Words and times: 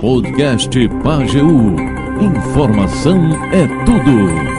Podcast 0.00 0.70
Pageu. 1.04 1.46
Informação 2.20 3.34
é 3.52 3.66
tudo. 3.84 4.56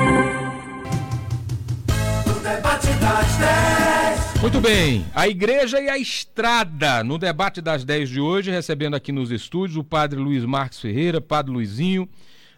Muito 4.39 4.61
bem, 4.61 5.03
a 5.15 5.27
igreja 5.27 5.81
e 5.81 5.89
a 5.89 5.97
estrada 5.97 7.03
no 7.03 7.17
debate 7.17 7.59
das 7.59 7.83
10 7.83 8.09
de 8.09 8.19
hoje, 8.19 8.51
recebendo 8.51 8.95
aqui 8.95 9.11
nos 9.11 9.31
estúdios 9.31 9.77
o 9.77 9.83
padre 9.83 10.19
Luiz 10.19 10.45
Marques 10.45 10.79
Ferreira, 10.79 11.19
padre 11.19 11.51
Luizinho. 11.51 12.07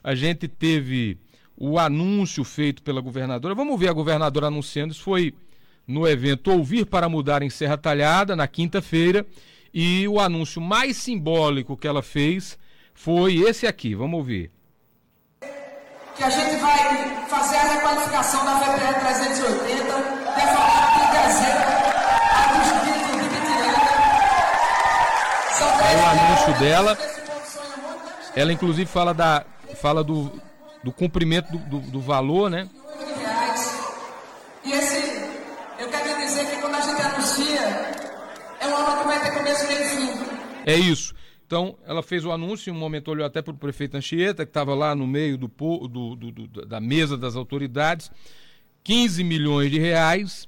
A 0.03 0.13
gente 0.13 0.45
teve 0.45 1.17
o 1.55 1.79
anúncio 1.79 2.43
feito 2.43 2.83
pela 2.83 2.99
governadora. 2.99 3.55
Vamos 3.55 3.79
ver 3.79 3.87
a 3.87 3.93
governadora 3.93 4.47
anunciando. 4.47 4.91
Isso 4.91 5.03
foi 5.03 5.33
no 5.87 6.05
evento 6.05 6.51
Ouvir 6.51 6.85
para 6.85 7.07
Mudar 7.07 7.41
em 7.41 7.49
Serra 7.49 7.77
Talhada, 7.77 8.35
na 8.35 8.45
quinta-feira. 8.45 9.25
E 9.73 10.07
o 10.07 10.19
anúncio 10.19 10.61
mais 10.61 10.97
simbólico 10.97 11.77
que 11.77 11.87
ela 11.87 12.01
fez 12.01 12.57
foi 12.93 13.35
esse 13.37 13.67
aqui. 13.67 13.95
Vamos 13.95 14.17
ouvir. 14.17 14.51
Que 16.15 16.23
a 16.23 16.29
gente 16.29 16.57
vai 16.57 17.25
fazer 17.27 17.57
a 17.57 17.73
requalificação 17.73 18.43
da 18.45 18.55
VPR 18.55 18.99
380, 18.99 19.85
defalar 20.35 20.99
de 20.99 21.05
dezembro 21.17 21.69
a 22.31 22.41
distrito 22.59 23.11
de 23.17 23.29
Bitiranga. 23.29 23.83
Aí 25.83 25.95
o 25.95 26.05
anúncio 26.05 26.53
dela. 26.59 26.97
Ela 28.35 28.53
inclusive 28.53 28.85
fala 28.85 29.13
da 29.13 29.45
fala 29.81 30.03
do, 30.03 30.31
do 30.83 30.91
cumprimento 30.91 31.51
do, 31.51 31.57
do, 31.57 31.79
do 31.79 32.01
valor, 32.01 32.49
né? 32.49 32.67
E 34.63 34.71
esse, 34.71 34.97
eu 35.79 35.87
quero 35.89 36.19
dizer 36.19 36.45
que 36.47 36.57
quando 36.61 36.75
a 36.75 36.81
gente 36.81 37.01
anuncia, 37.01 37.91
é 38.59 38.67
uma 38.67 38.79
obra 38.79 39.01
que 39.01 39.07
vai 39.07 39.21
ter 39.21 39.37
começo, 39.37 39.67
meio 39.67 39.83
fim. 39.85 40.29
É 40.65 40.75
isso. 40.75 41.13
Então, 41.45 41.77
ela 41.85 42.03
fez 42.03 42.23
o 42.25 42.31
anúncio, 42.31 42.69
em 42.69 42.75
um 42.75 42.79
momento 42.79 43.09
olhou 43.09 43.25
até 43.25 43.41
para 43.41 43.53
o 43.53 43.57
prefeito 43.57 43.97
Anchieta, 43.97 44.45
que 44.45 44.51
estava 44.51 44.75
lá 44.75 44.93
no 44.93 45.07
meio 45.07 45.37
do, 45.37 45.47
do, 45.47 46.15
do, 46.15 46.65
da 46.65 46.79
mesa 46.79 47.17
das 47.17 47.35
autoridades, 47.35 48.11
15 48.83 49.23
milhões 49.23 49.71
de 49.71 49.79
reais, 49.79 50.47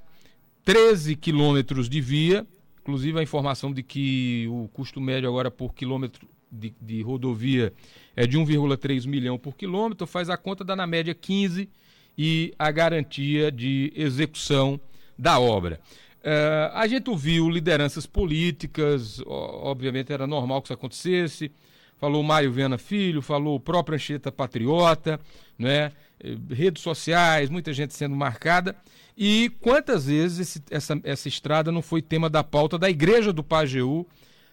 13 0.63 1.15
quilômetros 1.15 1.89
de 1.89 1.99
via, 1.99 2.45
inclusive 2.81 3.19
a 3.19 3.23
informação 3.23 3.73
de 3.73 3.81
que 3.81 4.47
o 4.47 4.67
custo 4.71 5.01
médio 5.01 5.27
agora 5.27 5.49
por 5.49 5.73
quilômetro 5.73 6.27
de, 6.51 6.73
de 6.79 7.01
rodovia 7.01 7.73
é 8.15 8.27
de 8.27 8.37
1,3 8.37 9.07
milhão 9.07 9.39
por 9.39 9.55
quilômetro, 9.55 10.05
faz 10.05 10.29
a 10.29 10.37
conta, 10.37 10.63
dá 10.63 10.75
na 10.75 10.85
média 10.85 11.15
15 11.15 11.67
e 12.15 12.53
a 12.59 12.69
garantia 12.69 13.51
de 13.51 13.91
execução 13.95 14.79
da 15.17 15.39
obra. 15.39 15.79
Uh, 16.21 16.69
a 16.73 16.87
gente 16.87 17.09
ouviu 17.09 17.49
lideranças 17.49 18.05
políticas, 18.05 19.21
obviamente 19.25 20.13
era 20.13 20.27
normal 20.27 20.61
que 20.61 20.67
isso 20.67 20.73
acontecesse. 20.73 21.51
Falou 21.97 22.23
Mário 22.23 22.51
Viana 22.51 22.77
Filho, 22.77 23.21
falou 23.21 23.55
o 23.55 23.59
próprio 23.59 23.95
Anchieta 23.95 24.31
Patriota, 24.31 25.19
né? 25.57 25.91
redes 26.49 26.81
sociais, 26.81 27.49
muita 27.49 27.73
gente 27.73 27.93
sendo 27.93 28.15
marcada. 28.15 28.75
E 29.17 29.51
quantas 29.59 30.05
vezes 30.05 30.39
esse, 30.39 30.63
essa, 30.69 30.99
essa 31.03 31.27
estrada 31.27 31.71
não 31.71 31.81
foi 31.81 32.01
tema 32.01 32.29
da 32.29 32.43
pauta 32.43 32.77
da 32.77 32.89
Igreja 32.89 33.33
do 33.33 33.43
Pajeú, 33.43 34.07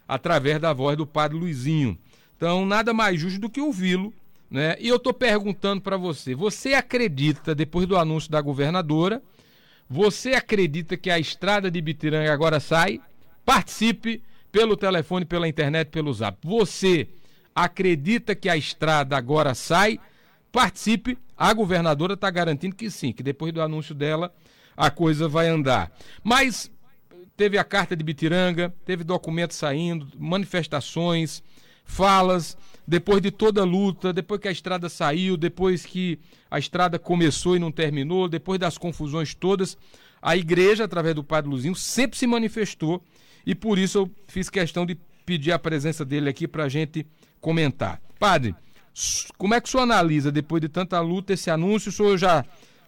através 0.06 0.60
da 0.60 0.72
voz 0.72 0.96
do 0.96 1.06
padre 1.06 1.38
Luizinho? 1.38 1.98
Então, 2.36 2.64
nada 2.64 2.92
mais 2.92 3.20
justo 3.20 3.40
do 3.40 3.50
que 3.50 3.60
ouvi-lo. 3.60 4.12
Né? 4.50 4.76
E 4.80 4.88
eu 4.88 4.96
estou 4.96 5.12
perguntando 5.12 5.80
para 5.80 5.96
você: 5.96 6.34
você 6.34 6.74
acredita, 6.74 7.54
depois 7.54 7.86
do 7.86 7.96
anúncio 7.96 8.30
da 8.30 8.40
governadora, 8.40 9.22
você 9.88 10.30
acredita 10.32 10.96
que 10.96 11.10
a 11.10 11.18
estrada 11.18 11.70
de 11.70 11.80
Bitiranga 11.80 12.32
agora 12.32 12.60
sai? 12.60 13.00
Participe 13.44 14.22
pelo 14.52 14.76
telefone, 14.76 15.24
pela 15.24 15.48
internet, 15.48 15.88
pelo 15.88 16.12
zap. 16.12 16.38
Você 16.44 17.08
acredita 17.54 18.34
que 18.34 18.48
a 18.48 18.56
estrada 18.56 19.16
agora 19.16 19.54
sai? 19.54 19.98
Participe. 20.52 21.18
A 21.36 21.52
governadora 21.54 22.14
está 22.14 22.30
garantindo 22.30 22.76
que 22.76 22.90
sim, 22.90 23.12
que 23.12 23.22
depois 23.22 23.52
do 23.52 23.62
anúncio 23.62 23.94
dela 23.94 24.34
a 24.76 24.90
coisa 24.90 25.28
vai 25.28 25.48
andar. 25.48 25.90
Mas 26.22 26.70
teve 27.36 27.56
a 27.56 27.64
carta 27.64 27.96
de 27.96 28.04
Bitiranga, 28.04 28.74
teve 28.84 29.04
documentos 29.04 29.56
saindo, 29.56 30.08
manifestações, 30.18 31.42
falas, 31.84 32.56
depois 32.88 33.20
de 33.20 33.30
toda 33.30 33.60
a 33.60 33.64
luta, 33.64 34.14
depois 34.14 34.40
que 34.40 34.48
a 34.48 34.50
estrada 34.50 34.88
saiu, 34.88 35.36
depois 35.36 35.84
que 35.84 36.18
a 36.50 36.58
estrada 36.58 36.98
começou 36.98 37.54
e 37.54 37.58
não 37.58 37.70
terminou, 37.70 38.26
depois 38.26 38.58
das 38.58 38.78
confusões 38.78 39.34
todas, 39.34 39.76
a 40.22 40.34
igreja, 40.38 40.84
através 40.84 41.14
do 41.14 41.22
Padre 41.22 41.50
Luzinho, 41.50 41.74
sempre 41.74 42.16
se 42.16 42.26
manifestou 42.26 43.04
e 43.44 43.54
por 43.54 43.78
isso 43.78 43.98
eu 43.98 44.10
fiz 44.26 44.48
questão 44.48 44.86
de 44.86 44.96
pedir 45.26 45.52
a 45.52 45.58
presença 45.58 46.02
dele 46.02 46.30
aqui 46.30 46.48
para 46.48 46.64
a 46.64 46.68
gente 46.70 47.06
comentar. 47.42 48.00
Padre, 48.18 48.54
como 49.36 49.52
é 49.52 49.60
que 49.60 49.68
o 49.68 49.70
senhor 49.70 49.82
analisa, 49.82 50.32
depois 50.32 50.62
de 50.62 50.70
tanta 50.70 50.98
luta, 50.98 51.34
esse 51.34 51.50
anúncio? 51.50 51.90
O 51.90 51.92
senhor 51.92 52.16
já, 52.16 52.42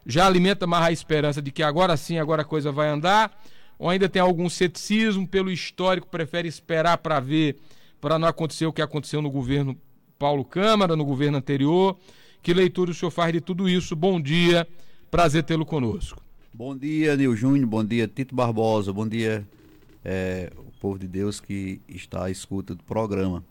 já 0.06 0.24
alimenta 0.24 0.66
mais 0.66 0.84
a 0.86 0.92
esperança 0.92 1.42
de 1.42 1.50
que 1.50 1.62
agora 1.62 1.94
sim, 1.98 2.18
agora 2.18 2.40
a 2.40 2.46
coisa 2.46 2.72
vai 2.72 2.88
andar? 2.88 3.38
Ou 3.78 3.90
ainda 3.90 4.08
tem 4.08 4.22
algum 4.22 4.48
ceticismo 4.48 5.28
pelo 5.28 5.50
histórico, 5.50 6.06
prefere 6.06 6.48
esperar 6.48 6.96
para 6.96 7.20
ver, 7.20 7.58
para 8.00 8.18
não 8.18 8.26
acontecer 8.26 8.64
o 8.64 8.72
que 8.72 8.80
aconteceu 8.80 9.20
no 9.20 9.30
governo 9.30 9.76
Paulo 10.20 10.44
Câmara, 10.44 10.94
no 10.94 11.04
governo 11.04 11.38
anterior. 11.38 11.96
Que 12.42 12.52
leitura 12.52 12.90
o 12.90 12.94
senhor 12.94 13.10
faz 13.10 13.32
de 13.32 13.40
tudo 13.40 13.66
isso? 13.66 13.96
Bom 13.96 14.20
dia, 14.20 14.68
prazer 15.10 15.42
tê-lo 15.44 15.64
conosco. 15.64 16.22
Bom 16.52 16.76
dia, 16.76 17.16
Nil 17.16 17.34
Júnior, 17.34 17.66
bom 17.66 17.82
dia, 17.82 18.06
Tito 18.06 18.34
Barbosa, 18.34 18.92
bom 18.92 19.08
dia, 19.08 19.48
é, 20.04 20.52
o 20.58 20.78
povo 20.78 20.98
de 20.98 21.08
Deus 21.08 21.40
que 21.40 21.80
está 21.88 22.26
à 22.26 22.30
escuta 22.30 22.74
do 22.74 22.84
programa. 22.84 23.42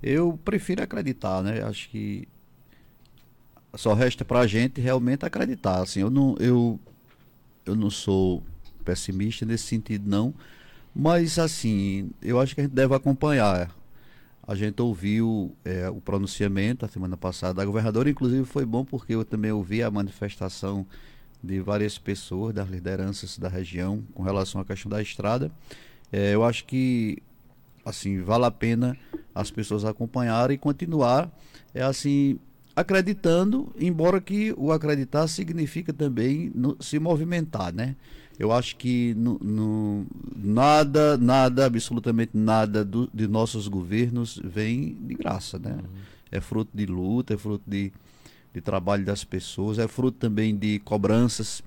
Eu 0.00 0.38
prefiro 0.44 0.84
acreditar, 0.84 1.42
né? 1.42 1.62
Acho 1.64 1.88
que 1.88 2.28
só 3.74 3.92
resta 3.92 4.24
para 4.24 4.38
a 4.38 4.46
gente 4.46 4.80
realmente 4.80 5.26
acreditar. 5.26 5.82
Assim, 5.82 5.98
eu 5.98 6.10
não, 6.10 6.36
eu, 6.38 6.78
eu 7.66 7.74
não 7.74 7.90
sou 7.90 8.40
pessimista 8.84 9.44
nesse 9.44 9.64
sentido, 9.64 10.08
não. 10.08 10.32
Mas, 10.94 11.40
assim, 11.40 12.10
eu 12.22 12.38
acho 12.38 12.54
que 12.54 12.60
a 12.60 12.64
gente 12.64 12.74
deve 12.74 12.94
acompanhar 12.94 13.68
a 14.46 14.54
gente 14.54 14.80
ouviu 14.82 15.56
é, 15.64 15.88
o 15.88 16.00
pronunciamento 16.00 16.84
a 16.84 16.88
semana 16.88 17.16
passada 17.16 17.54
da 17.54 17.64
governadora, 17.64 18.10
inclusive 18.10 18.44
foi 18.44 18.64
bom 18.64 18.84
porque 18.84 19.14
eu 19.14 19.24
também 19.24 19.50
ouvi 19.50 19.82
a 19.82 19.90
manifestação 19.90 20.86
de 21.42 21.60
várias 21.60 21.98
pessoas, 21.98 22.54
das 22.54 22.68
lideranças 22.68 23.38
da 23.38 23.48
região, 23.48 24.02
com 24.14 24.22
relação 24.22 24.60
à 24.60 24.64
questão 24.64 24.90
da 24.90 25.00
estrada. 25.02 25.50
É, 26.12 26.34
eu 26.34 26.44
acho 26.44 26.64
que 26.64 27.22
assim 27.84 28.20
vale 28.22 28.44
a 28.44 28.50
pena 28.50 28.96
as 29.34 29.50
pessoas 29.50 29.84
acompanharem 29.84 30.54
e 30.54 30.58
continuar 30.58 31.30
é 31.74 31.82
assim 31.82 32.38
acreditando, 32.76 33.72
embora 33.78 34.20
que 34.20 34.52
o 34.56 34.72
acreditar 34.72 35.28
significa 35.28 35.92
também 35.92 36.50
no, 36.54 36.76
se 36.80 36.98
movimentar, 36.98 37.72
né? 37.72 37.94
Eu 38.38 38.50
acho 38.50 38.76
que 38.76 39.14
no, 39.14 39.38
no, 39.38 40.06
nada, 40.36 41.16
nada, 41.16 41.66
absolutamente 41.66 42.32
nada 42.34 42.84
do, 42.84 43.08
de 43.14 43.28
nossos 43.28 43.68
governos 43.68 44.40
vem 44.42 44.96
de 45.00 45.14
graça, 45.14 45.58
né? 45.58 45.72
Uhum. 45.72 46.00
É 46.32 46.40
fruto 46.40 46.70
de 46.74 46.84
luta, 46.84 47.34
é 47.34 47.36
fruto 47.36 47.62
de, 47.66 47.92
de 48.52 48.60
trabalho 48.60 49.04
das 49.04 49.22
pessoas, 49.22 49.78
é 49.78 49.86
fruto 49.86 50.18
também 50.18 50.56
de 50.56 50.80
cobranças. 50.80 51.62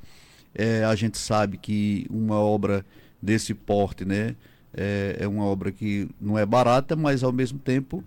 É, 0.53 0.83
a 0.83 0.93
gente 0.93 1.17
sabe 1.17 1.57
que 1.57 2.05
uma 2.09 2.35
obra 2.35 2.85
desse 3.21 3.53
porte, 3.53 4.03
né? 4.03 4.35
É, 4.73 5.17
é 5.21 5.27
uma 5.27 5.45
obra 5.45 5.71
que 5.71 6.09
não 6.19 6.37
é 6.37 6.45
barata, 6.45 6.95
mas 6.95 7.23
ao 7.23 7.31
mesmo 7.31 7.59
tempo 7.59 8.03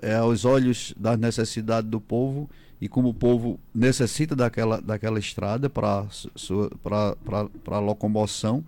é 0.00 0.14
aos 0.14 0.44
olhos 0.44 0.94
da 0.96 1.16
necessidade 1.16 1.88
do 1.88 2.00
povo 2.00 2.48
e 2.80 2.88
como 2.88 3.08
o 3.08 3.14
povo 3.14 3.58
necessita 3.74 4.36
daquela, 4.36 4.80
daquela 4.80 5.18
estrada 5.18 5.68
para 5.68 6.08
locomoção, 7.80 8.64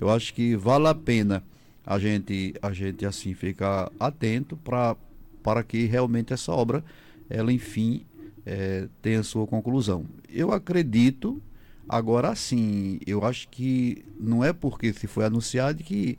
eu 0.00 0.10
acho 0.10 0.34
que 0.34 0.54
vale 0.56 0.86
a 0.86 0.94
pena 0.94 1.42
a 1.86 1.98
gente, 1.98 2.54
a 2.62 2.72
gente 2.72 3.04
assim 3.04 3.34
ficar 3.34 3.90
atento 3.98 4.56
para 4.56 5.62
que 5.62 5.84
realmente 5.84 6.32
essa 6.32 6.52
obra, 6.52 6.84
ela 7.28 7.52
enfim, 7.52 8.04
é, 8.44 8.88
tenha 9.02 9.22
sua 9.22 9.46
conclusão. 9.46 10.06
Eu 10.28 10.52
acredito, 10.52 11.42
agora 11.88 12.34
sim, 12.34 12.98
eu 13.06 13.24
acho 13.24 13.48
que 13.48 14.04
não 14.18 14.44
é 14.44 14.52
porque 14.52 14.92
se 14.92 15.06
foi 15.06 15.24
anunciado 15.24 15.82
que 15.82 16.18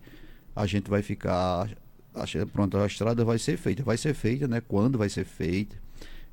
a 0.56 0.66
gente 0.66 0.90
vai 0.90 1.02
ficar 1.02 1.70
pronto, 2.54 2.78
a 2.78 2.86
estrada 2.86 3.26
vai 3.26 3.38
ser 3.38 3.58
feita. 3.58 3.84
Vai 3.84 3.98
ser 3.98 4.14
feita, 4.14 4.48
né? 4.48 4.62
Quando 4.62 4.98
vai 4.98 5.10
ser 5.10 5.26
feita? 5.26 5.76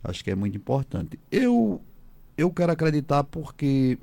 Acho 0.03 0.25
que 0.25 0.31
é 0.31 0.35
muito 0.35 0.57
importante. 0.57 1.19
Eu, 1.31 1.81
eu 2.37 2.51
quero 2.51 2.73
acreditar 2.73 3.23
porque, 3.25 3.99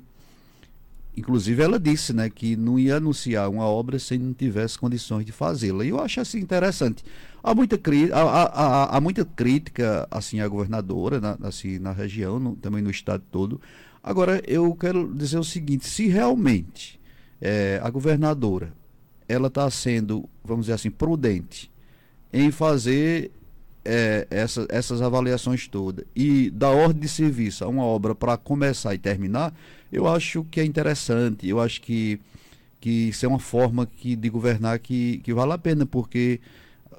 inclusive, 1.16 1.62
ela 1.62 1.78
disse 1.78 2.12
né, 2.12 2.30
que 2.30 2.56
não 2.56 2.78
ia 2.78 2.96
anunciar 2.96 3.48
uma 3.50 3.64
obra 3.64 3.98
se 3.98 4.16
não 4.16 4.32
tivesse 4.32 4.78
condições 4.78 5.26
de 5.26 5.32
fazê-la. 5.32 5.84
E 5.84 5.90
eu 5.90 6.00
acho 6.00 6.20
assim 6.20 6.38
interessante. 6.38 7.04
Há 7.42 7.54
muita, 7.54 7.78
há, 8.12 8.20
há, 8.20 8.96
há, 8.96 9.00
muita 9.00 9.24
crítica 9.24 10.06
assim, 10.10 10.40
à 10.40 10.48
governadora 10.48 11.20
na, 11.20 11.38
assim, 11.42 11.78
na 11.78 11.92
região, 11.92 12.38
no, 12.38 12.56
também 12.56 12.82
no 12.82 12.90
estado 12.90 13.22
todo. 13.30 13.60
Agora, 14.02 14.42
eu 14.46 14.74
quero 14.74 15.12
dizer 15.14 15.38
o 15.38 15.44
seguinte: 15.44 15.86
se 15.86 16.08
realmente 16.08 16.98
é, 17.40 17.80
a 17.82 17.90
governadora 17.90 18.72
ela 19.28 19.48
está 19.48 19.70
sendo, 19.70 20.28
vamos 20.44 20.66
dizer 20.66 20.74
assim, 20.74 20.90
prudente 20.90 21.70
em 22.32 22.50
fazer 22.50 23.30
é, 23.84 24.26
essa, 24.30 24.66
essas 24.68 25.00
avaliações 25.00 25.66
todas 25.66 26.04
e 26.14 26.50
da 26.50 26.68
ordem 26.70 27.00
de 27.00 27.08
serviço 27.08 27.64
a 27.64 27.68
uma 27.68 27.84
obra 27.84 28.14
para 28.14 28.36
começar 28.36 28.94
e 28.94 28.98
terminar, 28.98 29.54
eu 29.92 30.06
acho 30.06 30.44
que 30.50 30.60
é 30.60 30.64
interessante. 30.64 31.48
Eu 31.48 31.60
acho 31.60 31.80
que, 31.80 32.20
que 32.80 33.08
isso 33.08 33.24
é 33.24 33.28
uma 33.28 33.38
forma 33.38 33.86
que, 33.86 34.14
de 34.14 34.28
governar 34.28 34.78
que, 34.78 35.18
que 35.18 35.32
vale 35.32 35.52
a 35.52 35.58
pena, 35.58 35.84
porque 35.86 36.40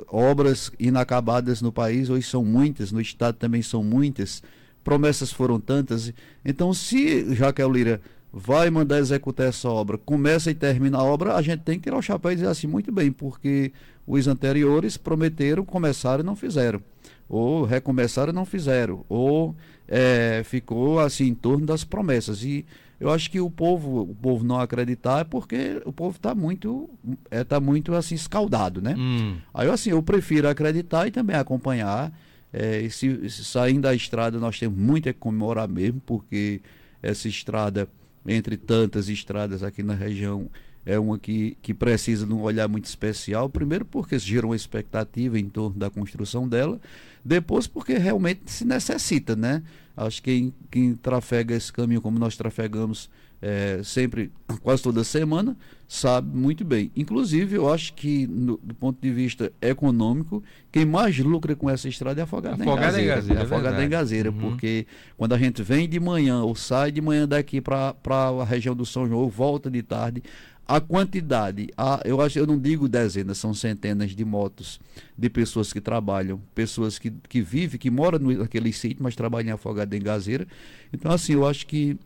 obras 0.07 0.72
inacabadas 0.80 1.62
no 1.62 1.72
país 1.72 2.10
hoje 2.10 2.28
são 2.28 2.44
muitas, 2.44 2.92
no 2.92 3.00
estado 3.00 3.36
também 3.36 3.62
são 3.62 3.84
muitas, 3.84 4.42
promessas 4.84 5.31
foram 5.31 5.60
tantas. 5.60 6.12
Então, 6.44 6.74
se 6.74 7.34
Jaquel 7.36 7.72
Lira 7.72 8.01
vai 8.34 8.69
mandar 8.69 9.00
executar 9.00 9.48
essa 9.48 9.69
obra, 9.69 9.98
começa 9.98 10.50
e 10.50 10.56
termina 10.56 10.98
a 10.98 11.04
obra, 11.04 11.36
a 11.36 11.42
gente 11.42 11.62
tem 11.62 11.77
que 11.77 11.84
tirar 11.84 11.98
o 11.98 12.01
chapéu 12.01 12.31
e 12.31 12.36
dizer 12.36 12.48
assim, 12.48 12.66
muito 12.66 12.92
bem, 12.92 13.12
porque 13.12 13.74
os 14.12 14.28
anteriores 14.28 14.98
prometeram, 14.98 15.63
começaram 15.63 16.22
e 16.22 16.25
não 16.25 16.36
fizeram. 16.36 16.81
Ou 17.30 17.63
recomeçaram 17.63 18.34
e 18.34 18.36
não 18.36 18.46
fizeram. 18.46 19.06
Ou 19.08 19.56
é, 19.88 20.42
ficou 20.44 21.00
assim 21.00 21.28
em 21.28 21.34
torno 21.34 21.66
das 21.66 21.86
promessas. 21.86 22.44
E 22.44 22.66
eu 23.00 23.10
acho 23.10 23.31
que 23.31 23.40
o 23.40 23.50
povo, 23.50 24.02
o 24.02 24.16
povo 24.16 24.44
não 24.44 24.60
acreditar 24.60 25.22
é 25.22 25.24
porque 25.24 25.81
o 25.86 25.94
povo 25.94 26.18
está 26.18 26.36
muito, 26.36 26.90
é, 27.30 27.44
tá 27.46 27.62
muito 27.62 27.94
assim 27.94 28.16
escaldado, 28.16 28.81
né? 28.81 28.96
Hum. 28.98 29.38
Aí 29.54 29.69
assim, 29.69 29.92
eu 29.92 30.04
prefiro 30.04 30.50
acreditar 30.50 31.08
e 31.08 31.12
também 31.12 31.38
acompanhar. 31.38 32.12
É, 32.52 32.81
e 32.81 32.92
se, 32.92 33.30
se 33.30 33.46
saindo 33.46 33.84
da 33.84 33.96
estrada, 33.96 34.38
nós 34.40 34.60
temos 34.60 34.78
muito 34.78 35.08
a 35.08 35.13
comemorar 35.13 35.69
mesmo, 35.69 36.02
porque 36.06 36.60
essa 37.02 37.30
estrada 37.30 37.88
entre 38.28 38.58
tantas 38.58 39.10
estradas 39.10 39.63
aqui 39.63 39.81
na 39.81 39.96
região, 39.96 40.50
é 40.86 40.98
uma 41.00 41.18
que, 41.18 41.57
que 41.62 41.74
precisa 41.74 42.25
de 42.25 42.33
um 42.33 42.42
olhar 42.42 42.68
muito 42.68 42.86
especial. 42.86 43.50
Primeiro, 43.50 43.86
porque 43.86 44.18
gerou 44.18 44.51
uma 44.51 44.56
expectativa 44.56 45.39
em 45.39 45.48
torno 45.50 45.78
da 45.78 45.89
construção 45.89 46.48
dela. 46.48 46.80
Depois, 47.24 47.68
porque 47.68 47.98
realmente 47.98 48.42
se 48.45 48.66
necessita, 48.66 49.36
né? 49.36 49.62
Acho 49.95 50.22
que 50.22 50.31
quem, 50.31 50.54
quem 50.72 50.95
trafega 50.95 51.56
esse 51.56 51.72
caminho 51.72 52.01
como 52.01 52.18
nós 52.18 52.36
trafegamos 52.36 53.10
é, 53.42 53.81
sempre, 53.83 54.31
quase 54.62 54.83
toda 54.83 55.04
semana, 55.04 55.57
sabe 55.88 56.36
muito 56.38 56.63
bem. 56.63 56.92
Inclusive, 56.95 57.57
eu 57.57 57.72
acho 57.72 57.94
que, 57.94 58.27
no, 58.27 58.57
do 58.63 58.74
ponto 58.74 59.01
de 59.01 59.12
vista 59.12 59.51
econômico, 59.62 60.44
quem 60.72 60.86
mais 60.86 61.18
lucra 61.18 61.56
com 61.56 61.69
essa 61.69 61.89
estrada 61.89 62.22
é 62.22 62.24
Afogada, 62.24 62.63
Afogada 62.63 63.01
em 63.01 63.06
Gazeira. 63.06 63.16
Gazeira 63.16 63.39
é 63.39 63.44
Afogada 63.44 63.81
é 63.81 63.86
em 63.86 63.89
Gazeira, 63.89 64.30
uhum. 64.30 64.39
porque 64.39 64.86
quando 65.18 65.34
a 65.34 65.38
gente 65.38 65.63
vem 65.63 65.89
de 65.89 66.00
manhã 66.00 66.44
ou 66.44 66.56
sai 66.56 66.92
de 66.92 67.01
manhã 67.01 67.27
daqui 67.27 67.60
para 67.60 67.95
a 68.06 68.45
região 68.45 68.75
do 68.75 68.86
São 68.86 69.07
João, 69.07 69.27
volta 69.27 69.69
de 69.69 69.81
tarde, 69.81 70.24
a 70.72 70.80
quantidade, 70.80 71.68
a, 71.76 72.02
eu 72.06 72.22
acho, 72.22 72.40
eu 72.40 72.48
não 72.48 72.58
digo 72.58 72.88
dezenas, 72.88 73.38
são 73.38 73.54
centenas 73.54 74.12
de 74.12 74.24
motos 74.24 74.80
de 75.18 75.30
pessoas 75.30 75.74
que 75.74 75.82
trabalham, 75.82 76.42
pessoas 76.56 76.98
que, 76.98 77.12
que 77.28 77.42
vivem, 77.42 77.78
que 77.78 77.92
moram 77.92 78.20
naquele 78.20 78.72
sítio, 78.72 79.04
mas 79.04 79.14
trabalham 79.14 79.50
em 79.50 79.52
Afogada 79.52 79.98
em 79.98 80.02
Gazeira. 80.02 80.48
Então, 80.94 81.12
assim, 81.12 81.34
eu 81.34 81.46
acho 81.46 81.68
que 81.68 82.00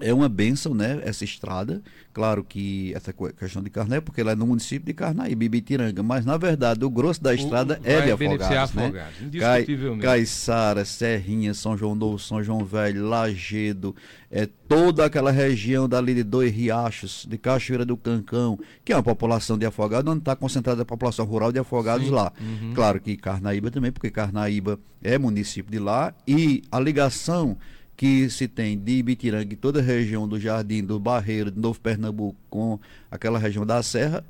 é 0.00 0.12
uma 0.12 0.28
benção, 0.28 0.74
né, 0.74 1.00
essa 1.04 1.24
estrada. 1.24 1.82
Claro 2.12 2.42
que 2.42 2.92
essa 2.94 3.12
questão 3.12 3.62
de 3.62 3.70
Carné, 3.70 4.00
porque 4.00 4.20
ela 4.20 4.32
é 4.32 4.34
no 4.34 4.46
município 4.46 4.86
de 4.86 4.92
Carnaíba, 4.92 5.44
Ibitiranga, 5.44 6.02
mas 6.02 6.24
na 6.24 6.36
verdade 6.36 6.84
o 6.84 6.90
grosso 6.90 7.22
da 7.22 7.32
estrada 7.32 7.80
o, 7.80 7.88
é 7.88 8.00
de 8.00 8.10
Afogados, 8.10 8.74
né? 8.74 8.86
Afogados, 8.86 10.02
Caiçara, 10.02 10.84
Serrinha, 10.84 11.54
São 11.54 11.76
João 11.76 11.94
Novo, 11.94 12.18
São 12.18 12.42
João 12.42 12.64
Velho, 12.64 13.06
Lagedo, 13.06 13.94
é 14.30 14.48
toda 14.66 15.04
aquela 15.04 15.30
região 15.30 15.88
dali 15.88 16.12
de 16.14 16.24
Dois 16.24 16.52
Riachos, 16.52 17.24
de 17.28 17.38
Cachoeira 17.38 17.84
do 17.84 17.96
Cancão, 17.96 18.58
que 18.84 18.92
é 18.92 18.96
uma 18.96 19.02
população 19.02 19.56
de 19.56 19.64
Afogados, 19.64 20.10
onde 20.10 20.20
está 20.20 20.34
concentrada 20.34 20.82
a 20.82 20.84
população 20.84 21.24
rural 21.24 21.52
de 21.52 21.60
Afogados 21.60 22.06
Sim. 22.06 22.12
lá. 22.12 22.32
Uhum. 22.40 22.72
Claro 22.74 23.00
que 23.00 23.16
Carnaíba 23.16 23.70
também, 23.70 23.92
porque 23.92 24.10
Carnaíba 24.10 24.78
é 25.02 25.16
município 25.16 25.70
de 25.70 25.78
lá 25.78 26.12
e 26.26 26.62
a 26.70 26.80
ligação 26.80 27.56
que 27.98 28.30
se 28.30 28.46
tem 28.46 28.78
de 28.78 28.92
Ibitiranga 28.92 29.56
toda 29.56 29.80
a 29.80 29.82
região 29.82 30.28
do 30.28 30.38
Jardim, 30.38 30.84
do 30.84 31.00
Barreiro, 31.00 31.50
de 31.50 31.58
Novo 31.58 31.80
Pernambuco, 31.80 32.36
com 32.48 32.78
aquela 33.10 33.40
região 33.40 33.66
da 33.66 33.82
Serra, 33.82 34.24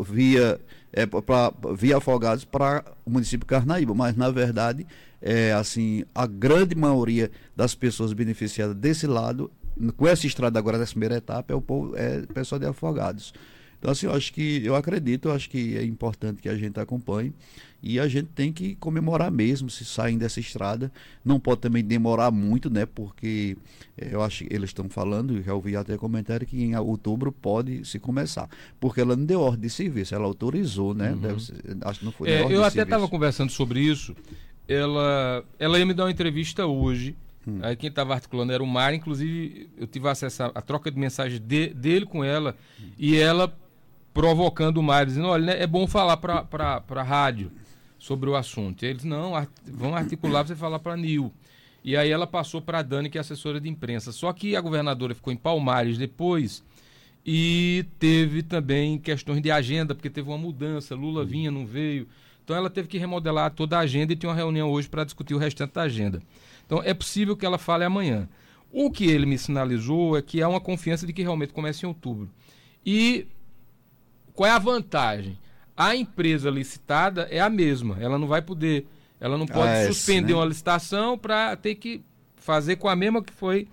via, 0.00 0.60
é, 0.92 1.06
pra, 1.06 1.52
via 1.72 1.98
Afogados 1.98 2.44
para 2.44 2.84
o 3.06 3.10
município 3.10 3.44
de 3.44 3.46
Carnaíba. 3.46 3.94
Mas, 3.94 4.16
na 4.16 4.28
verdade, 4.28 4.84
é, 5.20 5.52
assim, 5.52 6.04
a 6.12 6.26
grande 6.26 6.74
maioria 6.74 7.30
das 7.54 7.76
pessoas 7.76 8.12
beneficiadas 8.12 8.74
desse 8.74 9.06
lado, 9.06 9.52
com 9.96 10.08
essa 10.08 10.26
estrada 10.26 10.58
agora 10.58 10.76
dessa 10.76 10.90
primeira 10.90 11.14
etapa, 11.18 11.52
é 11.52 11.56
o 11.56 11.62
povo, 11.62 11.96
é 11.96 12.22
pessoal 12.22 12.58
de 12.58 12.66
Afogados. 12.66 13.32
Então, 13.82 13.90
assim, 13.90 14.06
eu 14.06 14.14
acho 14.14 14.32
que, 14.32 14.64
eu 14.64 14.76
acredito, 14.76 15.26
eu 15.26 15.32
acho 15.32 15.50
que 15.50 15.76
é 15.76 15.82
importante 15.82 16.40
que 16.40 16.48
a 16.48 16.56
gente 16.56 16.78
acompanhe 16.78 17.32
e 17.82 17.98
a 17.98 18.06
gente 18.06 18.28
tem 18.28 18.52
que 18.52 18.76
comemorar 18.76 19.28
mesmo 19.28 19.68
se 19.68 19.84
saem 19.84 20.16
dessa 20.16 20.38
estrada. 20.38 20.92
Não 21.24 21.40
pode 21.40 21.62
também 21.62 21.82
demorar 21.82 22.30
muito, 22.30 22.70
né? 22.70 22.86
Porque 22.86 23.56
eh, 23.98 24.10
eu 24.12 24.22
acho 24.22 24.44
que 24.44 24.54
eles 24.54 24.70
estão 24.70 24.88
falando, 24.88 25.42
já 25.42 25.52
ouvi 25.52 25.74
até 25.74 25.96
comentário 25.96 26.46
que 26.46 26.62
em 26.62 26.76
outubro 26.76 27.32
pode 27.32 27.84
se 27.84 27.98
começar. 27.98 28.48
Porque 28.78 29.00
ela 29.00 29.16
não 29.16 29.24
deu 29.24 29.40
ordem 29.40 29.62
de 29.62 29.70
serviço, 29.70 30.14
ela 30.14 30.26
autorizou, 30.26 30.94
né? 30.94 31.10
Uhum. 31.10 31.40
Ser, 31.40 31.56
acho 31.80 31.98
que 31.98 32.04
não 32.04 32.12
foi. 32.12 32.30
É, 32.30 32.44
eu 32.44 32.62
até 32.62 32.82
estava 32.82 33.08
conversando 33.08 33.50
sobre 33.50 33.80
isso. 33.80 34.14
Ela, 34.68 35.44
ela 35.58 35.76
ia 35.76 35.84
me 35.84 35.92
dar 35.92 36.04
uma 36.04 36.12
entrevista 36.12 36.64
hoje. 36.66 37.16
Hum. 37.44 37.58
Aí 37.62 37.74
quem 37.74 37.88
estava 37.88 38.14
articulando 38.14 38.52
era 38.52 38.62
o 38.62 38.66
Mar, 38.66 38.94
inclusive 38.94 39.68
eu 39.76 39.88
tive 39.88 40.08
acesso 40.08 40.44
à 40.44 40.62
troca 40.62 40.88
de 40.88 40.96
mensagens 40.96 41.40
de, 41.40 41.74
dele 41.74 42.06
com 42.06 42.22
ela 42.22 42.56
hum. 42.80 42.90
e 42.96 43.16
ela 43.16 43.52
provocando 44.12 44.78
o 44.78 44.82
Mário, 44.82 45.08
dizendo, 45.08 45.28
olha, 45.28 45.46
né, 45.46 45.62
é 45.62 45.66
bom 45.66 45.86
falar 45.86 46.16
para 46.16 46.82
a 46.88 47.02
rádio 47.02 47.50
sobre 47.98 48.28
o 48.28 48.36
assunto. 48.36 48.84
E 48.84 48.86
eles, 48.86 49.04
não, 49.04 49.34
art 49.34 49.50
vão 49.64 49.94
articular 49.94 50.44
você 50.44 50.56
falar 50.56 50.78
para 50.78 50.94
a 50.94 50.96
Nil. 50.96 51.32
E 51.84 51.96
aí 51.96 52.10
ela 52.10 52.26
passou 52.26 52.60
para 52.60 52.78
a 52.78 52.82
Dani, 52.82 53.10
que 53.10 53.18
é 53.18 53.20
assessora 53.20 53.60
de 53.60 53.68
imprensa. 53.68 54.12
Só 54.12 54.32
que 54.32 54.54
a 54.54 54.60
governadora 54.60 55.14
ficou 55.14 55.32
em 55.32 55.36
Palmares 55.36 55.98
depois 55.98 56.62
e 57.24 57.84
teve 57.98 58.42
também 58.42 58.98
questões 58.98 59.40
de 59.40 59.50
agenda, 59.50 59.94
porque 59.94 60.10
teve 60.10 60.28
uma 60.28 60.38
mudança, 60.38 60.94
Lula 60.94 61.24
vinha, 61.24 61.50
não 61.50 61.66
veio. 61.66 62.06
Então 62.44 62.56
ela 62.56 62.68
teve 62.68 62.88
que 62.88 62.98
remodelar 62.98 63.52
toda 63.52 63.78
a 63.78 63.80
agenda 63.80 64.12
e 64.12 64.16
tem 64.16 64.28
uma 64.28 64.36
reunião 64.36 64.70
hoje 64.70 64.88
para 64.88 65.04
discutir 65.04 65.34
o 65.34 65.38
restante 65.38 65.74
da 65.74 65.82
agenda. 65.82 66.20
Então 66.66 66.82
é 66.84 66.92
possível 66.92 67.36
que 67.36 67.46
ela 67.46 67.58
fale 67.58 67.84
amanhã. 67.84 68.28
O 68.70 68.90
que 68.90 69.04
ele 69.04 69.26
me 69.26 69.38
sinalizou 69.38 70.16
é 70.16 70.22
que 70.22 70.42
há 70.42 70.48
uma 70.48 70.60
confiança 70.60 71.06
de 71.06 71.12
que 71.12 71.22
realmente 71.22 71.52
comece 71.52 71.84
em 71.84 71.88
outubro. 71.88 72.28
E 72.84 73.26
qual 74.34 74.48
é 74.48 74.52
a 74.52 74.58
vantagem? 74.58 75.38
A 75.76 75.96
empresa 75.96 76.50
licitada 76.50 77.28
é 77.30 77.40
a 77.40 77.48
mesma. 77.48 77.96
Ela 78.00 78.18
não 78.18 78.26
vai 78.26 78.42
poder, 78.42 78.86
ela 79.20 79.36
não 79.38 79.46
pode 79.46 79.72
ah, 79.72 79.86
suspender 79.86 80.32
né? 80.32 80.38
uma 80.38 80.44
licitação 80.44 81.18
para 81.18 81.56
ter 81.56 81.74
que 81.74 82.02
fazer 82.36 82.76
com 82.76 82.88
a 82.88 82.96
mesma 82.96 83.22
que 83.22 83.32
foi 83.32 83.68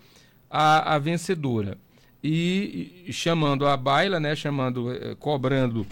a, 0.50 0.96
a 0.96 1.00
vencedora. 1.00 1.78
E, 2.24 3.06
e, 3.08 3.14
chamando 3.14 3.66
a 3.66 3.78
baila, 3.78 4.20
né, 4.20 4.36
chamando, 4.36 4.92
eh, 4.92 5.16
cobrando 5.18 5.88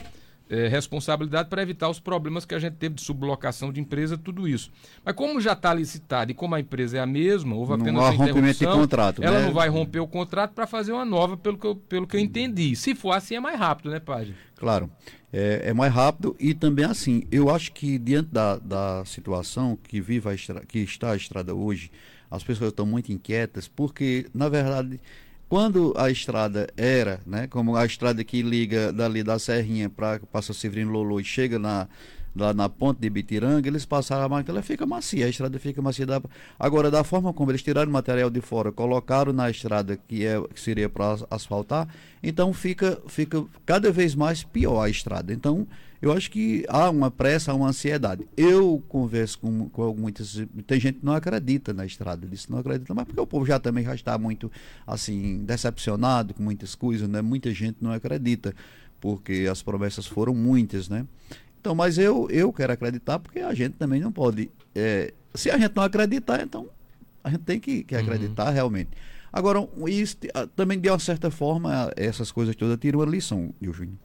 é, 0.50 0.68
responsabilidade 0.68 1.50
para 1.50 1.62
evitar 1.62 1.90
os 1.90 2.00
problemas 2.00 2.46
que 2.46 2.56
a 2.56 2.60
gente 2.60 2.76
teve 2.76 2.96
de 2.96 3.02
sublocação 3.02 3.72
de 3.72 3.80
empresa, 3.80 4.18
tudo 4.18 4.48
isso. 4.48 4.72
Mas 5.04 5.16
como 5.16 5.42
já 5.42 5.54
está 5.54 5.74
licitado 5.74 6.32
e 6.32 6.34
como 6.34 6.56
a 6.56 6.60
empresa 6.60 6.98
é 6.98 7.00
a 7.02 7.06
mesma, 7.06 7.56
houve 7.56 7.74
apenas 7.74 7.94
não 7.94 8.06
há 8.06 8.10
rompimento 8.10 8.60
de 8.60 8.66
contrato, 8.66 9.24
ela 9.24 9.40
né? 9.40 9.46
não 9.46 9.54
vai 9.54 9.70
romper 9.70 10.00
o 10.00 10.08
contrato 10.08 10.54
para 10.54 10.68
fazer 10.68 10.92
uma 10.92 11.06
nova, 11.06 11.38
pelo 11.38 11.58
que, 11.58 11.68
eu, 11.68 11.76
pelo 11.76 12.08
que 12.08 12.16
eu 12.16 12.20
entendi. 12.20 12.76
Se 12.76 12.96
for 12.96 13.12
assim, 13.12 13.36
é 13.36 13.40
mais 13.40 13.60
rápido, 13.60 13.90
né, 13.90 14.00
Padre? 14.00 14.36
Claro, 14.56 14.90
é, 15.32 15.64
é, 15.66 15.74
mais 15.74 15.94
rápido 15.94 16.36
e 16.40 16.54
também 16.54 16.86
assim, 16.86 17.24
eu 17.32 17.50
acho 17.50 17.72
que 17.72 18.00
diante 18.00 18.30
da, 18.32 18.58
da 18.58 19.04
situação 19.06 19.78
que, 19.82 20.00
vive 20.02 20.30
a 20.30 20.34
estra, 20.34 20.62
que 20.66 20.80
está 20.80 21.12
a 21.12 21.16
estrada 21.16 21.54
hoje, 21.54 21.92
as 22.30 22.44
pessoas 22.44 22.70
estão 22.70 22.86
muito 22.86 23.12
inquietas, 23.12 23.68
porque, 23.68 24.26
na 24.34 24.50
verdade, 24.50 25.00
quando 25.50 25.94
a 25.96 26.10
estrada 26.10 26.68
era, 26.76 27.22
né, 27.26 27.48
como 27.48 27.76
a 27.76 27.86
estrada 27.86 28.24
que 28.24 28.42
liga 28.42 28.92
dali 28.92 29.24
da 29.24 29.40
Serrinha 29.40 29.90
para 29.90 30.20
Passa 30.32 30.54
Severino 30.54 30.92
Lolo 30.92 31.20
e 31.20 31.24
chega 31.24 31.58
na, 31.58 31.88
lá 32.36 32.54
na 32.54 32.68
ponte 32.68 33.00
de 33.00 33.10
Bitiranga, 33.10 33.68
eles 33.68 33.86
passaram 33.86 34.26
a 34.26 34.30
máquina, 34.30 34.56
ela 34.56 34.64
fica 34.64 34.86
macia, 34.86 35.26
a 35.26 35.30
estrada 35.30 35.58
fica 35.58 35.82
macia. 35.82 36.06
Da... 36.06 36.22
Agora, 36.60 36.92
da 36.92 37.04
forma 37.04 37.34
como 37.34 37.52
eles 37.52 37.64
tiraram 37.64 37.90
o 37.90 37.94
material 37.94 38.30
de 38.30 38.42
fora, 38.42 38.72
colocaram 38.72 39.32
na 39.32 39.50
estrada 39.50 39.98
que, 40.08 40.26
é, 40.26 40.42
que 40.54 40.60
seria 40.60 40.90
para 40.90 41.18
asfaltar, 41.30 41.88
então 42.22 42.54
fica, 42.54 43.02
fica 43.08 43.44
cada 43.66 43.92
vez 43.92 44.16
mais 44.16 44.44
pior 44.44 44.82
a 44.82 44.90
estrada. 44.90 45.34
Então, 45.34 45.68
eu 46.02 46.12
acho 46.12 46.30
que 46.30 46.64
há 46.68 46.90
uma 46.90 47.10
pressa, 47.10 47.52
há 47.52 47.56
uma 47.56 47.70
ansiedade. 47.70 48.28
Eu 48.38 48.84
converso 48.88 49.40
com, 49.40 49.68
com 49.70 49.94
muitas. 49.96 50.42
Tem 50.66 50.80
gente 50.80 51.00
que 51.00 51.06
não 51.06 51.14
acredita 51.14 51.74
na 51.74 51.86
estrada, 51.86 52.28
disse 52.28 52.52
não 52.52 52.60
acredita, 52.60 52.94
mas 52.94 53.06
porque 53.06 53.20
o 53.20 53.26
povo 53.26 53.46
já 53.46 53.60
também 53.60 53.84
já 53.84 53.96
está 53.96 54.18
muito 54.18 54.52
assim, 54.86 55.44
decepcionado 55.44 56.34
com 56.34 56.44
muitas 56.44 56.76
coisas, 56.76 57.08
né? 57.08 57.22
Muita 57.22 57.52
gente 57.52 57.78
não 57.82 57.92
acredita, 57.92 58.54
porque 59.02 59.48
as 59.50 59.62
promessas 59.62 60.06
foram 60.06 60.34
muitas, 60.36 60.88
né? 60.88 61.06
Então, 61.60 61.74
mas 61.74 61.98
eu, 61.98 62.30
eu 62.30 62.54
quero 62.54 62.74
acreditar 62.74 63.20
porque 63.20 63.40
a 63.40 63.54
gente 63.54 63.76
também 63.76 64.00
não 64.00 64.12
pode. 64.12 64.52
É, 64.76 65.14
se 65.34 65.50
a 65.50 65.58
gente 65.58 65.76
não 65.76 65.84
acreditar, 65.84 66.42
então 66.42 66.68
a 67.24 67.30
gente 67.30 67.42
tem 67.42 67.60
que, 67.60 67.84
que 67.84 67.96
uhum. 67.96 68.02
acreditar 68.02 68.48
uhum. 68.48 68.54
realmente. 68.54 68.92
Agora, 69.34 69.68
isso 69.88 70.18
também 70.56 70.80
de 70.80 70.90
uma 70.90 71.00
certa 71.00 71.30
forma, 71.30 71.92
essas 71.96 72.32
coisas 72.32 72.56
todas 72.56 72.78
tiram 72.80 73.00
uma 73.00 73.06
lição, 73.06 73.54
Júnior. 73.62 73.98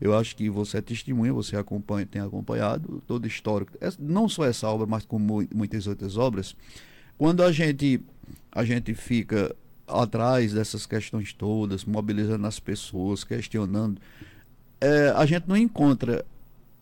Eu 0.00 0.16
acho 0.16 0.36
que 0.36 0.50
você 0.50 0.78
é 0.78 0.80
testemunha, 0.80 1.32
você 1.32 1.56
acompanha, 1.56 2.06
tem 2.06 2.20
acompanhado 2.20 3.02
todo 3.06 3.24
o 3.24 3.26
histórico, 3.26 3.72
não 3.98 4.28
só 4.28 4.44
essa 4.44 4.68
obra, 4.68 4.86
mas 4.86 5.04
como 5.06 5.46
muitas 5.54 5.86
outras 5.86 6.16
obras. 6.16 6.54
Quando 7.16 7.42
a 7.42 7.50
gente, 7.50 8.00
a 8.52 8.64
gente 8.64 8.92
fica 8.94 9.54
atrás 9.86 10.52
dessas 10.52 10.84
questões 10.84 11.32
todas, 11.32 11.84
mobilizando 11.84 12.46
as 12.46 12.60
pessoas, 12.60 13.24
questionando, 13.24 14.00
é, 14.80 15.12
a 15.16 15.24
gente 15.24 15.48
não 15.48 15.56
encontra 15.56 16.24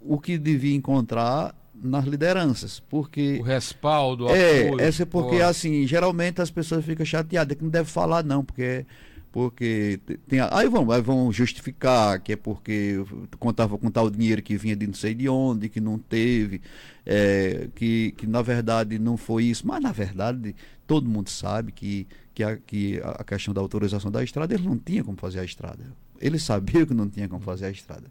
o 0.01 0.19
que 0.19 0.37
devia 0.37 0.75
encontrar 0.75 1.55
nas 1.75 2.05
lideranças, 2.05 2.81
porque 2.81 3.39
o 3.41 3.43
respaldo, 3.43 4.27
o 4.27 4.31
é, 4.31 4.69
apoio, 4.69 4.81
essa 4.81 5.03
é 5.03 5.07
porque 5.07 5.41
assim, 5.41 5.87
geralmente 5.87 6.41
as 6.41 6.51
pessoas 6.51 6.85
ficam 6.85 7.05
chateadas 7.05 7.57
que 7.57 7.63
não 7.63 7.71
deve 7.71 7.91
falar 7.91 8.25
não, 8.25 8.45
porque 8.45 8.87
porque 9.35 9.99
tem 10.29 10.39
aí 10.39 10.69
vão 10.69 10.89
aí 10.93 11.03
vão 11.03 11.33
justificar 11.33 12.21
que 12.21 12.35
é 12.35 12.37
porque 12.37 13.05
contava 13.41 13.77
com 13.77 13.91
tal 13.91 14.09
dinheiro 14.09 14.41
que 14.41 14.57
vinha 14.57 14.77
de 14.77 14.87
não 14.87 14.95
sei 14.95 15.13
de 15.13 15.29
onde 15.29 15.69
que 15.69 15.81
não 15.81 15.99
teve 15.99 16.63
é, 17.05 17.69
que, 17.75 18.13
que 18.13 18.29
na 18.29 18.43
verdade 18.43 18.97
não 18.97 19.17
foi 19.17 19.47
isso. 19.47 19.67
Mas 19.67 19.83
na 19.83 19.91
verdade 19.91 20.55
todo 20.87 21.11
mundo 21.11 21.31
sabe 21.31 21.73
que 21.73 22.07
que 22.33 22.45
a, 22.45 22.57
que 22.57 23.01
a 23.03 23.25
questão 23.25 23.53
da 23.53 23.61
autorização 23.61 24.09
da 24.09 24.23
estrada 24.23 24.55
ele 24.55 24.69
não 24.69 24.79
tinha 24.79 25.03
como 25.03 25.19
fazer 25.19 25.41
a 25.41 25.45
estrada. 25.45 25.85
Ele 26.21 26.39
sabia 26.39 26.87
que 26.87 26.95
não 26.95 27.09
tinha 27.09 27.29
como 27.29 27.43
fazer 27.43 27.67
a 27.67 27.71
estrada. 27.73 28.07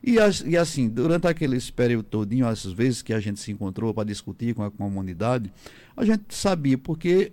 E, 0.00 0.16
as, 0.20 0.44
e 0.46 0.56
assim 0.56 0.88
durante 0.88 1.26
aquele 1.26 1.60
período 1.72 2.04
todinho 2.04 2.46
às 2.46 2.64
vezes 2.64 3.02
que 3.02 3.12
a 3.12 3.18
gente 3.18 3.40
se 3.40 3.50
encontrou 3.50 3.92
para 3.92 4.04
discutir 4.04 4.54
com 4.54 4.62
a 4.62 4.70
comunidade 4.70 5.52
a 5.96 6.04
gente 6.04 6.32
sabia 6.32 6.78
porque 6.78 7.32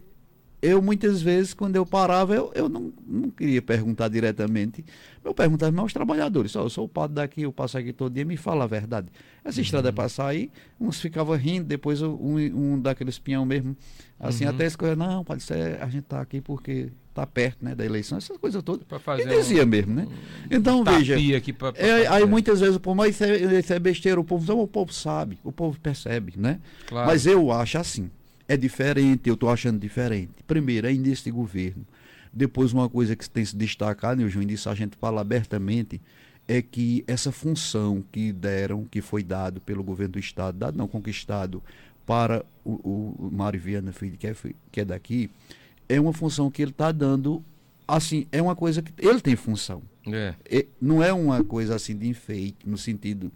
eu 0.65 0.81
muitas 0.81 1.21
vezes, 1.21 1.53
quando 1.53 1.75
eu 1.75 1.85
parava, 1.85 2.33
eu, 2.35 2.51
eu 2.55 2.67
não, 2.67 2.91
não 3.05 3.29
queria 3.29 3.61
perguntar 3.61 4.07
diretamente. 4.07 4.83
Eu 5.23 5.33
perguntava 5.33 5.79
aos 5.79 5.93
trabalhadores, 5.93 6.55
oh, 6.55 6.61
eu 6.61 6.69
sou 6.69 6.85
o 6.85 6.89
padre 6.89 7.15
daqui, 7.15 7.41
eu 7.43 7.53
passo 7.53 7.77
aqui 7.77 7.93
todo 7.93 8.13
dia, 8.13 8.25
me 8.25 8.37
fala 8.37 8.63
a 8.63 8.67
verdade. 8.67 9.07
Essa 9.43 9.59
uhum. 9.59 9.63
estrada 9.63 9.89
é 9.89 9.91
para 9.91 10.09
sair, 10.09 10.51
uns 10.79 10.99
ficavam 10.99 11.35
rindo, 11.35 11.65
depois 11.65 12.01
um, 12.01 12.37
um 12.37 12.79
daqueles 12.79 13.19
pinhão 13.19 13.45
mesmo, 13.45 13.75
assim, 14.19 14.45
uhum. 14.45 14.51
até 14.51 14.65
escolher, 14.65 14.97
não, 14.97 15.23
pode 15.23 15.43
ser, 15.43 15.81
a 15.81 15.87
gente 15.87 16.03
está 16.03 16.21
aqui 16.21 16.41
porque 16.41 16.91
está 17.09 17.25
perto 17.25 17.63
né, 17.63 17.73
da 17.73 17.85
eleição, 17.85 18.17
essas 18.17 18.37
coisas 18.37 18.61
todas. 18.61 18.85
Para 18.85 18.99
fazer 18.99 19.23
e 19.23 19.37
dizia 19.37 19.63
um, 19.63 19.65
mesmo, 19.65 19.93
né? 19.95 20.07
Então, 20.51 20.83
veja, 20.83 21.15
aqui 21.37 21.53
pra, 21.53 21.71
pra 21.71 21.81
é, 21.81 22.07
aí 22.07 22.25
muitas 22.25 22.59
vezes 22.59 22.75
o 22.75 22.79
povo, 22.79 22.97
mas 22.97 23.15
isso 23.15 23.23
é, 23.23 23.59
isso 23.59 23.73
é 23.73 23.79
besteira, 23.79 24.19
o 24.19 24.23
povo, 24.23 24.61
o 24.61 24.67
povo 24.67 24.93
sabe, 24.93 25.39
o 25.43 25.51
povo 25.51 25.79
percebe, 25.79 26.33
né? 26.35 26.59
Claro. 26.87 27.07
Mas 27.07 27.25
eu 27.25 27.51
acho 27.51 27.77
assim, 27.77 28.11
é 28.47 28.55
diferente, 28.55 29.27
eu 29.27 29.33
estou 29.33 29.49
achando 29.49 29.79
diferente. 29.79 30.31
Primeiro, 30.45 30.87
ainda 30.87 31.09
este 31.09 31.31
governo. 31.31 31.85
Depois, 32.31 32.73
uma 32.73 32.89
coisa 32.89 33.15
que 33.15 33.29
tem 33.29 33.45
se 33.45 33.55
destacado, 33.55 34.21
e 34.21 34.25
o 34.25 34.29
João 34.29 34.45
disse, 34.45 34.67
a 34.67 34.75
gente 34.75 34.97
fala 34.97 35.21
abertamente, 35.21 36.01
é 36.47 36.61
que 36.61 37.03
essa 37.07 37.31
função 37.31 38.03
que 38.11 38.31
deram, 38.31 38.85
que 38.85 39.01
foi 39.01 39.23
dado 39.23 39.61
pelo 39.61 39.83
governo 39.83 40.13
do 40.13 40.19
Estado, 40.19 40.57
dado 40.57 40.77
não 40.77 40.87
conquistado 40.87 41.63
para 42.05 42.45
o, 42.63 43.15
o 43.17 43.29
Mário 43.31 43.59
Viana 43.59 43.91
Filho, 43.91 44.17
que 44.17 44.27
é, 44.27 44.35
que 44.71 44.81
é 44.81 44.85
daqui, 44.85 45.29
é 45.89 45.99
uma 45.99 46.13
função 46.13 46.51
que 46.51 46.61
ele 46.61 46.71
está 46.71 46.91
dando, 46.91 47.43
assim, 47.87 48.27
é 48.31 48.41
uma 48.41 48.55
coisa 48.55 48.81
que 48.81 48.91
ele 48.99 49.21
tem 49.21 49.35
função. 49.35 49.81
É. 50.07 50.35
É, 50.45 50.65
não 50.79 51.01
é 51.01 51.11
uma 51.11 51.43
coisa 51.43 51.75
assim 51.75 51.97
de 51.97 52.07
enfeite, 52.07 52.57
no 52.65 52.77
sentido. 52.77 53.31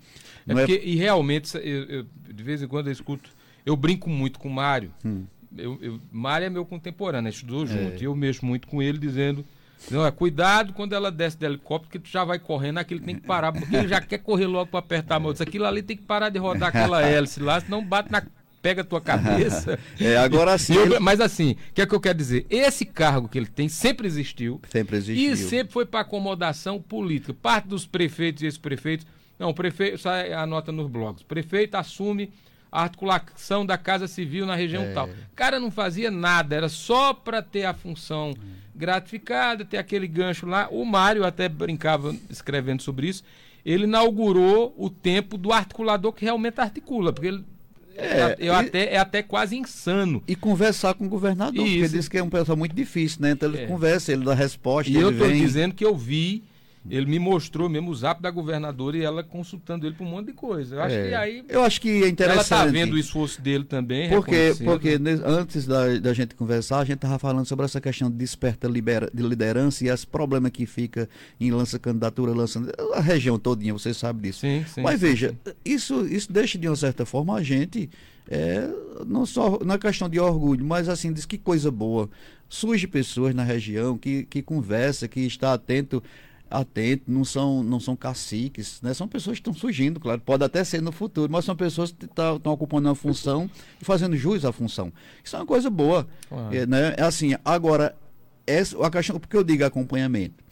É, 0.47 0.51
é 0.51 0.55
porque, 0.55 0.73
é... 0.73 0.85
e 0.85 0.95
realmente, 0.95 1.57
eu, 1.57 1.83
eu, 1.85 2.05
de 2.31 2.43
vez 2.43 2.61
em 2.61 2.67
quando 2.67 2.87
eu 2.87 2.93
escuto 2.93 3.31
eu 3.65 3.75
brinco 3.75 4.09
muito 4.09 4.39
com 4.39 4.47
o 4.47 4.51
Mário. 4.51 4.91
Hum. 5.03 5.25
Eu, 5.57 5.77
eu, 5.81 6.01
Mário 6.11 6.45
é 6.45 6.49
meu 6.49 6.65
contemporâneo, 6.65 7.29
estudou 7.29 7.63
é. 7.63 7.67
junto. 7.67 8.01
E 8.01 8.05
eu 8.05 8.15
mexo 8.15 8.45
muito 8.45 8.67
com 8.67 8.81
ele, 8.81 8.97
dizendo. 8.97 9.45
Não, 9.89 10.05
é, 10.05 10.11
cuidado 10.11 10.73
quando 10.73 10.93
ela 10.93 11.09
desce 11.09 11.37
do 11.37 11.45
helicóptero, 11.45 11.91
que 11.91 11.99
tu 11.99 12.09
já 12.09 12.23
vai 12.23 12.37
correndo, 12.37 12.79
aquilo 12.79 12.99
tem 12.99 13.15
que 13.15 13.21
parar, 13.21 13.51
porque 13.51 13.75
ele 13.75 13.87
já 13.87 14.01
quer 14.01 14.17
correr 14.17 14.45
logo 14.45 14.69
para 14.69 14.79
apertar 14.79 15.15
a 15.15 15.19
mão. 15.19 15.33
Aquilo 15.39 15.65
ali 15.65 15.81
tem 15.81 15.95
que 15.95 16.03
parar 16.03 16.29
de 16.29 16.37
rodar 16.37 16.69
aquela 16.69 17.01
hélice 17.01 17.39
lá, 17.39 17.61
senão 17.61 17.83
bate 17.83 18.11
na. 18.11 18.21
pega 18.61 18.81
a 18.81 18.83
tua 18.83 18.99
cabeça. 18.99 19.79
é, 19.99 20.17
agora 20.17 20.57
sim. 20.57 20.75
Eu, 20.75 20.99
mas 20.99 21.21
assim, 21.21 21.51
o 21.51 21.73
que 21.73 21.81
é 21.81 21.85
que 21.85 21.95
eu 21.95 21.99
quero 21.99 22.17
dizer? 22.17 22.45
Esse 22.49 22.85
cargo 22.85 23.29
que 23.29 23.37
ele 23.37 23.47
tem 23.47 23.69
sempre 23.69 24.05
existiu. 24.05 24.59
Sempre 24.69 24.97
existiu. 24.97 25.31
E 25.31 25.37
sempre 25.37 25.71
foi 25.71 25.85
para 25.85 26.01
acomodação 26.01 26.81
política. 26.81 27.33
Parte 27.33 27.69
dos 27.69 27.87
prefeitos 27.87 28.43
e 28.43 28.47
ex-prefeitos. 28.47 29.07
Não, 29.39 29.49
o 29.49 29.53
prefeito, 29.53 29.97
sai 29.97 30.33
a 30.33 30.45
nota 30.45 30.71
nos 30.71 30.87
blogs. 30.87 31.23
Prefeito 31.23 31.75
assume 31.75 32.29
a 32.71 32.83
articulação 32.83 33.65
da 33.65 33.77
Casa 33.77 34.07
Civil 34.07 34.45
na 34.45 34.55
região 34.55 34.83
é. 34.83 34.93
tal. 34.93 35.07
O 35.07 35.35
cara 35.35 35.59
não 35.59 35.71
fazia 35.71 36.11
nada, 36.11 36.55
era 36.55 36.69
só 36.69 37.13
para 37.13 37.41
ter 37.41 37.65
a 37.65 37.73
função 37.73 38.33
gratificada, 38.75 39.65
ter 39.65 39.77
aquele 39.77 40.07
gancho 40.07 40.45
lá. 40.45 40.67
O 40.71 40.85
Mário 40.85 41.25
até 41.25 41.49
brincava 41.49 42.15
escrevendo 42.29 42.81
sobre 42.81 43.07
isso. 43.07 43.23
Ele 43.65 43.83
inaugurou 43.83 44.73
o 44.77 44.89
tempo 44.89 45.37
do 45.37 45.51
articulador 45.51 46.13
que 46.13 46.23
realmente 46.23 46.61
articula, 46.61 47.11
porque 47.11 47.27
ele 47.27 47.43
é, 47.99 48.35
eu 48.39 48.53
e, 48.53 48.55
até, 48.55 48.93
é 48.93 48.97
até 48.97 49.21
quase 49.21 49.57
insano. 49.57 50.23
E 50.25 50.35
conversar 50.35 50.93
com 50.93 51.05
o 51.05 51.09
governador, 51.09 51.55
Isso. 51.55 51.65
porque 51.65 51.79
ele 51.79 51.89
disse 51.89 52.09
que 52.09 52.17
é 52.17 52.23
um 52.23 52.29
pessoal 52.29 52.57
muito 52.57 52.73
difícil, 52.73 53.21
né? 53.21 53.31
Então 53.31 53.49
ele 53.49 53.63
é. 53.63 53.67
conversa, 53.67 54.13
ele 54.13 54.23
dá 54.23 54.33
resposta. 54.33 54.89
E 54.89 54.95
eu 54.95 55.11
estou 55.11 55.29
dizendo 55.29 55.75
que 55.75 55.83
eu 55.83 55.95
vi 55.97 56.43
ele 56.89 57.05
me 57.05 57.19
mostrou 57.19 57.69
mesmo 57.69 57.91
o 57.91 57.95
zap 57.95 58.21
da 58.21 58.31
governadora 58.31 58.97
e 58.97 59.01
ela 59.01 59.23
consultando 59.23 59.85
ele 59.85 59.95
para 59.95 60.05
um 60.05 60.09
monte 60.09 60.27
de 60.27 60.33
coisa. 60.33 60.75
Eu 60.75 60.81
acho 60.81 60.95
é. 60.95 61.07
que 61.07 61.13
aí. 61.13 61.45
Eu 61.47 61.63
acho 61.63 61.79
que 61.79 62.03
é 62.03 62.07
interessante. 62.07 62.53
Ela 62.53 62.61
está 62.61 62.65
vendo 62.65 62.93
o 62.93 62.97
esforço 62.97 63.41
dele 63.41 63.63
também. 63.63 64.09
Porque, 64.09 64.55
porque 64.63 64.99
antes 65.23 65.65
da, 65.65 65.97
da 65.99 66.13
gente 66.13 66.35
conversar, 66.35 66.79
a 66.79 66.85
gente 66.85 66.95
estava 66.95 67.19
falando 67.19 67.45
sobre 67.45 67.65
essa 67.65 67.79
questão 67.79 68.09
de 68.09 68.17
desperta 68.17 68.67
libera, 68.67 69.09
de 69.13 69.21
liderança 69.21 69.85
e 69.85 69.91
os 69.91 70.03
problemas 70.03 70.51
que 70.51 70.65
fica 70.65 71.07
em 71.39 71.51
lança 71.51 71.77
candidatura, 71.77 72.31
lança. 72.31 72.59
A 72.93 73.01
região 73.01 73.37
todinha, 73.37 73.73
você 73.73 73.93
sabe 73.93 74.23
disso. 74.23 74.41
Sim, 74.41 74.65
sim, 74.67 74.81
Mas 74.81 74.99
veja, 74.99 75.35
sim. 75.45 75.53
Isso, 75.63 76.05
isso 76.07 76.31
deixa 76.31 76.57
de 76.57 76.67
uma 76.67 76.75
certa 76.75 77.05
forma 77.05 77.35
a 77.35 77.43
gente. 77.43 77.89
É, 78.31 78.69
não 79.07 79.25
só 79.25 79.57
na 79.65 79.79
questão 79.79 80.07
de 80.07 80.19
orgulho, 80.19 80.63
mas 80.63 80.87
assim, 80.87 81.11
diz 81.11 81.25
que 81.25 81.37
coisa 81.37 81.71
boa. 81.71 82.09
Surge 82.47 82.85
pessoas 82.87 83.33
na 83.33 83.43
região 83.43 83.97
que, 83.97 84.23
que 84.23 84.41
conversa, 84.41 85.07
que 85.07 85.21
está 85.21 85.53
atento 85.53 86.01
atento, 86.49 87.03
não 87.07 87.23
são, 87.23 87.63
não 87.63 87.79
são 87.79 87.95
caciques, 87.95 88.81
né? 88.81 88.93
São 88.93 89.07
pessoas 89.07 89.37
que 89.37 89.41
estão 89.41 89.53
surgindo, 89.53 89.99
claro, 89.99 90.19
pode 90.21 90.43
até 90.43 90.63
ser 90.63 90.81
no 90.81 90.91
futuro, 90.91 91.31
mas 91.31 91.45
são 91.45 91.55
pessoas 91.55 91.91
que 91.91 92.05
estão 92.05 92.39
tá, 92.39 92.51
ocupando 92.51 92.87
uma 92.87 92.95
função 92.95 93.49
e 93.81 93.85
fazendo 93.85 94.15
jus 94.15 94.43
à 94.43 94.51
função. 94.51 94.91
Isso 95.23 95.35
é 95.35 95.39
uma 95.39 95.45
coisa 95.45 95.69
boa. 95.69 96.07
É, 96.51 96.65
né? 96.65 96.95
é 96.97 97.03
assim, 97.03 97.35
agora, 97.45 97.95
essa, 98.47 98.83
a 98.85 98.89
questão, 98.89 99.19
porque 99.19 99.37
eu 99.37 99.43
digo 99.43 99.63
acompanhamento? 99.63 100.43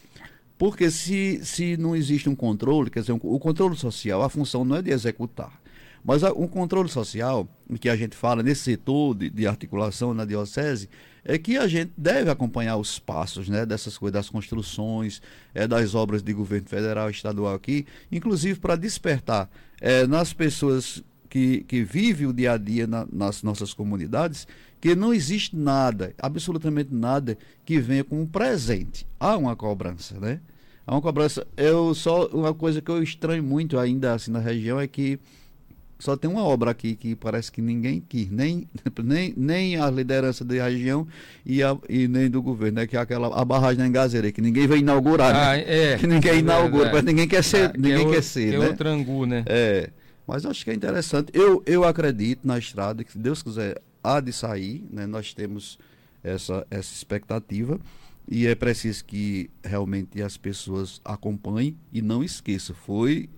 Porque 0.58 0.90
se, 0.90 1.40
se 1.44 1.78
não 1.78 1.96
existe 1.96 2.30
um 2.30 2.36
controle, 2.36 2.90
quer 2.90 3.02
dizer, 3.02 3.14
um, 3.14 3.20
o 3.22 3.40
controle 3.40 3.76
social, 3.76 4.22
a 4.22 4.30
função 4.30 4.66
não 4.66 4.76
é 4.76 4.82
de 4.82 4.92
executar. 4.92 5.62
Mas 6.04 6.24
o 6.24 6.44
um 6.44 6.48
controle 6.48 6.90
social, 6.90 7.48
que 7.82 7.90
a 7.90 7.96
gente 7.96 8.16
fala 8.16 8.42
nesse 8.42 8.62
setor 8.62 9.14
de, 9.14 9.30
de 9.30 9.46
articulação 9.46 10.14
na 10.14 10.26
diocese, 10.26 10.90
é 11.28 11.38
que 11.38 11.58
a 11.58 11.68
gente 11.68 11.92
deve 11.98 12.32
acompanhar 12.32 12.78
os 12.78 12.98
passos 12.98 13.50
né, 13.50 13.66
dessas 13.66 13.98
coisas, 13.98 14.14
das 14.14 14.30
construções, 14.30 15.22
é, 15.54 15.68
das 15.68 15.94
obras 15.94 16.24
de 16.24 16.32
governo 16.32 16.70
federal 16.70 17.10
e 17.10 17.12
estadual 17.12 17.54
aqui, 17.54 17.86
inclusive 18.10 18.58
para 18.58 18.78
despertar 18.78 19.50
é, 19.82 20.08
nas 20.08 20.32
pessoas 20.32 21.04
que, 21.30 21.66
que 21.68 21.84
vivem 21.84 22.28
o 22.28 22.34
dia 22.34 22.54
a 22.54 22.58
dia 22.58 22.88
na, 22.88 23.06
nas 23.12 23.44
nossas 23.44 23.74
comunidades, 23.74 24.48
que 24.80 24.96
não 24.96 25.14
existe 25.14 25.54
nada, 25.54 26.14
absolutamente 26.18 26.94
nada, 26.94 27.38
que 27.66 27.78
venha 27.78 28.06
com 28.06 28.22
um 28.22 28.26
presente. 28.26 29.06
Há 29.20 29.36
uma 29.36 29.54
cobrança, 29.54 30.18
né? 30.22 30.40
Há 30.86 30.96
uma 30.96 31.02
cobrança. 31.02 31.46
Eu 31.58 31.94
só 31.94 32.28
uma 32.28 32.54
coisa 32.54 32.82
que 32.82 32.90
eu 32.90 33.04
estranho 33.04 33.44
muito 33.44 33.78
ainda 33.78 34.14
assim 34.14 34.32
na 34.32 34.40
região 34.40 34.80
é 34.80 34.88
que 34.88 35.20
só 36.00 36.16
tem 36.16 36.30
uma 36.30 36.44
obra 36.44 36.72
aqui 36.72 36.96
que 36.96 37.16
parece 37.16 37.52
que 37.52 37.62
ninguém 37.62 38.02
quis, 38.08 38.30
nem, 38.30 38.68
nem, 39.04 39.34
nem 39.36 39.78
a 39.78 39.90
liderança 39.90 40.46
da 40.46 40.54
região 40.64 41.08
e, 41.46 41.64
a, 41.64 41.78
e 41.90 42.08
nem 42.08 42.30
do 42.30 42.42
governo, 42.42 42.80
né? 42.80 42.88
que 42.88 42.96
é 42.96 43.00
aquela 43.00 43.28
a 43.40 43.44
barragem 43.44 43.78
da 43.78 43.88
Engazeira, 43.88 44.32
que 44.32 44.42
ninguém 44.42 44.68
vai 44.68 44.80
inaugurar, 44.80 45.34
né? 45.34 45.40
ah, 45.40 45.56
né? 45.56 45.94
É, 45.94 45.98
que 45.98 46.08
ninguém 46.08 46.32
é, 46.32 46.38
inaugura, 46.38 46.92
mas 46.92 47.04
ninguém 47.04 47.28
quer 47.28 47.44
ser, 47.44 47.70
ah, 47.70 47.74
ninguém 47.76 48.06
que 48.06 48.12
é 48.12 48.14
quer 48.14 48.20
o, 48.20 48.24
ser, 48.24 48.52
que 48.52 48.58
né? 48.58 48.68
É 48.68 48.70
o 48.70 48.76
trangu, 48.76 49.26
né? 49.26 49.44
É, 49.48 49.90
mas 50.28 50.46
acho 50.46 50.64
que 50.64 50.72
é 50.72 50.74
interessante. 50.74 51.32
Eu, 51.34 51.64
eu 51.66 51.84
acredito 51.84 52.46
na 52.46 52.58
estrada, 52.58 53.04
que 53.04 53.12
se 53.12 53.18
Deus 53.18 53.42
quiser, 53.42 53.82
há 54.04 54.20
de 54.20 54.32
sair, 54.34 54.86
né? 54.92 55.08
Nós 55.08 55.34
temos 55.34 55.80
essa, 56.24 56.66
essa 56.70 56.94
expectativa 56.94 57.80
e 58.30 58.46
é 58.46 58.54
preciso 58.54 59.06
que 59.06 59.50
realmente 59.64 60.22
as 60.22 60.36
pessoas 60.36 61.00
acompanhem 61.04 61.78
e 61.94 62.02
não 62.02 62.24
esqueçam, 62.24 62.76
foi, 62.76 63.30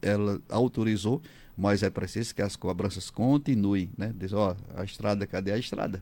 ela 0.00 0.40
autorizou 0.48 1.20
mas 1.58 1.82
é 1.82 1.90
preciso 1.90 2.32
que 2.32 2.40
as 2.40 2.54
cobranças 2.54 3.10
continuem, 3.10 3.90
né? 3.98 4.14
Diz, 4.16 4.32
ó, 4.32 4.56
a 4.76 4.84
estrada, 4.84 5.26
cadê 5.26 5.50
a 5.50 5.58
estrada? 5.58 6.00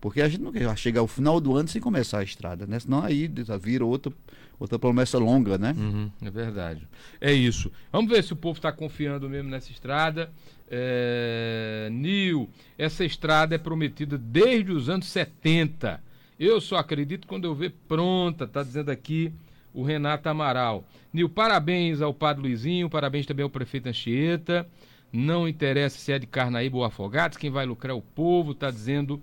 Porque 0.00 0.22
a 0.22 0.28
gente 0.28 0.40
não 0.40 0.52
quer 0.52 0.78
chegar 0.78 1.00
ao 1.00 1.08
final 1.08 1.40
do 1.40 1.56
ano 1.56 1.68
sem 1.68 1.80
começar 1.80 2.20
a 2.20 2.22
estrada, 2.22 2.68
né? 2.68 2.78
Senão 2.78 3.02
aí 3.02 3.28
vira 3.60 3.84
outra, 3.84 4.12
outra 4.60 4.78
promessa 4.78 5.18
longa, 5.18 5.58
né? 5.58 5.74
Uhum, 5.76 6.08
é 6.22 6.30
verdade. 6.30 6.86
É 7.20 7.32
isso. 7.32 7.70
Vamos 7.90 8.12
ver 8.12 8.22
se 8.22 8.32
o 8.32 8.36
povo 8.36 8.58
está 8.58 8.70
confiando 8.70 9.28
mesmo 9.28 9.50
nessa 9.50 9.72
estrada. 9.72 10.30
É... 10.70 11.88
Nil, 11.90 12.48
essa 12.78 13.04
estrada 13.04 13.56
é 13.56 13.58
prometida 13.58 14.16
desde 14.16 14.70
os 14.70 14.88
anos 14.88 15.06
70. 15.08 16.00
Eu 16.38 16.60
só 16.60 16.76
acredito 16.76 17.26
quando 17.26 17.44
eu 17.44 17.54
ver 17.56 17.74
pronta, 17.88 18.46
tá 18.46 18.62
dizendo 18.62 18.90
aqui 18.90 19.32
o 19.74 19.82
Renato 19.82 20.28
Amaral. 20.28 20.84
Nil, 21.12 21.28
parabéns 21.28 22.00
ao 22.00 22.14
Padre 22.14 22.42
Luizinho, 22.42 22.88
parabéns 22.88 23.26
também 23.26 23.42
ao 23.42 23.50
prefeito 23.50 23.88
Anchieta. 23.88 24.66
Não 25.12 25.46
interessa 25.46 25.98
se 25.98 26.10
é 26.10 26.18
de 26.18 26.26
Carnaíba 26.26 26.78
ou 26.78 26.84
Afogados, 26.84 27.36
quem 27.36 27.50
vai 27.50 27.66
lucrar 27.66 27.94
é 27.94 27.98
o 27.98 28.00
povo, 28.00 28.52
está 28.52 28.70
dizendo 28.70 29.20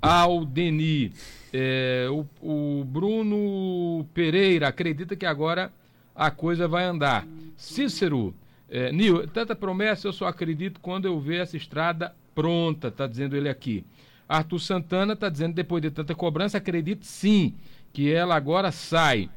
ao 0.00 0.44
Deni. 0.44 1.12
É, 1.52 2.06
o, 2.10 2.26
o 2.40 2.84
Bruno 2.84 4.06
Pereira 4.14 4.68
acredita 4.68 5.14
que 5.14 5.26
agora 5.26 5.70
a 6.14 6.30
coisa 6.30 6.66
vai 6.66 6.84
andar. 6.84 7.26
Cícero, 7.56 8.34
é, 8.68 8.90
Nil, 8.92 9.26
tanta 9.28 9.54
promessa 9.54 10.08
eu 10.08 10.12
só 10.12 10.26
acredito 10.26 10.80
quando 10.80 11.06
eu 11.06 11.20
ver 11.20 11.40
essa 11.40 11.56
estrada 11.56 12.14
pronta, 12.34 12.88
está 12.88 13.06
dizendo 13.06 13.36
ele 13.36 13.48
aqui. 13.48 13.84
Arthur 14.28 14.60
Santana 14.60 15.14
está 15.14 15.28
dizendo, 15.28 15.54
depois 15.54 15.82
de 15.82 15.90
tanta 15.90 16.14
cobrança, 16.14 16.58
acredito 16.58 17.04
sim 17.04 17.54
que 17.92 18.10
ela 18.12 18.36
agora 18.36 18.70
sai. 18.70 19.28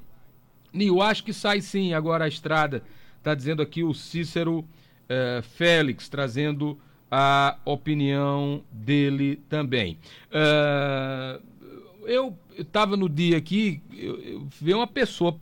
Nil, 0.72 1.02
acho 1.02 1.24
que 1.24 1.34
sai 1.34 1.62
sim 1.62 1.94
agora 1.94 2.26
a 2.26 2.28
estrada, 2.28 2.84
está 3.18 3.34
dizendo 3.34 3.62
aqui 3.62 3.84
o 3.84 3.94
Cícero 3.94 4.64
é, 5.10 5.42
Félix, 5.42 6.10
trazendo 6.10 6.78
a 7.16 7.58
opinião 7.64 8.64
dele 8.72 9.40
também. 9.48 10.00
Uh, 10.30 11.40
eu 12.06 12.36
estava 12.58 12.98
no 12.98 13.08
dia 13.08 13.38
aqui, 13.38 13.82
eu, 13.96 14.20
eu 14.20 14.48
vi 14.60 14.74
uma 14.74 14.88
pessoa 14.88 15.40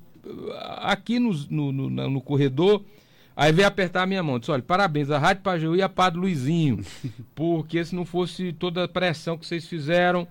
aqui 0.80 1.18
no, 1.18 1.32
no, 1.50 1.72
no, 1.72 2.10
no, 2.10 2.22
corredor, 2.22 2.84
aí 3.36 3.54
veio 3.54 3.68
apertar 3.68 4.04
a 4.04 4.06
minha 4.06 4.22
mão. 4.22 4.38
Disse: 4.38 4.52
olha, 4.52 4.62
parabéns 4.62 5.10
a 5.10 5.18
Rádio 5.18 5.44
Pajeú 5.44 5.76
e 5.76 5.82
a 5.82 5.88
Padre 5.88 6.20
Luizinho, 6.20 6.84
porque 7.34 7.84
se 7.86 7.96
não 7.96 8.04
fosse 8.04 8.52
toda 8.54 8.84
a 8.84 8.88
pressão 8.88 9.38
que 9.38 9.46
vocês 9.46 9.66
fizeram 9.66 10.28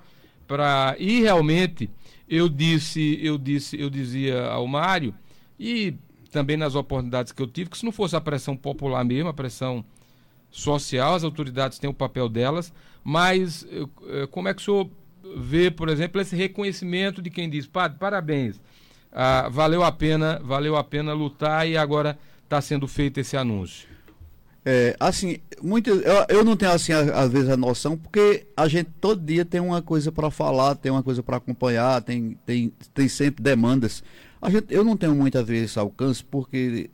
para. 0.46 0.94
E 0.98 1.22
realmente, 1.22 1.88
eu 2.28 2.48
disse, 2.50 3.18
eu 3.22 3.38
disse, 3.38 3.80
eu 3.80 3.88
dizia 3.88 4.44
ao 4.44 4.66
Mário, 4.66 5.14
e 5.58 5.94
também 6.30 6.56
nas 6.56 6.74
oportunidades 6.74 7.32
que 7.32 7.42
eu 7.42 7.46
tive, 7.46 7.70
que 7.70 7.78
se 7.78 7.84
não 7.84 7.92
fosse 7.92 8.16
a 8.16 8.20
pressão 8.20 8.56
popular 8.56 9.04
mesmo, 9.04 9.28
a 9.28 9.34
pressão 9.34 9.84
social, 10.50 11.14
as 11.14 11.24
autoridades 11.24 11.78
têm 11.78 11.90
o 11.90 11.94
papel 11.94 12.28
delas, 12.28 12.72
mas 13.04 13.66
eh, 13.70 14.26
como 14.30 14.48
é 14.48 14.54
que 14.54 14.60
o 14.60 14.64
senhor 14.64 14.90
vê, 15.36 15.70
por 15.70 15.88
exemplo, 15.88 16.20
esse 16.20 16.34
reconhecimento 16.34 17.22
de 17.22 17.30
quem 17.30 17.48
diz, 17.48 17.66
padre, 17.66 17.98
parabéns, 17.98 18.60
ah, 19.12 19.48
valeu 19.50 19.82
a 19.82 19.92
pena, 19.92 20.40
valeu 20.42 20.76
a 20.76 20.84
pena 20.84 21.12
lutar 21.12 21.68
e 21.68 21.76
agora 21.76 22.18
está 22.44 22.60
sendo 22.60 22.86
feito 22.86 23.18
esse 23.18 23.36
anúncio? 23.36 23.88
É, 24.64 24.94
assim, 25.00 25.38
muito, 25.62 25.88
eu, 25.88 26.26
eu 26.28 26.44
não 26.44 26.54
tenho 26.54 26.72
assim 26.72 26.92
às 26.92 27.32
vezes 27.32 27.48
a 27.48 27.56
noção, 27.56 27.96
porque 27.96 28.46
a 28.56 28.68
gente 28.68 28.90
todo 29.00 29.20
dia 29.20 29.44
tem 29.44 29.60
uma 29.60 29.80
coisa 29.80 30.12
para 30.12 30.30
falar, 30.30 30.74
tem 30.74 30.92
uma 30.92 31.02
coisa 31.02 31.22
para 31.22 31.38
acompanhar, 31.38 32.02
tem, 32.02 32.36
tem, 32.44 32.72
tem 32.92 33.08
sempre 33.08 33.42
demandas. 33.42 34.04
Gente, 34.48 34.72
eu 34.72 34.82
não 34.84 34.96
tenho 34.96 35.14
muitas 35.14 35.46
vezes 35.46 35.76
alcance, 35.76 36.24
porque 36.24 36.88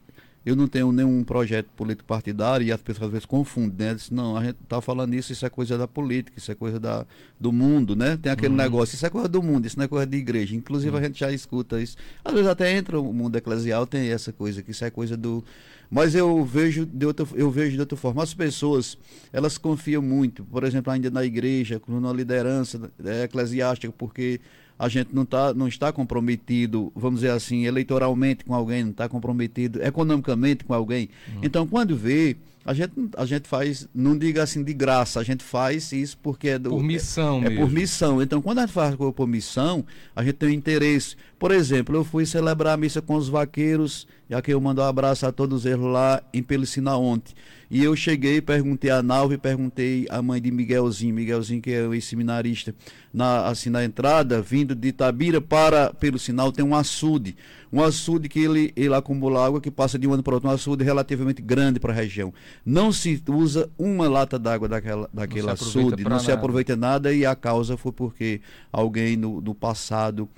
eu 0.46 0.54
não 0.54 0.68
tenho 0.68 0.92
nenhum 0.92 1.24
projeto 1.24 1.66
político 1.76 2.06
partidário 2.06 2.64
e 2.64 2.70
as 2.70 2.80
pessoas 2.80 3.06
às 3.06 3.10
vezes 3.10 3.26
confundem, 3.26 3.88
né? 3.88 3.94
Diz, 3.94 4.12
não, 4.12 4.36
a 4.36 4.44
gente 4.44 4.56
está 4.62 4.80
falando 4.80 5.12
isso, 5.12 5.32
isso 5.32 5.44
é 5.44 5.50
coisa 5.50 5.76
da 5.76 5.88
política, 5.88 6.38
isso 6.38 6.52
é 6.52 6.54
coisa 6.54 6.78
da, 6.78 7.04
do 7.38 7.50
mundo, 7.52 7.96
né? 7.96 8.16
Tem 8.16 8.30
aquele 8.30 8.50
uhum. 8.50 8.56
negócio, 8.56 8.94
isso 8.94 9.04
é 9.04 9.10
coisa 9.10 9.28
do 9.28 9.42
mundo, 9.42 9.66
isso 9.66 9.76
não 9.76 9.86
é 9.86 9.88
coisa 9.88 10.06
de 10.06 10.16
igreja. 10.16 10.54
Inclusive 10.54 10.92
uhum. 10.92 11.02
a 11.02 11.02
gente 11.02 11.18
já 11.18 11.32
escuta 11.32 11.82
isso. 11.82 11.96
Às 12.24 12.32
vezes 12.32 12.46
até 12.46 12.72
entra 12.76 13.00
o 13.00 13.12
mundo 13.12 13.36
eclesial, 13.36 13.88
tem 13.88 14.08
essa 14.08 14.32
coisa, 14.32 14.62
que 14.62 14.70
isso 14.70 14.84
é 14.84 14.90
coisa 14.90 15.16
do. 15.16 15.44
Mas 15.90 16.14
eu 16.14 16.44
vejo 16.44 16.86
de 16.86 17.06
outra, 17.06 17.26
eu 17.34 17.50
vejo 17.50 17.72
de 17.72 17.80
outra 17.80 17.96
forma. 17.96 18.22
As 18.22 18.32
pessoas, 18.32 18.96
elas 19.32 19.58
confiam 19.58 20.00
muito, 20.00 20.44
por 20.44 20.62
exemplo, 20.62 20.92
ainda 20.92 21.10
na 21.10 21.24
igreja, 21.24 21.82
na 21.88 22.12
liderança 22.12 22.88
é, 23.04 23.24
eclesiástica, 23.24 23.92
porque 23.98 24.40
a 24.78 24.88
gente 24.88 25.14
não, 25.14 25.24
tá, 25.24 25.54
não 25.54 25.68
está 25.68 25.92
comprometido, 25.92 26.92
vamos 26.94 27.20
dizer 27.20 27.32
assim, 27.32 27.64
eleitoralmente 27.64 28.44
com 28.44 28.54
alguém, 28.54 28.84
não 28.84 28.90
está 28.90 29.08
comprometido 29.08 29.82
economicamente 29.82 30.64
com 30.64 30.74
alguém. 30.74 31.08
Uhum. 31.28 31.40
Então, 31.42 31.66
quando 31.66 31.96
vê, 31.96 32.36
a 32.64 32.74
gente, 32.74 32.92
a 33.16 33.24
gente 33.24 33.48
faz, 33.48 33.88
não 33.94 34.18
diga 34.18 34.42
assim 34.42 34.62
de 34.62 34.74
graça, 34.74 35.20
a 35.20 35.22
gente 35.22 35.44
faz 35.44 35.92
isso 35.92 36.18
porque 36.20 36.48
é 36.48 36.58
do, 36.58 36.70
por 36.70 36.82
missão 36.82 37.42
é, 37.44 37.46
é 37.46 37.56
por 37.56 37.70
missão. 37.70 38.20
Então, 38.20 38.42
quando 38.42 38.58
a 38.58 38.62
gente 38.62 38.72
faz 38.72 38.94
por 38.96 39.26
missão, 39.26 39.84
a 40.14 40.24
gente 40.24 40.34
tem 40.34 40.48
um 40.48 40.52
interesse. 40.52 41.16
Por 41.38 41.52
exemplo, 41.52 41.94
eu 41.94 42.04
fui 42.04 42.26
celebrar 42.26 42.74
a 42.74 42.76
missa 42.76 43.00
com 43.00 43.14
os 43.14 43.28
vaqueiros, 43.28 44.06
e 44.28 44.34
aqui 44.34 44.50
eu 44.50 44.60
mando 44.60 44.82
um 44.82 44.84
abraço 44.84 45.24
a 45.24 45.32
todos 45.32 45.64
eles 45.64 45.80
lá 45.80 46.20
em 46.34 46.42
Pelicina 46.42 46.96
ontem. 46.96 47.34
E 47.70 47.82
eu 47.82 47.96
cheguei, 47.96 48.40
perguntei 48.40 48.90
a 48.90 49.02
Nalva, 49.02 49.36
perguntei 49.36 50.06
a 50.08 50.22
mãe 50.22 50.40
de 50.40 50.50
Miguelzinho, 50.50 51.14
Miguelzinho 51.14 51.60
que 51.60 51.72
é 51.72 51.82
o 51.82 52.00
seminarista, 52.00 52.74
na, 53.12 53.46
assim, 53.46 53.70
na 53.70 53.84
entrada, 53.84 54.40
vindo 54.40 54.74
de 54.74 54.88
Itabira 54.88 55.40
para, 55.40 55.92
pelo 55.92 56.18
sinal, 56.18 56.52
tem 56.52 56.64
um 56.64 56.74
açude. 56.74 57.36
Um 57.72 57.82
açude 57.82 58.28
que 58.28 58.38
ele, 58.38 58.72
ele 58.76 58.94
acumula 58.94 59.44
água 59.44 59.60
que 59.60 59.70
passa 59.70 59.98
de 59.98 60.06
um 60.06 60.12
ano 60.12 60.22
para 60.22 60.34
outro, 60.34 60.48
um 60.48 60.52
açude 60.52 60.84
relativamente 60.84 61.42
grande 61.42 61.80
para 61.80 61.92
a 61.92 61.96
região. 61.96 62.32
Não 62.64 62.92
se 62.92 63.20
usa 63.28 63.68
uma 63.76 64.08
lata 64.08 64.38
d'água 64.38 64.68
daquela, 64.68 65.10
daquele 65.12 65.46
não 65.46 65.52
açude, 65.52 66.04
não 66.04 66.10
nada. 66.10 66.22
se 66.22 66.30
aproveita 66.30 66.76
nada 66.76 67.12
e 67.12 67.26
a 67.26 67.34
causa 67.34 67.76
foi 67.76 67.92
porque 67.92 68.40
alguém 68.72 69.16
no, 69.16 69.40
no 69.40 69.54
passado 69.54 70.28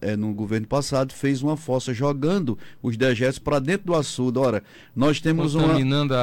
é, 0.00 0.16
no 0.16 0.32
governo 0.32 0.66
passado, 0.66 1.12
fez 1.12 1.42
uma 1.42 1.56
fossa 1.56 1.92
jogando 1.92 2.56
os 2.82 2.96
dejetos 2.96 3.38
para 3.38 3.58
dentro 3.58 3.86
do 3.86 3.94
açude. 3.94 4.38
Ora, 4.38 4.62
nós 4.94 5.20
temos 5.20 5.54
uma. 5.54 5.74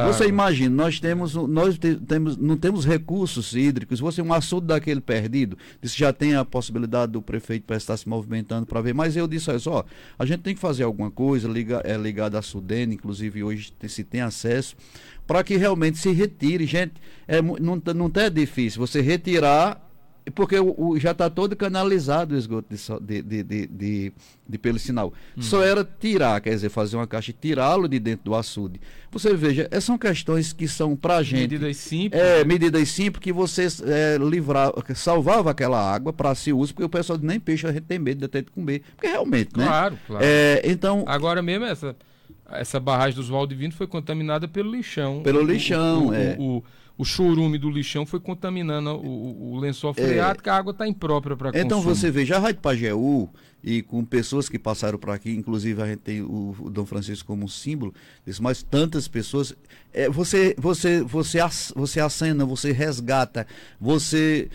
Você 0.08 0.28
imagina, 0.28 0.76
nós 0.76 1.00
temos, 1.00 1.36
nós 1.36 1.78
te, 1.78 1.95
temos, 1.95 2.38
não 2.38 2.56
temos 2.56 2.86
recursos 2.86 3.54
hídricos. 3.54 4.00
Você 4.00 4.22
um 4.22 4.34
açude 4.34 4.67
daquele 4.67 5.02
perdido, 5.02 5.58
isso 5.82 5.98
já 5.98 6.13
tem 6.13 6.36
a 6.36 6.45
possibilidade 6.45 7.12
do 7.12 7.22
prefeito 7.22 7.63
para 7.65 7.78
estar 7.78 7.98
se 7.98 8.08
movimentando 8.08 8.65
para 8.65 8.82
ver. 8.82 8.93
Mas 8.93 9.15
eu 9.15 9.28
disse 9.28 9.50
olha 9.50 9.60
só, 9.60 9.86
a 10.17 10.26
gente 10.26 10.39
tem 10.39 10.56
que 10.56 10.62
fazer 10.62 10.84
alguma 10.84 11.12
coisa 11.12 11.48
liga, 11.48 11.82
é, 11.84 11.98
ligada 11.98 12.39
à 12.39 12.41
Sudene, 12.41 12.95
inclusive 12.95 13.43
hoje 13.43 13.74
se 13.88 14.04
tem 14.04 14.22
acesso 14.22 14.76
para 15.28 15.43
que 15.43 15.58
realmente 15.58 15.98
se 15.98 16.12
retire. 16.12 16.65
Gente, 16.65 16.93
é, 17.28 17.41
não, 17.41 17.82
não 17.95 18.12
é 18.15 18.30
difícil 18.30 18.80
você 18.80 19.02
retirar 19.02 19.88
porque 20.34 20.60
o, 20.60 20.75
o 20.77 20.99
já 20.99 21.12
está 21.12 21.29
todo 21.29 21.55
canalizado 21.55 22.36
o 22.36 22.38
esgoto 22.38 22.67
de, 23.01 23.21
de, 23.21 23.43
de, 23.43 23.67
de, 23.67 24.13
de 24.47 24.58
pelo 24.58 24.79
sinal. 24.79 25.13
Hum. 25.38 25.41
Só 25.41 25.63
era 25.63 25.84
tirar, 25.84 26.39
quer 26.41 26.51
dizer, 26.51 26.69
fazer 26.69 26.95
uma 26.95 27.08
caixa 27.08 27.32
e 27.32 27.34
tirá-lo 27.34 27.88
de 27.88 27.99
dentro 27.99 28.25
do 28.25 28.36
açude. 28.36 28.79
Você 29.12 29.34
veja, 29.34 29.67
essas 29.71 29.86
são 29.86 29.97
questões 29.97 30.53
que 30.53 30.67
são 30.67 30.95
para 30.95 31.23
gente. 31.23 31.41
Medidas 31.41 31.77
simples. 31.77 32.21
É, 32.21 32.43
medidas 32.43 32.89
simples 32.89 33.23
que 33.23 33.34
você 33.34 33.67
é, 33.86 34.17
livrar, 34.17 34.71
salvava 34.95 35.49
aquela 35.51 35.79
água 35.79 36.13
para 36.13 36.36
se 36.36 36.53
uso, 36.53 36.73
porque 36.73 36.86
o 36.86 36.89
pessoal 36.89 37.17
nem 37.21 37.39
peixe 37.39 37.65
a 37.65 37.71
gente 37.71 37.86
tem 37.86 37.97
medo 37.97 38.19
de 38.19 38.27
ter 38.27 38.43
de 38.43 38.51
comer. 38.51 38.84
Porque 38.95 39.08
realmente, 39.08 39.58
né? 39.58 39.65
Claro, 39.65 39.99
claro. 40.05 40.25
É, 40.25 40.62
então. 40.63 41.03
Agora 41.08 41.41
mesmo 41.41 41.65
essa. 41.65 41.95
Essa 42.51 42.79
barragem 42.79 43.15
dos 43.15 43.29
Valdivinos 43.29 43.75
foi 43.75 43.86
contaminada 43.86 44.47
pelo 44.47 44.71
lixão. 44.71 45.21
Pelo 45.21 45.43
lixão, 45.43 46.08
o, 46.08 46.13
é. 46.15 46.36
o, 46.39 46.63
o 46.99 47.05
churume 47.05 47.57
do 47.57 47.69
lixão 47.69 48.05
foi 48.05 48.19
contaminando 48.19 48.89
o, 48.89 49.53
o 49.53 49.57
lençol 49.57 49.93
freático, 49.93 50.49
é, 50.49 50.51
a 50.51 50.55
água 50.57 50.71
está 50.71 50.85
imprópria 50.85 51.38
para 51.38 51.47
Então 51.51 51.77
consumo. 51.77 51.95
você 51.95 52.12
veja, 52.12 52.35
a 52.35 52.39
Rádio 52.39 52.59
Pajeú, 52.59 53.29
e 53.63 53.81
com 53.81 54.03
pessoas 54.03 54.49
que 54.49 54.59
passaram 54.59 54.99
por 54.99 55.12
aqui, 55.12 55.31
inclusive 55.31 55.81
a 55.81 55.88
gente 55.88 55.99
tem 55.99 56.21
o, 56.21 56.53
o 56.59 56.69
Dom 56.69 56.85
Francisco 56.85 57.25
como 57.25 57.45
um 57.45 57.47
símbolo 57.47 57.93
disso, 58.25 58.43
mas 58.43 58.62
tantas 58.62 59.07
pessoas, 59.07 59.55
é, 59.93 60.09
você, 60.09 60.53
você, 60.57 61.01
você, 61.01 61.39
você 61.73 62.01
acena, 62.01 62.43
você 62.43 62.73
resgata, 62.73 63.47
você, 63.79 64.49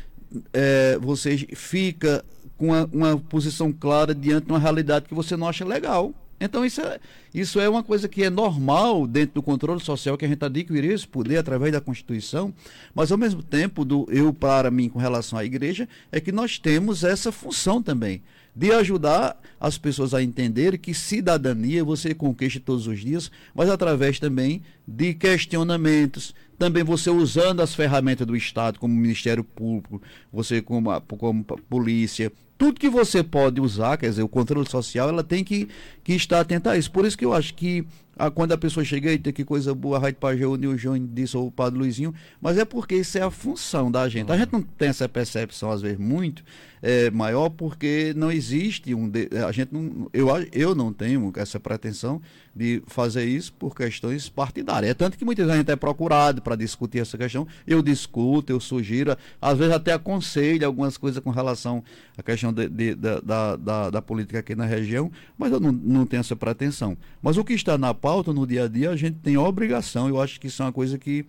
é, 0.52 0.98
você 1.00 1.38
fica 1.38 2.22
com 2.58 2.66
uma, 2.66 2.84
uma 2.92 3.18
posição 3.18 3.72
clara 3.72 4.14
diante 4.14 4.44
de 4.44 4.52
uma 4.52 4.58
realidade 4.58 5.06
que 5.06 5.14
você 5.14 5.34
não 5.34 5.48
acha 5.48 5.64
legal. 5.64 6.12
Então 6.44 6.64
isso 6.64 6.82
é, 6.82 7.00
isso 7.32 7.58
é 7.58 7.66
uma 7.66 7.82
coisa 7.82 8.06
que 8.06 8.22
é 8.22 8.28
normal 8.28 9.06
dentro 9.06 9.36
do 9.36 9.42
controle 9.42 9.80
social 9.80 10.18
que 10.18 10.26
a 10.26 10.28
gente 10.28 10.44
adquiriu 10.44 10.94
esse 10.94 11.08
poder 11.08 11.38
através 11.38 11.72
da 11.72 11.80
Constituição, 11.80 12.52
mas 12.94 13.10
ao 13.10 13.16
mesmo 13.16 13.42
tempo 13.42 13.82
do 13.82 14.06
eu 14.10 14.32
para 14.32 14.70
mim 14.70 14.90
com 14.90 14.98
relação 14.98 15.38
à 15.38 15.44
igreja 15.44 15.88
é 16.12 16.20
que 16.20 16.30
nós 16.30 16.58
temos 16.58 17.02
essa 17.02 17.32
função 17.32 17.82
também 17.82 18.22
de 18.54 18.70
ajudar 18.72 19.40
as 19.58 19.78
pessoas 19.78 20.12
a 20.12 20.22
entender 20.22 20.78
que 20.78 20.92
cidadania 20.92 21.82
você 21.82 22.14
conquista 22.14 22.60
todos 22.60 22.86
os 22.86 23.00
dias, 23.00 23.30
mas 23.54 23.68
através 23.68 24.20
também 24.20 24.62
de 24.86 25.14
questionamentos, 25.14 26.34
também 26.58 26.84
você 26.84 27.10
usando 27.10 27.60
as 27.60 27.74
ferramentas 27.74 28.26
do 28.26 28.36
Estado, 28.36 28.78
como 28.78 28.94
Ministério 28.94 29.42
Público, 29.42 30.00
você 30.32 30.62
como, 30.62 31.00
como 31.00 31.42
polícia, 31.42 32.30
tudo 32.56 32.80
que 32.80 32.88
você 32.88 33.22
pode 33.22 33.60
usar, 33.60 33.96
quer 33.96 34.08
dizer, 34.08 34.22
o 34.22 34.28
controle 34.28 34.68
social, 34.68 35.08
ela 35.08 35.24
tem 35.24 35.42
que, 35.42 35.68
que 36.02 36.14
estar 36.14 36.40
atenta 36.40 36.70
a 36.70 36.78
isso. 36.78 36.90
Por 36.90 37.04
isso 37.04 37.18
que 37.18 37.24
eu 37.24 37.32
acho 37.32 37.54
que 37.54 37.86
ah, 38.16 38.30
quando 38.30 38.52
a 38.52 38.58
pessoa 38.58 38.84
chega 38.84 39.12
e 39.12 39.18
tem 39.18 39.32
que 39.32 39.44
coisa 39.44 39.74
boa, 39.74 39.96
a 39.96 40.00
Rádio 40.00 40.18
Pajé, 40.20 40.46
o 40.46 40.56
Nil 40.56 40.76
disse, 41.12 41.36
ou 41.36 41.48
o 41.48 41.50
Padre 41.50 41.78
Luizinho, 41.78 42.14
mas 42.40 42.58
é 42.58 42.64
porque 42.64 42.94
isso 42.94 43.18
é 43.18 43.22
a 43.22 43.30
função 43.30 43.90
da 43.90 44.08
gente. 44.08 44.30
A 44.30 44.36
gente 44.36 44.52
não 44.52 44.62
tem 44.62 44.88
essa 44.88 45.08
percepção, 45.08 45.70
às 45.70 45.82
vezes, 45.82 45.98
muito 45.98 46.44
é, 46.82 47.10
maior, 47.10 47.48
porque 47.48 48.12
não 48.14 48.30
existe 48.30 48.94
um. 48.94 49.08
De, 49.08 49.30
a 49.46 49.50
gente 49.50 49.72
não, 49.72 50.08
eu, 50.12 50.28
eu 50.52 50.74
não 50.74 50.92
tenho 50.92 51.32
essa 51.36 51.58
pretensão 51.58 52.20
de 52.54 52.82
fazer 52.86 53.24
isso 53.24 53.52
por 53.54 53.74
questões 53.74 54.28
partidárias. 54.28 54.90
É 54.90 54.94
tanto 54.94 55.16
que 55.16 55.24
muitas 55.24 55.46
vezes 55.46 55.54
a 55.54 55.58
gente 55.58 55.72
é 55.72 55.76
procurado 55.76 56.42
para 56.42 56.54
discutir 56.54 56.98
essa 56.98 57.16
questão. 57.16 57.48
Eu 57.66 57.82
discuto, 57.82 58.52
eu 58.52 58.60
sugiro, 58.60 59.16
às 59.40 59.58
vezes 59.58 59.74
até 59.74 59.94
aconselho 59.94 60.66
algumas 60.66 60.98
coisas 60.98 61.22
com 61.22 61.30
relação 61.30 61.82
à 62.18 62.22
questão 62.22 62.52
de, 62.52 62.68
de, 62.68 62.94
da, 62.94 63.56
da, 63.56 63.90
da, 63.90 64.02
política 64.02 64.38
aqui 64.38 64.54
na 64.54 64.66
região, 64.66 65.10
mas 65.38 65.52
eu 65.52 65.58
não, 65.58 65.72
não 65.72 66.04
tenho 66.06 66.20
essa 66.20 66.36
pretensão. 66.36 66.96
Mas 67.22 67.38
o 67.38 67.44
que 67.44 67.54
está 67.54 67.78
na 67.78 67.94
pauta 68.04 68.34
no 68.34 68.46
dia 68.46 68.64
a 68.64 68.68
dia, 68.68 68.90
a 68.90 68.96
gente 68.96 69.16
tem 69.20 69.38
obrigação, 69.38 70.10
eu 70.10 70.20
acho 70.20 70.38
que 70.38 70.48
isso 70.48 70.60
é 70.60 70.66
uma 70.66 70.72
coisa 70.72 70.98
que 70.98 71.24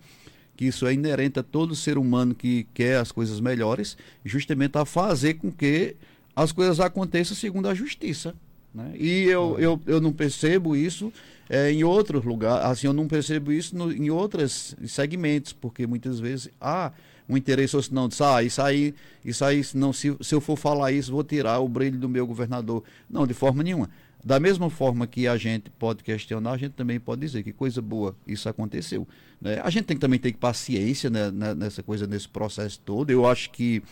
que 0.54 0.66
isso 0.66 0.86
é 0.86 0.92
inerente 0.92 1.38
a 1.38 1.42
todo 1.42 1.74
ser 1.74 1.98
humano 1.98 2.34
que 2.34 2.66
quer 2.74 2.98
as 2.98 3.12
coisas 3.12 3.40
melhores, 3.40 3.96
justamente 4.24 4.76
a 4.76 4.84
fazer 4.86 5.34
com 5.34 5.50
que 5.52 5.96
as 6.34 6.50
coisas 6.50 6.80
aconteçam 6.80 7.36
segundo 7.36 7.68
a 7.68 7.74
justiça. 7.74 8.34
Né? 8.74 8.92
E 8.94 9.24
eu, 9.24 9.58
eu, 9.58 9.80
eu 9.86 10.00
não 10.00 10.12
percebo 10.12 10.74
isso 10.74 11.12
é, 11.48 11.70
em 11.70 11.84
outros 11.84 12.24
lugares, 12.24 12.64
assim, 12.64 12.86
eu 12.86 12.94
não 12.94 13.06
percebo 13.06 13.52
isso 13.52 13.76
no, 13.76 13.92
em 13.92 14.08
outros 14.08 14.74
segmentos, 14.86 15.52
porque 15.52 15.86
muitas 15.86 16.18
vezes 16.18 16.50
há 16.58 16.90
um 17.28 17.36
interesse 17.36 17.76
ou 17.76 17.82
se 17.82 17.92
não, 17.92 18.08
ah, 18.20 18.42
isso 18.42 18.62
aí, 18.62 18.94
isso 19.24 19.44
aí 19.44 19.62
não, 19.74 19.92
se, 19.92 20.16
se 20.20 20.34
eu 20.34 20.40
for 20.40 20.56
falar 20.56 20.92
isso, 20.92 21.12
vou 21.12 21.24
tirar 21.24 21.58
o 21.58 21.68
brilho 21.68 21.98
do 21.98 22.08
meu 22.08 22.26
governador. 22.26 22.82
Não, 23.10 23.26
de 23.26 23.34
forma 23.34 23.62
nenhuma. 23.62 23.90
Da 24.26 24.40
mesma 24.40 24.68
forma 24.68 25.06
que 25.06 25.28
a 25.28 25.36
gente 25.36 25.70
pode 25.70 26.02
questionar, 26.02 26.50
a 26.50 26.56
gente 26.56 26.72
também 26.72 26.98
pode 26.98 27.20
dizer 27.20 27.44
que 27.44 27.52
coisa 27.52 27.80
boa 27.80 28.16
isso 28.26 28.48
aconteceu. 28.48 29.06
Né? 29.40 29.60
A 29.62 29.70
gente 29.70 29.84
tem 29.84 29.96
que 29.96 30.00
também 30.00 30.18
ter 30.18 30.34
paciência 30.34 31.08
né, 31.08 31.30
nessa 31.54 31.80
coisa, 31.80 32.08
nesse 32.08 32.28
processo 32.28 32.80
todo. 32.84 33.08
Eu 33.08 33.24
acho 33.24 33.50
que 33.50 33.84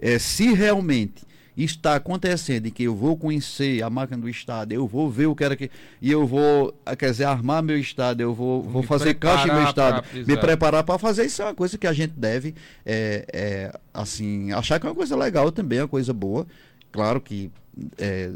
é, 0.00 0.18
se 0.18 0.52
realmente 0.52 1.24
está 1.56 1.94
acontecendo 1.94 2.66
e 2.66 2.72
que 2.72 2.82
eu 2.82 2.96
vou 2.96 3.16
conhecer 3.16 3.80
a 3.80 3.88
máquina 3.88 4.18
do 4.20 4.28
Estado, 4.28 4.72
eu 4.72 4.84
vou 4.84 5.08
ver 5.08 5.26
o 5.26 5.36
que 5.36 5.44
era 5.44 5.54
que. 5.54 5.70
E 6.02 6.10
eu 6.10 6.26
vou, 6.26 6.74
ah, 6.84 6.96
quer 6.96 7.12
dizer, 7.12 7.26
armar 7.26 7.62
meu 7.62 7.78
Estado, 7.78 8.20
eu 8.20 8.34
vou, 8.34 8.64
vou 8.64 8.82
fazer 8.82 9.14
caixa 9.14 9.46
em 9.46 9.54
meu 9.54 9.62
Estado, 9.62 10.04
me 10.26 10.36
preparar 10.36 10.82
para 10.82 10.98
fazer 10.98 11.24
isso 11.24 11.40
é 11.40 11.44
uma 11.44 11.54
coisa 11.54 11.78
que 11.78 11.86
a 11.86 11.92
gente 11.92 12.14
deve, 12.16 12.52
é, 12.84 13.24
é, 13.32 13.80
assim, 13.94 14.50
achar 14.50 14.80
que 14.80 14.86
é 14.86 14.88
uma 14.88 14.96
coisa 14.96 15.14
legal 15.14 15.52
também, 15.52 15.78
é 15.78 15.82
uma 15.82 15.88
coisa 15.88 16.12
boa. 16.12 16.44
Claro 16.90 17.20
que. 17.20 17.48
É, 17.96 18.32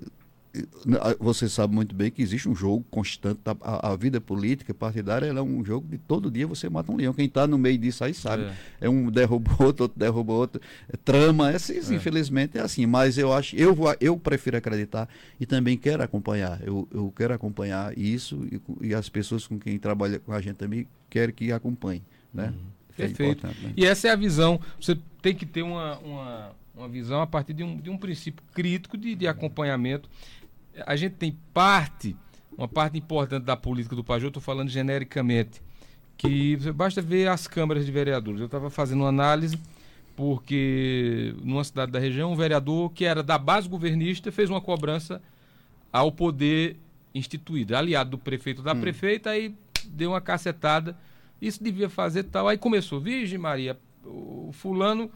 você 1.18 1.48
sabe 1.48 1.74
muito 1.74 1.94
bem 1.94 2.10
que 2.10 2.20
existe 2.20 2.48
um 2.48 2.54
jogo 2.54 2.84
constante, 2.90 3.40
a, 3.62 3.92
a 3.92 3.96
vida 3.96 4.20
política 4.20 4.74
partidária 4.74 5.26
é 5.26 5.42
um 5.42 5.64
jogo 5.64 5.88
de 5.88 5.96
todo 5.96 6.30
dia 6.30 6.46
você 6.46 6.68
mata 6.68 6.92
um 6.92 6.96
leão. 6.96 7.14
Quem 7.14 7.24
está 7.24 7.46
no 7.46 7.56
meio 7.56 7.78
disso 7.78 8.04
aí 8.04 8.12
sabe. 8.12 8.44
É, 8.44 8.86
é 8.86 8.88
um 8.88 9.10
derruba 9.10 9.50
outro, 9.58 9.84
outro 9.84 9.98
derruba 9.98 10.32
outro. 10.32 10.60
É 10.92 10.96
trama, 10.96 11.50
é, 11.50 11.56
assim, 11.56 11.78
é. 11.78 11.94
infelizmente 11.94 12.58
é 12.58 12.60
assim. 12.60 12.84
Mas 12.84 13.16
eu 13.16 13.32
acho, 13.32 13.56
eu, 13.56 13.74
vou, 13.74 13.94
eu 14.00 14.18
prefiro 14.18 14.56
acreditar 14.56 15.08
e 15.40 15.46
também 15.46 15.76
quero 15.76 16.02
acompanhar. 16.02 16.60
Eu, 16.62 16.86
eu 16.92 17.12
quero 17.16 17.32
acompanhar 17.32 17.96
isso 17.96 18.46
e, 18.52 18.88
e 18.88 18.94
as 18.94 19.08
pessoas 19.08 19.46
com 19.46 19.58
quem 19.58 19.78
trabalha 19.78 20.18
com 20.18 20.32
a 20.32 20.40
gente 20.40 20.56
também 20.56 20.86
querem 21.08 21.34
que 21.34 21.50
acompanhem. 21.50 22.02
Né? 22.32 22.46
Uhum. 22.46 22.72
É 22.98 23.06
Perfeito. 23.06 23.46
Né? 23.46 23.72
E 23.76 23.86
essa 23.86 24.08
é 24.08 24.10
a 24.10 24.16
visão. 24.16 24.60
Você 24.78 24.98
tem 25.22 25.34
que 25.34 25.46
ter 25.46 25.62
uma, 25.62 25.98
uma, 25.98 26.50
uma 26.74 26.88
visão 26.88 27.22
a 27.22 27.26
partir 27.26 27.54
de 27.54 27.62
um, 27.62 27.76
de 27.76 27.88
um 27.88 27.96
princípio 27.96 28.42
crítico 28.52 28.98
de, 28.98 29.14
de 29.14 29.26
acompanhamento 29.26 30.08
a 30.86 30.96
gente 30.96 31.14
tem 31.14 31.36
parte, 31.52 32.16
uma 32.56 32.68
parte 32.68 32.98
importante 32.98 33.44
da 33.44 33.56
política 33.56 33.96
do 33.96 34.04
Pajô, 34.04 34.28
estou 34.28 34.42
falando 34.42 34.68
genericamente, 34.68 35.62
que 36.16 36.56
basta 36.72 37.02
ver 37.02 37.28
as 37.28 37.46
câmaras 37.46 37.84
de 37.84 37.92
vereadores. 37.92 38.40
Eu 38.40 38.46
estava 38.46 38.70
fazendo 38.70 39.00
uma 39.00 39.08
análise 39.08 39.58
porque 40.14 41.34
numa 41.42 41.64
cidade 41.64 41.90
da 41.90 41.98
região, 41.98 42.32
um 42.32 42.36
vereador 42.36 42.92
que 42.92 43.04
era 43.04 43.22
da 43.22 43.38
base 43.38 43.68
governista 43.68 44.30
fez 44.30 44.50
uma 44.50 44.60
cobrança 44.60 45.22
ao 45.92 46.12
poder 46.12 46.76
instituído, 47.14 47.76
aliado 47.76 48.10
do 48.10 48.18
prefeito 48.18 48.62
da 48.62 48.72
hum. 48.72 48.80
prefeita, 48.80 49.30
aí 49.30 49.54
deu 49.86 50.10
uma 50.10 50.20
cacetada. 50.20 50.96
Isso 51.40 51.62
devia 51.62 51.88
fazer 51.88 52.24
tal. 52.24 52.48
Aí 52.48 52.56
começou, 52.56 53.00
Virgem 53.00 53.38
Maria, 53.38 53.76
o 54.04 54.50
fulano 54.52 55.10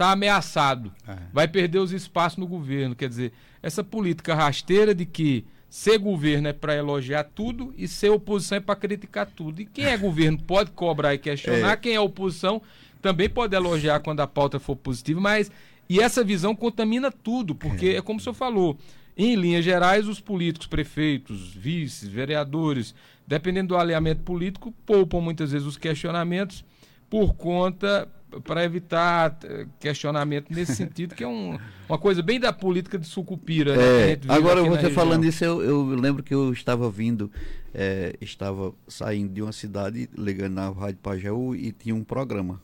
está 0.00 0.12
ameaçado, 0.12 0.90
é. 1.06 1.16
vai 1.30 1.46
perder 1.46 1.78
os 1.78 1.92
espaços 1.92 2.38
no 2.38 2.46
governo. 2.46 2.96
Quer 2.96 3.10
dizer, 3.10 3.32
essa 3.62 3.84
política 3.84 4.34
rasteira 4.34 4.94
de 4.94 5.04
que 5.04 5.44
ser 5.68 5.98
governo 5.98 6.48
é 6.48 6.54
para 6.54 6.74
elogiar 6.74 7.24
tudo 7.24 7.74
e 7.76 7.86
ser 7.86 8.08
oposição 8.08 8.56
é 8.56 8.60
para 8.60 8.74
criticar 8.74 9.26
tudo. 9.26 9.60
E 9.60 9.66
quem 9.66 9.84
é 9.84 9.96
governo 9.98 10.38
pode 10.42 10.70
cobrar 10.70 11.12
e 11.12 11.18
questionar, 11.18 11.72
é. 11.72 11.76
quem 11.76 11.94
é 11.94 12.00
oposição 12.00 12.62
também 13.02 13.28
pode 13.28 13.54
elogiar 13.54 14.00
quando 14.00 14.20
a 14.20 14.26
pauta 14.26 14.58
for 14.58 14.74
positiva, 14.74 15.20
mas 15.20 15.50
e 15.88 16.00
essa 16.00 16.24
visão 16.24 16.54
contamina 16.54 17.10
tudo, 17.10 17.54
porque 17.54 17.88
é, 17.88 17.96
é 17.96 18.02
como 18.02 18.18
o 18.18 18.22
senhor 18.22 18.34
falou. 18.34 18.78
Em 19.16 19.34
linhas 19.34 19.64
gerais, 19.64 20.08
os 20.08 20.20
políticos, 20.20 20.66
prefeitos, 20.66 21.52
vices, 21.52 22.08
vereadores, 22.08 22.94
dependendo 23.26 23.68
do 23.68 23.76
alinhamento 23.76 24.22
político, 24.22 24.72
poupam 24.86 25.20
muitas 25.20 25.52
vezes 25.52 25.66
os 25.66 25.76
questionamentos 25.76 26.64
por 27.10 27.34
conta 27.34 28.08
para 28.44 28.64
evitar 28.64 29.38
eh, 29.44 29.66
questionamento 29.78 30.50
nesse 30.50 30.74
sentido, 30.76 31.14
que 31.14 31.24
é 31.24 31.28
um, 31.28 31.58
uma 31.88 31.98
coisa 31.98 32.22
bem 32.22 32.38
da 32.38 32.52
política 32.52 32.98
de 32.98 33.06
sucupira. 33.06 33.76
Né, 33.76 34.12
é, 34.12 34.20
agora, 34.28 34.62
você 34.62 34.90
falando 34.90 35.24
isso, 35.24 35.44
eu, 35.44 35.62
eu, 35.62 35.84
lembro 35.86 36.22
que 36.22 36.34
eu 36.34 36.52
estava 36.52 36.90
vindo, 36.90 37.30
é, 37.74 38.16
estava 38.20 38.72
saindo 38.86 39.32
de 39.32 39.42
uma 39.42 39.52
cidade, 39.52 40.08
ligando 40.16 40.54
na 40.54 40.70
Rádio 40.70 40.98
Pajeú, 41.02 41.54
e 41.54 41.72
tinha 41.72 41.94
um 41.94 42.04
programa 42.04 42.60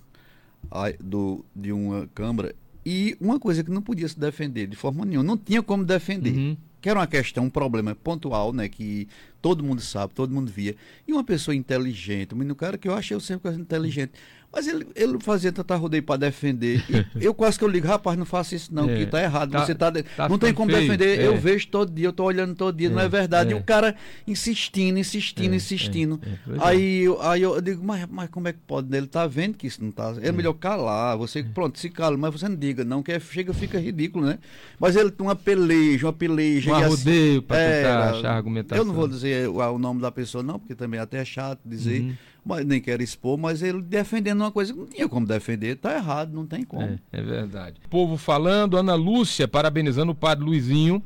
do, 1.00 1.44
de 1.55 1.72
uma 1.72 2.09
Câmara, 2.14 2.55
e 2.88 3.16
uma 3.20 3.40
coisa 3.40 3.64
que 3.64 3.70
não 3.70 3.83
podia 3.83 4.07
se 4.07 4.16
defender 4.16 4.68
de 4.68 4.76
forma 4.76 5.05
nenhuma, 5.05 5.24
não 5.24 5.37
tinha 5.37 5.61
como 5.61 5.85
defender. 5.85 6.33
Uhum. 6.33 6.57
Que 6.81 6.88
era 6.88 7.00
uma 7.00 7.07
questão, 7.09 7.46
um 7.46 7.50
problema 7.50 7.96
pontual, 7.96 8.52
né? 8.52 8.68
Que 8.68 9.09
todo 9.42 9.64
mundo 9.64 9.81
sabe, 9.81 10.14
todo 10.14 10.33
mundo 10.33 10.52
via. 10.52 10.76
E 11.05 11.12
uma 11.12 11.24
pessoa 11.24 11.52
inteligente, 11.52 12.33
um 12.33 12.55
cara 12.55 12.79
que 12.79 12.87
eu 12.87 12.94
achei 12.94 13.18
sempre 13.18 13.50
inteligente. 13.55 14.12
Mas 14.56 14.66
ele, 14.66 14.86
ele 14.94 15.18
fazia 15.20 15.52
tanta 15.52 15.76
rodeio 15.76 16.02
para 16.02 16.16
defender. 16.16 16.82
eu 17.20 17.34
quase 17.34 17.58
que 17.58 17.64
eu 17.64 17.68
ligo, 17.68 17.86
rapaz, 17.86 18.16
não 18.16 18.24
faça 18.24 18.54
isso 18.54 18.74
não, 18.74 18.88
é, 18.88 18.96
que 18.96 19.04
tá 19.04 19.22
errado. 19.22 19.50
Tá, 19.50 19.66
você 19.66 19.74
tá, 19.74 19.92
tá 19.92 20.30
não 20.30 20.38
tem 20.38 20.54
como 20.54 20.70
feio, 20.70 20.84
defender. 20.84 21.20
É. 21.20 21.26
Eu 21.26 21.36
vejo 21.36 21.68
todo 21.68 21.92
dia, 21.92 22.06
eu 22.06 22.12
tô 22.12 22.24
olhando 22.24 22.54
todo 22.54 22.74
dia, 22.74 22.88
é, 22.88 22.90
não 22.90 22.98
é 22.98 23.06
verdade. 23.06 23.50
E 23.50 23.54
o 23.54 23.58
é. 23.58 23.62
cara 23.62 23.94
insistindo, 24.26 24.98
insistindo, 24.98 25.52
é, 25.52 25.56
insistindo. 25.56 26.18
É, 26.24 26.56
aí, 26.60 27.04
aí 27.20 27.42
eu 27.42 27.60
digo, 27.60 27.84
mas, 27.84 28.06
mas 28.10 28.30
como 28.30 28.48
é 28.48 28.54
que 28.54 28.58
pode? 28.66 28.96
Ele 28.96 29.06
tá 29.06 29.26
vendo 29.26 29.58
que 29.58 29.66
isso 29.66 29.84
não 29.84 29.90
tá. 29.90 30.14
É 30.22 30.32
melhor 30.32 30.54
calar. 30.54 31.18
Você, 31.18 31.42
pronto, 31.42 31.78
se 31.78 31.90
cala, 31.90 32.16
mas 32.16 32.32
você 32.32 32.48
não 32.48 32.56
diga, 32.56 32.82
não, 32.82 33.02
que 33.02 33.20
chega, 33.20 33.52
fica 33.52 33.78
ridículo, 33.78 34.24
né? 34.24 34.38
Mas 34.80 34.96
ele 34.96 35.10
tem 35.10 35.26
uma 35.26 35.36
peleja, 35.36 36.06
uma 36.06 36.14
peleja. 36.14 36.72
Um 36.72 36.88
rodeio 36.88 37.32
assim, 37.32 37.40
para 37.42 37.56
tentar 37.58 38.10
achar 38.10 38.30
argumentação. 38.32 38.78
Eu 38.78 38.86
não 38.86 38.94
vou 38.94 39.06
dizer 39.06 39.50
o, 39.50 39.58
o, 39.58 39.78
nome 39.78 40.00
da 40.00 40.10
pessoa, 40.10 40.42
não, 40.42 40.58
porque 40.58 40.74
também 40.74 40.98
é 40.98 41.02
até 41.02 41.22
chato 41.26 41.60
dizer. 41.62 42.00
Uhum 42.00 42.14
mas 42.46 42.64
nem 42.64 42.80
quero 42.80 43.02
expor, 43.02 43.37
mas 43.37 43.61
ele 43.61 43.82
defendendo 43.82 44.40
uma 44.40 44.52
coisa 44.52 44.72
que 44.72 44.78
não 44.78 44.87
tinha 44.87 45.09
como 45.09 45.26
defender, 45.26 45.74
está 45.74 45.96
errado, 45.96 46.32
não 46.32 46.46
tem 46.46 46.62
como. 46.62 46.82
É, 46.82 46.98
é 47.11 47.20
verdade. 47.20 47.80
Povo 47.90 48.16
falando, 48.16 48.76
Ana 48.76 48.94
Lúcia 48.94 49.48
parabenizando 49.48 50.12
o 50.12 50.14
padre 50.14 50.44
Luizinho 50.44 51.02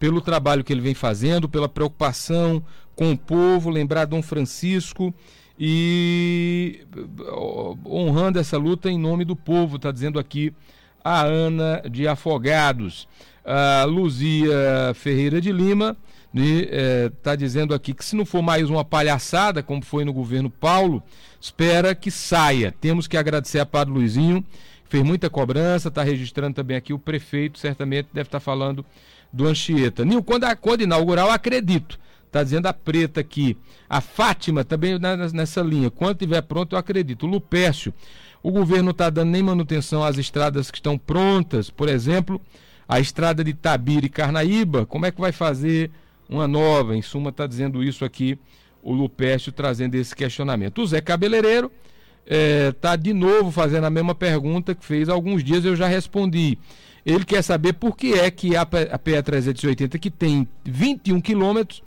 pelo 0.00 0.20
trabalho 0.20 0.64
que 0.64 0.72
ele 0.72 0.80
vem 0.80 0.94
fazendo, 0.94 1.48
pela 1.48 1.68
preocupação 1.68 2.60
com 2.96 3.12
o 3.12 3.16
povo, 3.16 3.70
lembrar 3.70 4.04
Dom 4.04 4.20
Francisco 4.20 5.14
e 5.56 6.80
honrando 7.86 8.40
essa 8.40 8.58
luta 8.58 8.90
em 8.90 8.98
nome 8.98 9.24
do 9.24 9.36
povo, 9.36 9.76
está 9.76 9.92
dizendo 9.92 10.18
aqui 10.18 10.52
a 11.04 11.22
Ana 11.22 11.82
de 11.88 12.08
Afogados. 12.08 13.06
A 13.44 13.84
Luzia 13.84 14.92
Ferreira 14.94 15.40
de 15.40 15.52
Lima 15.52 15.96
está 16.34 17.32
é, 17.32 17.36
dizendo 17.36 17.74
aqui 17.74 17.92
que 17.92 18.04
se 18.04 18.14
não 18.14 18.24
for 18.24 18.42
mais 18.42 18.70
uma 18.70 18.84
palhaçada, 18.84 19.62
como 19.62 19.84
foi 19.84 20.04
no 20.04 20.12
governo 20.12 20.48
Paulo, 20.48 21.02
espera 21.40 21.94
que 21.94 22.10
saia. 22.10 22.74
Temos 22.80 23.06
que 23.06 23.16
agradecer 23.16 23.58
a 23.58 23.66
Padre 23.66 23.94
Luizinho, 23.94 24.44
fez 24.88 25.02
muita 25.02 25.28
cobrança, 25.28 25.88
está 25.88 26.02
registrando 26.02 26.54
também 26.54 26.76
aqui 26.76 26.92
o 26.92 26.98
prefeito, 26.98 27.58
certamente 27.58 28.08
deve 28.12 28.28
estar 28.28 28.38
tá 28.38 28.44
falando 28.44 28.84
do 29.32 29.46
Anchieta. 29.46 30.04
Nil, 30.04 30.22
quando, 30.22 30.44
a, 30.44 30.54
quando 30.54 30.82
inaugurar, 30.82 31.26
eu 31.26 31.32
acredito. 31.32 31.98
Está 32.26 32.44
dizendo 32.44 32.66
a 32.66 32.72
preta 32.72 33.20
aqui. 33.20 33.56
A 33.88 34.00
Fátima 34.00 34.62
também 34.62 34.98
nessa 35.32 35.60
linha. 35.62 35.90
Quando 35.90 36.12
estiver 36.12 36.40
pronto, 36.42 36.74
eu 36.74 36.78
acredito. 36.78 37.26
O 37.26 37.28
Lupércio, 37.28 37.92
o 38.40 38.52
governo 38.52 38.84
não 38.84 38.90
está 38.92 39.10
dando 39.10 39.30
nem 39.30 39.42
manutenção 39.42 40.04
às 40.04 40.16
estradas 40.16 40.70
que 40.70 40.78
estão 40.78 40.96
prontas. 40.96 41.70
Por 41.70 41.88
exemplo, 41.88 42.40
a 42.88 43.00
estrada 43.00 43.42
de 43.42 43.52
Tabira 43.52 44.06
e 44.06 44.08
Carnaíba. 44.08 44.86
Como 44.86 45.06
é 45.06 45.10
que 45.10 45.20
vai 45.20 45.32
fazer 45.32 45.90
uma 46.30 46.46
nova. 46.46 46.96
Em 46.96 47.02
suma, 47.02 47.30
está 47.30 47.46
dizendo 47.46 47.82
isso 47.82 48.04
aqui 48.04 48.38
o 48.82 48.92
Lupércio 48.92 49.52
trazendo 49.52 49.94
esse 49.94 50.14
questionamento. 50.14 50.80
O 50.80 50.86
Zé 50.86 51.00
Cabeleireiro 51.00 51.70
está 52.24 52.92
é, 52.92 52.96
de 52.96 53.12
novo 53.12 53.50
fazendo 53.50 53.84
a 53.84 53.90
mesma 53.90 54.14
pergunta 54.14 54.74
que 54.74 54.84
fez 54.84 55.08
há 55.08 55.12
alguns 55.12 55.42
dias, 55.42 55.64
eu 55.64 55.76
já 55.76 55.86
respondi. 55.86 56.56
Ele 57.04 57.24
quer 57.24 57.42
saber 57.42 57.74
por 57.74 57.96
que 57.96 58.12
é 58.14 58.30
que 58.30 58.56
a, 58.56 58.62
a 58.62 58.98
PE 58.98 59.22
380, 59.22 59.98
que 59.98 60.10
tem 60.10 60.46
21 60.64 61.20
quilômetros, 61.20 61.82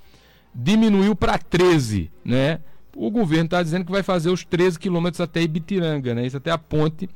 diminuiu 0.53 1.15
para 1.15 1.37
13, 1.37 2.11
né? 2.25 2.59
O 2.95 3.09
governo 3.09 3.45
está 3.45 3.63
dizendo 3.63 3.85
que 3.85 3.91
vai 3.91 4.03
fazer 4.03 4.29
os 4.29 4.43
13 4.43 4.77
quilômetros 4.77 5.21
até 5.21 5.41
Ibitiranga, 5.41 6.13
né? 6.13 6.25
Isso 6.25 6.37
até 6.37 6.51
a 6.51 6.57
ponte 6.57 7.09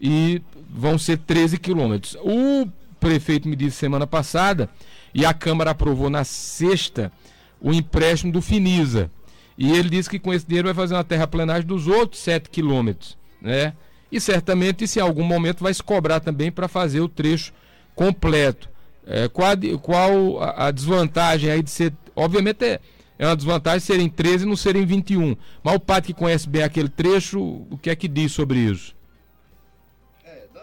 e 0.00 0.42
vão 0.68 0.98
ser 0.98 1.18
13 1.18 1.58
quilômetros. 1.58 2.16
O 2.22 2.66
prefeito 3.04 3.46
me 3.46 3.54
disse 3.54 3.76
semana 3.76 4.06
passada 4.06 4.70
e 5.12 5.26
a 5.26 5.34
Câmara 5.34 5.72
aprovou 5.72 6.08
na 6.08 6.24
sexta 6.24 7.12
o 7.60 7.70
empréstimo 7.70 8.32
do 8.32 8.40
Finisa. 8.40 9.10
E 9.58 9.70
ele 9.72 9.90
disse 9.90 10.08
que 10.08 10.18
com 10.18 10.32
esse 10.32 10.46
dinheiro 10.46 10.68
vai 10.68 10.74
fazer 10.74 10.94
uma 10.94 11.04
terraplanagem 11.04 11.66
dos 11.66 11.86
outros 11.86 12.22
7 12.22 12.48
quilômetros, 12.48 13.18
né? 13.42 13.74
E 14.10 14.18
certamente, 14.18 14.86
se 14.88 15.00
em 15.00 15.02
algum 15.02 15.22
momento, 15.22 15.62
vai 15.62 15.74
se 15.74 15.82
cobrar 15.82 16.20
também 16.20 16.50
para 16.50 16.66
fazer 16.66 17.00
o 17.00 17.08
trecho 17.08 17.52
completo. 17.94 18.70
É, 19.06 19.28
qual, 19.28 19.50
qual 19.82 20.42
a, 20.42 20.68
a, 20.68 20.70
desvantagem 20.70 21.50
aí 21.50 21.62
de 21.62 21.70
ser. 21.70 21.92
Obviamente 22.16 22.64
é, 22.64 22.80
é 23.18 23.26
uma 23.26 23.36
desvantagem 23.36 23.80
serem 23.80 24.08
13 24.08 24.44
e 24.44 24.48
não 24.48 24.56
serem 24.56 24.86
21. 24.86 25.36
Mas 25.62 25.74
o 25.74 25.80
padre 25.80 26.14
que 26.14 26.18
conhece 26.18 26.48
bem 26.48 26.62
aquele 26.62 26.88
trecho, 26.88 27.38
o 27.38 27.78
que 27.82 27.90
é 27.90 27.96
que 27.96 28.08
diz 28.08 28.32
sobre 28.32 28.60
isso? 28.60 28.93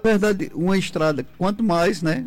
Verdade, 0.04 0.52
uma 0.56 0.78
estrada, 0.78 1.24
quanto 1.38 1.64
mais, 1.64 2.02
né? 2.02 2.26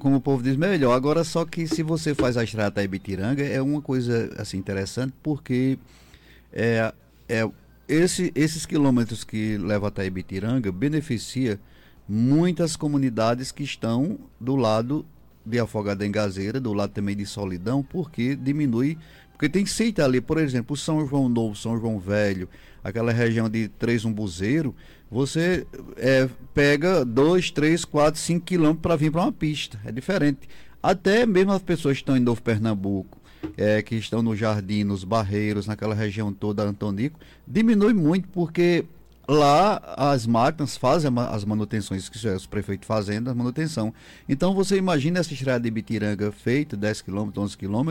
Como 0.00 0.16
o 0.16 0.20
povo 0.20 0.42
diz, 0.42 0.56
melhor. 0.56 0.92
Agora, 0.92 1.22
só 1.22 1.44
que 1.44 1.68
se 1.68 1.82
você 1.82 2.14
faz 2.14 2.36
a 2.36 2.42
estrada 2.42 2.68
até 2.68 2.84
Ibitiranga, 2.84 3.44
é 3.44 3.62
uma 3.62 3.80
coisa 3.80 4.34
assim 4.36 4.58
interessante, 4.58 5.14
porque 5.22 5.78
é, 6.52 6.92
é 7.28 7.48
esse, 7.88 8.32
esses 8.34 8.66
quilômetros 8.66 9.22
que 9.22 9.56
levam 9.56 9.88
até 9.88 10.04
Ibitiranga 10.04 10.72
beneficia 10.72 11.60
muitas 12.08 12.74
comunidades 12.74 13.52
que 13.52 13.62
estão 13.62 14.18
do 14.40 14.56
lado 14.56 15.06
de 15.46 15.60
Afogada 15.60 16.04
em 16.04 16.10
Gazeira, 16.10 16.60
do 16.60 16.72
lado 16.72 16.92
também 16.92 17.16
de 17.16 17.26
Solidão, 17.26 17.82
porque 17.82 18.34
diminui. 18.34 18.98
Porque 19.32 19.48
tem 19.48 19.66
sítio 19.66 20.04
ali, 20.04 20.20
por 20.20 20.38
exemplo, 20.38 20.76
São 20.76 21.06
João 21.06 21.28
Novo, 21.28 21.56
São 21.56 21.78
João 21.78 21.98
Velho, 21.98 22.48
aquela 22.82 23.12
região 23.12 23.48
de 23.48 23.68
Três 23.68 24.04
Umbuzeiro, 24.04 24.74
você 25.12 25.66
é, 25.98 26.26
pega 26.54 27.04
2, 27.04 27.50
3, 27.50 27.84
4, 27.84 28.18
5 28.18 28.46
quilômetros 28.46 28.80
para 28.80 28.96
vir 28.96 29.12
para 29.12 29.20
uma 29.20 29.32
pista. 29.32 29.78
É 29.84 29.92
diferente. 29.92 30.48
Até 30.82 31.26
mesmo 31.26 31.52
as 31.52 31.60
pessoas 31.60 31.98
que 31.98 32.02
estão 32.02 32.16
em 32.16 32.20
Novo 32.20 32.40
Pernambuco, 32.42 33.20
é, 33.54 33.82
que 33.82 33.94
estão 33.94 34.22
no 34.22 34.34
Jardim, 34.34 34.84
nos 34.84 35.04
Barreiros, 35.04 35.66
naquela 35.66 35.94
região 35.94 36.32
toda, 36.32 36.62
Antonico, 36.62 37.20
diminui 37.46 37.92
muito 37.92 38.26
porque 38.28 38.86
lá 39.28 39.82
as 39.98 40.26
máquinas 40.26 40.78
fazem 40.78 41.10
as 41.30 41.44
manutenções, 41.44 42.08
que 42.08 42.26
os 42.28 42.46
prefeitos 42.46 42.88
fazendo 42.88 43.28
a 43.28 43.34
manutenção. 43.34 43.92
Então 44.26 44.54
você 44.54 44.78
imagina 44.78 45.20
essa 45.20 45.34
estrada 45.34 45.60
de 45.60 45.70
Bitiranga 45.70 46.32
feita, 46.32 46.74
10 46.74 47.02
km, 47.02 47.30
11 47.36 47.58
km, 47.58 47.90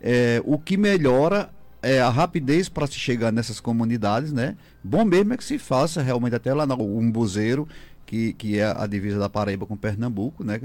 é, 0.00 0.42
o 0.44 0.58
que 0.58 0.76
melhora 0.76 1.50
é, 1.82 2.00
a 2.00 2.08
rapidez 2.08 2.68
para 2.68 2.86
se 2.86 2.94
chegar 2.94 3.32
nessas 3.32 3.60
comunidades, 3.60 4.32
né? 4.32 4.56
Bom 4.82 5.04
mesmo 5.04 5.34
é 5.34 5.36
que 5.36 5.44
se 5.44 5.58
faça 5.58 6.02
realmente 6.02 6.34
até 6.34 6.52
lá 6.52 6.66
no 6.66 6.74
Umbuzeiro, 6.98 7.68
que, 8.08 8.32
que 8.32 8.58
é 8.58 8.64
a 8.64 8.86
divisa 8.86 9.18
da 9.18 9.28
Paraíba 9.28 9.66
com 9.66 9.76
Pernambuco, 9.76 10.42
né? 10.42 10.60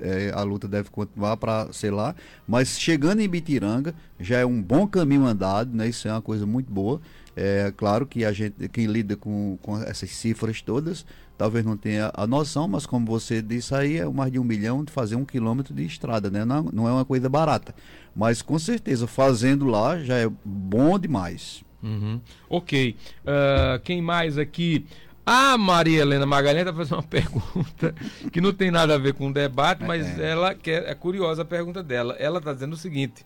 É, 0.00 0.30
a 0.34 0.42
luta 0.42 0.68
deve 0.68 0.90
continuar 0.90 1.36
para, 1.38 1.72
sei 1.72 1.90
lá, 1.90 2.14
mas 2.46 2.78
chegando 2.78 3.20
em 3.20 3.28
Bitiranga 3.28 3.94
já 4.20 4.38
é 4.38 4.44
um 4.44 4.60
bom 4.60 4.86
caminho 4.86 5.24
andado, 5.24 5.74
né? 5.74 5.88
Isso 5.88 6.06
é 6.06 6.12
uma 6.12 6.22
coisa 6.22 6.44
muito 6.44 6.70
boa. 6.70 7.00
É 7.36 7.72
claro 7.76 8.06
que 8.06 8.24
a 8.24 8.32
gente, 8.32 8.68
quem 8.68 8.86
lida 8.86 9.16
com, 9.16 9.58
com 9.62 9.82
essas 9.82 10.10
cifras 10.10 10.60
todas, 10.60 11.04
talvez 11.36 11.64
não 11.64 11.76
tenha 11.76 12.10
a 12.14 12.26
noção, 12.26 12.68
mas 12.68 12.86
como 12.86 13.06
você 13.06 13.42
disse 13.42 13.74
aí, 13.74 13.98
é 13.98 14.06
mais 14.06 14.32
de 14.32 14.38
um 14.38 14.44
milhão 14.44 14.84
de 14.84 14.92
fazer 14.92 15.16
um 15.16 15.24
quilômetro 15.24 15.74
de 15.74 15.84
estrada, 15.84 16.30
né? 16.30 16.44
Não, 16.44 16.64
não 16.72 16.88
é 16.88 16.92
uma 16.92 17.04
coisa 17.04 17.28
barata. 17.28 17.74
Mas 18.14 18.42
com 18.42 18.58
certeza, 18.58 19.06
fazendo 19.06 19.66
lá 19.66 19.98
já 19.98 20.16
é 20.16 20.30
bom 20.44 20.98
demais. 20.98 21.64
Uhum. 21.82 22.20
Ok. 22.48 22.96
Uh, 23.22 23.78
quem 23.82 24.00
mais 24.00 24.38
aqui? 24.38 24.86
A 25.26 25.56
Maria 25.56 26.02
Helena 26.02 26.26
Magalhães 26.26 26.66
está 26.66 26.74
fazendo 26.74 26.96
uma 26.96 27.02
pergunta 27.08 27.94
que 28.30 28.40
não 28.40 28.52
tem 28.52 28.70
nada 28.70 28.94
a 28.94 28.98
ver 28.98 29.14
com 29.14 29.28
o 29.28 29.32
debate, 29.32 29.82
mas 29.82 30.18
é. 30.18 30.30
ela 30.30 30.54
quer, 30.54 30.86
é 30.86 30.94
curiosa 30.94 31.42
a 31.42 31.44
pergunta 31.44 31.82
dela. 31.82 32.14
Ela 32.18 32.38
está 32.38 32.52
dizendo 32.52 32.74
o 32.74 32.76
seguinte: 32.76 33.24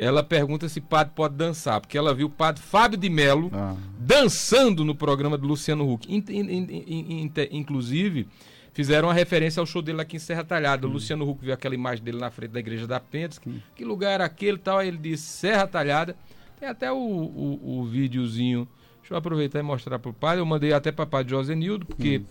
ela 0.00 0.22
pergunta 0.24 0.66
se 0.66 0.80
padre 0.80 1.12
pode 1.14 1.34
dançar, 1.34 1.78
porque 1.78 1.98
ela 1.98 2.14
viu 2.14 2.28
o 2.28 2.30
padre 2.30 2.62
Fábio 2.62 2.96
de 2.96 3.10
Melo 3.10 3.50
ah. 3.52 3.76
dançando 3.98 4.82
no 4.82 4.94
programa 4.94 5.36
do 5.36 5.46
Luciano 5.46 5.86
Huck. 5.92 6.10
In, 6.10 6.24
in, 6.26 7.26
in, 7.26 7.32
inclusive, 7.50 8.26
fizeram 8.72 9.08
uma 9.08 9.14
referência 9.14 9.60
ao 9.60 9.66
show 9.66 9.82
dele 9.82 10.00
aqui 10.00 10.16
em 10.16 10.18
Serra 10.18 10.42
Talhada. 10.42 10.86
Hum. 10.86 10.90
O 10.90 10.92
Luciano 10.94 11.28
Huck 11.28 11.44
viu 11.44 11.52
aquela 11.52 11.74
imagem 11.74 12.02
dele 12.02 12.16
na 12.16 12.30
frente 12.30 12.52
da 12.52 12.60
igreja 12.60 12.86
da 12.86 12.98
Pentas. 12.98 13.38
Que, 13.38 13.50
hum. 13.50 13.60
que 13.76 13.84
lugar 13.84 14.12
era 14.12 14.24
aquele 14.24 14.56
tal? 14.56 14.78
Aí 14.78 14.88
ele 14.88 14.96
disse 14.96 15.24
Serra 15.24 15.66
Talhada. 15.66 16.16
Tem 16.58 16.66
até 16.66 16.90
o, 16.90 16.96
o, 16.96 17.80
o 17.80 17.84
videozinho. 17.84 18.66
Deixa 19.02 19.12
eu 19.12 19.18
aproveitar 19.18 19.58
e 19.58 19.62
mostrar 19.62 19.98
para 19.98 20.10
o 20.10 20.14
padre. 20.14 20.40
Eu 20.40 20.46
mandei 20.46 20.72
até 20.72 20.90
para 20.90 21.04
o 21.04 21.08
padre 21.08 21.28
José 21.28 21.54
Nildo, 21.54 21.84
porque 21.84 22.20
hum. 22.20 22.24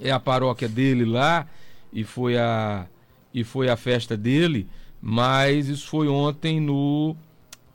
é 0.00 0.10
a 0.10 0.18
paróquia 0.18 0.66
dele 0.66 1.04
lá 1.04 1.46
e 1.92 2.04
foi 2.04 2.38
a, 2.38 2.86
e 3.34 3.44
foi 3.44 3.68
a 3.68 3.76
festa 3.76 4.16
dele. 4.16 4.66
Mas 5.08 5.68
isso 5.68 5.86
foi 5.86 6.08
ontem 6.08 6.58
no 6.58 7.14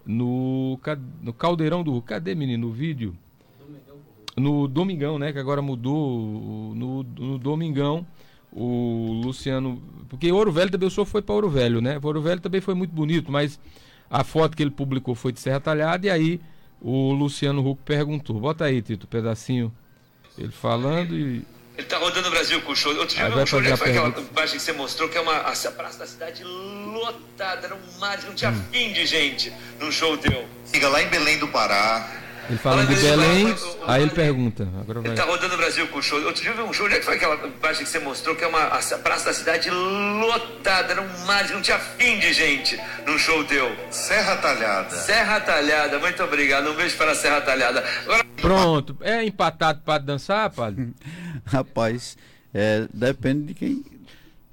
no, 0.05 0.77
no 1.21 1.31
Caldeirão 1.31 1.81
do 1.81 2.01
Cadê, 2.01 2.35
menino, 2.35 2.67
o 2.67 2.73
vídeo? 2.73 3.15
No 4.35 4.67
Domingão, 4.67 5.17
né? 5.17 5.31
Que 5.31 5.39
agora 5.39 5.61
mudou. 5.61 6.75
No, 6.75 7.03
no 7.03 7.39
Domingão, 7.39 8.05
o 8.51 9.21
Luciano. 9.23 9.81
Porque 10.09 10.29
Ouro 10.29 10.51
Velho 10.51 10.71
também, 10.71 10.89
o 10.89 10.91
senhor 10.91 11.05
foi 11.05 11.21
para 11.21 11.33
Ouro 11.33 11.49
Velho, 11.49 11.79
né? 11.79 11.97
Ouro 12.03 12.21
Velho 12.21 12.41
também 12.41 12.59
foi 12.59 12.73
muito 12.73 12.91
bonito, 12.91 13.31
mas 13.31 13.57
a 14.09 14.25
foto 14.25 14.57
que 14.57 14.61
ele 14.61 14.69
publicou 14.69 15.15
foi 15.15 15.31
de 15.31 15.39
Serra 15.39 15.61
Talhada 15.61 16.07
e 16.07 16.09
aí 16.09 16.41
o 16.81 17.13
Luciano 17.13 17.65
Huck 17.65 17.81
perguntou. 17.85 18.41
Bota 18.41 18.65
aí, 18.65 18.81
Tito, 18.81 19.05
um 19.05 19.09
pedacinho. 19.09 19.71
Ele 20.37 20.51
falando 20.51 21.17
e 21.17 21.45
ele 21.77 21.87
tá 21.87 21.97
rodando 21.97 22.27
o 22.27 22.31
Brasil 22.31 22.61
com 22.61 22.73
o 22.73 22.75
show. 22.75 22.95
Outro 22.95 23.15
dia 23.15 23.25
eu 23.25 23.31
vi 23.31 23.39
um 23.39 23.45
show, 23.45 23.61
foi 23.77 23.89
aquela 23.89 24.09
imagem 24.09 24.57
que 24.57 24.61
você 24.61 24.73
mostrou, 24.73 25.09
que 25.09 25.17
é 25.17 25.21
uma 25.21 25.37
a 25.37 25.71
praça 25.71 25.99
da 25.99 26.07
cidade 26.07 26.43
lotada, 26.43 27.67
era 27.67 27.75
um 27.75 27.99
mar, 27.99 28.19
não 28.23 28.33
tinha 28.33 28.51
hum. 28.51 28.63
fim 28.71 28.91
de 28.91 29.05
gente 29.05 29.53
num 29.79 29.91
show 29.91 30.17
teu. 30.17 30.47
Siga 30.65 30.89
lá 30.89 31.01
em 31.01 31.07
Belém 31.07 31.37
do 31.37 31.47
Pará. 31.47 32.09
Ele 32.51 32.57
fala 32.57 32.85
de 32.85 32.93
Belém, 32.95 33.55
aí 33.87 34.01
ele 34.01 34.11
pergunta. 34.11 34.67
Agora 34.81 34.99
vai. 34.99 35.11
Ele 35.11 35.17
tá 35.17 35.23
rodando 35.23 35.53
o 35.53 35.57
Brasil 35.57 35.87
com 35.87 35.99
o 35.99 36.03
show. 36.03 36.21
Outro 36.21 36.41
dia 36.41 36.51
eu 36.51 36.57
vi 36.57 36.61
um 36.63 36.73
show, 36.73 36.85
onde 36.85 36.95
é 36.95 36.99
que 36.99 37.05
foi 37.05 37.15
aquela 37.15 37.35
imagem 37.35 37.85
que 37.85 37.89
você 37.89 37.99
mostrou, 37.99 38.35
que 38.35 38.43
é 38.43 38.47
uma 38.47 38.63
a 38.63 38.97
praça 38.97 39.25
da 39.27 39.33
cidade 39.33 39.69
lotada, 39.69 40.91
era 40.91 41.01
um 41.01 41.25
mar, 41.25 41.49
não 41.49 41.61
tinha 41.61 41.79
fim 41.79 42.19
de 42.19 42.33
gente 42.33 42.77
num 43.07 43.17
show 43.17 43.41
teu. 43.45 43.73
Serra 43.89 44.35
Talhada. 44.35 44.93
Serra 44.97 45.39
Talhada, 45.39 45.97
muito 45.99 46.21
obrigado. 46.21 46.69
Um 46.69 46.75
beijo 46.75 46.97
para 46.97 47.11
a 47.11 47.15
Serra 47.15 47.39
Talhada. 47.39 47.85
Agora... 48.03 48.25
Pronto, 48.41 48.97
é 48.99 49.23
empatado 49.23 49.79
para 49.85 50.03
dançar, 50.03 50.49
padre? 50.49 50.93
Rapaz, 51.47 52.17
é, 52.53 52.85
depende 52.93 53.45
de 53.45 53.53
quem, 53.53 53.85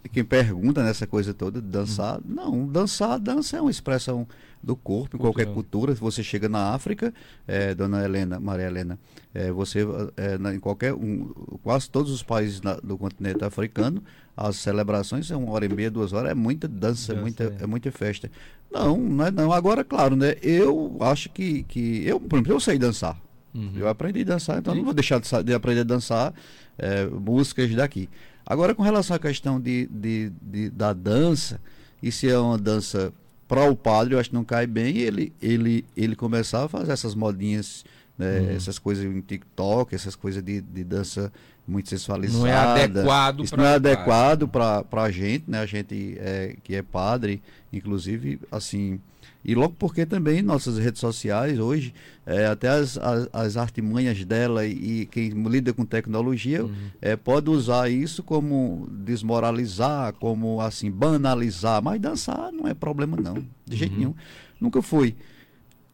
de 0.04 0.08
quem 0.08 0.24
pergunta 0.24 0.84
nessa 0.84 1.04
coisa 1.04 1.34
toda 1.34 1.60
de 1.60 1.66
dançar. 1.66 2.20
Não, 2.24 2.64
dançar, 2.64 3.18
dança 3.18 3.56
é 3.56 3.60
uma 3.60 3.72
expressão 3.72 4.24
do 4.62 4.76
corpo, 4.76 5.16
em 5.16 5.20
qualquer 5.20 5.46
cultura. 5.46 5.94
Se 5.94 6.00
você 6.00 6.22
chega 6.22 6.48
na 6.48 6.74
África, 6.74 7.12
é, 7.46 7.74
dona 7.74 8.04
Helena, 8.04 8.40
Maria 8.40 8.66
Helena, 8.66 8.98
é, 9.34 9.50
você 9.50 9.86
é, 10.16 10.38
na, 10.38 10.54
em 10.54 10.60
qualquer 10.60 10.94
um, 10.94 11.26
quase 11.62 11.90
todos 11.90 12.10
os 12.10 12.22
países 12.22 12.60
na, 12.60 12.74
do 12.74 12.98
continente 12.98 13.44
africano, 13.44 14.02
as 14.36 14.56
celebrações 14.56 15.26
são 15.26 15.42
uma 15.44 15.52
hora 15.52 15.64
e 15.64 15.68
meia, 15.68 15.90
duas 15.90 16.12
horas, 16.12 16.30
é 16.30 16.34
muita 16.34 16.68
dança, 16.68 17.12
dança 17.12 17.20
muita, 17.20 17.44
é. 17.44 17.64
é. 17.64 17.66
muita 17.66 17.90
festa. 17.90 18.30
Não, 18.70 18.96
não 18.96 19.26
é 19.26 19.30
não. 19.30 19.52
Agora, 19.52 19.82
claro, 19.82 20.14
né? 20.14 20.36
Eu 20.42 20.96
acho 21.00 21.30
que, 21.30 21.62
que 21.64 22.06
eu, 22.06 22.20
por 22.20 22.36
exemplo, 22.36 22.52
eu 22.52 22.60
sei 22.60 22.78
dançar. 22.78 23.20
Uhum. 23.54 23.72
Eu 23.76 23.88
aprendi 23.88 24.20
a 24.20 24.24
dançar, 24.24 24.58
então 24.58 24.74
não 24.74 24.84
vou 24.84 24.92
deixar 24.92 25.18
de, 25.18 25.28
de 25.42 25.54
aprender 25.54 25.80
a 25.80 25.84
dançar 25.84 26.34
é, 26.76 27.06
músicas 27.06 27.74
daqui. 27.74 28.08
Agora, 28.44 28.74
com 28.74 28.82
relação 28.82 29.16
à 29.16 29.18
questão 29.18 29.60
de, 29.60 29.86
de, 29.86 30.32
de 30.40 30.70
da 30.70 30.92
dança, 30.92 31.60
e 32.02 32.12
se 32.12 32.28
é 32.28 32.38
uma 32.38 32.56
dança 32.56 33.12
para 33.48 33.68
o 33.68 33.74
padre, 33.74 34.14
eu 34.14 34.20
acho 34.20 34.28
que 34.28 34.36
não 34.36 34.44
cai 34.44 34.66
bem 34.66 34.98
ele, 34.98 35.32
ele, 35.40 35.84
ele 35.96 36.14
começar 36.14 36.64
a 36.64 36.68
fazer 36.68 36.92
essas 36.92 37.14
modinhas, 37.14 37.84
né, 38.16 38.40
uhum. 38.40 38.50
essas 38.50 38.78
coisas 38.78 39.04
em 39.04 39.20
TikTok, 39.22 39.94
essas 39.94 40.14
coisas 40.14 40.42
de, 40.42 40.60
de 40.60 40.84
dança 40.84 41.32
muito 41.66 41.88
sensualizada. 41.88 42.38
Não 42.38 42.46
é 42.46 42.54
adequado 42.54 43.44
Isso 43.44 43.56
não 43.56 43.64
é 43.64 43.74
adequado 43.74 44.48
para 44.48 45.02
a 45.02 45.10
gente, 45.10 45.44
né? 45.48 45.60
A 45.60 45.66
gente 45.66 46.16
é, 46.18 46.56
que 46.62 46.74
é 46.74 46.82
padre, 46.82 47.42
inclusive, 47.72 48.40
assim, 48.50 49.00
e 49.44 49.54
logo 49.54 49.74
porque 49.78 50.04
também 50.04 50.42
nossas 50.42 50.78
redes 50.78 51.00
sociais 51.00 51.58
hoje, 51.58 51.94
é, 52.26 52.46
até 52.46 52.68
as, 52.68 52.98
as, 52.98 53.28
as, 53.32 53.56
artimanhas 53.56 54.24
dela 54.24 54.66
e, 54.66 55.02
e, 55.02 55.06
quem 55.06 55.30
lida 55.30 55.72
com 55.72 55.84
tecnologia 55.84 56.64
uhum. 56.64 56.74
é, 57.00 57.16
pode 57.16 57.48
usar 57.48 57.88
isso 57.88 58.22
como 58.22 58.88
desmoralizar, 58.90 60.12
como 60.14 60.60
assim, 60.60 60.90
banalizar. 60.90 61.82
Mas 61.82 62.00
dançar 62.00 62.52
não 62.52 62.66
é 62.66 62.74
problema 62.74 63.16
não, 63.16 63.44
de 63.64 63.76
jeito 63.76 63.92
uhum. 63.92 63.98
nenhum. 63.98 64.14
Nunca 64.60 64.82
fui. 64.82 65.14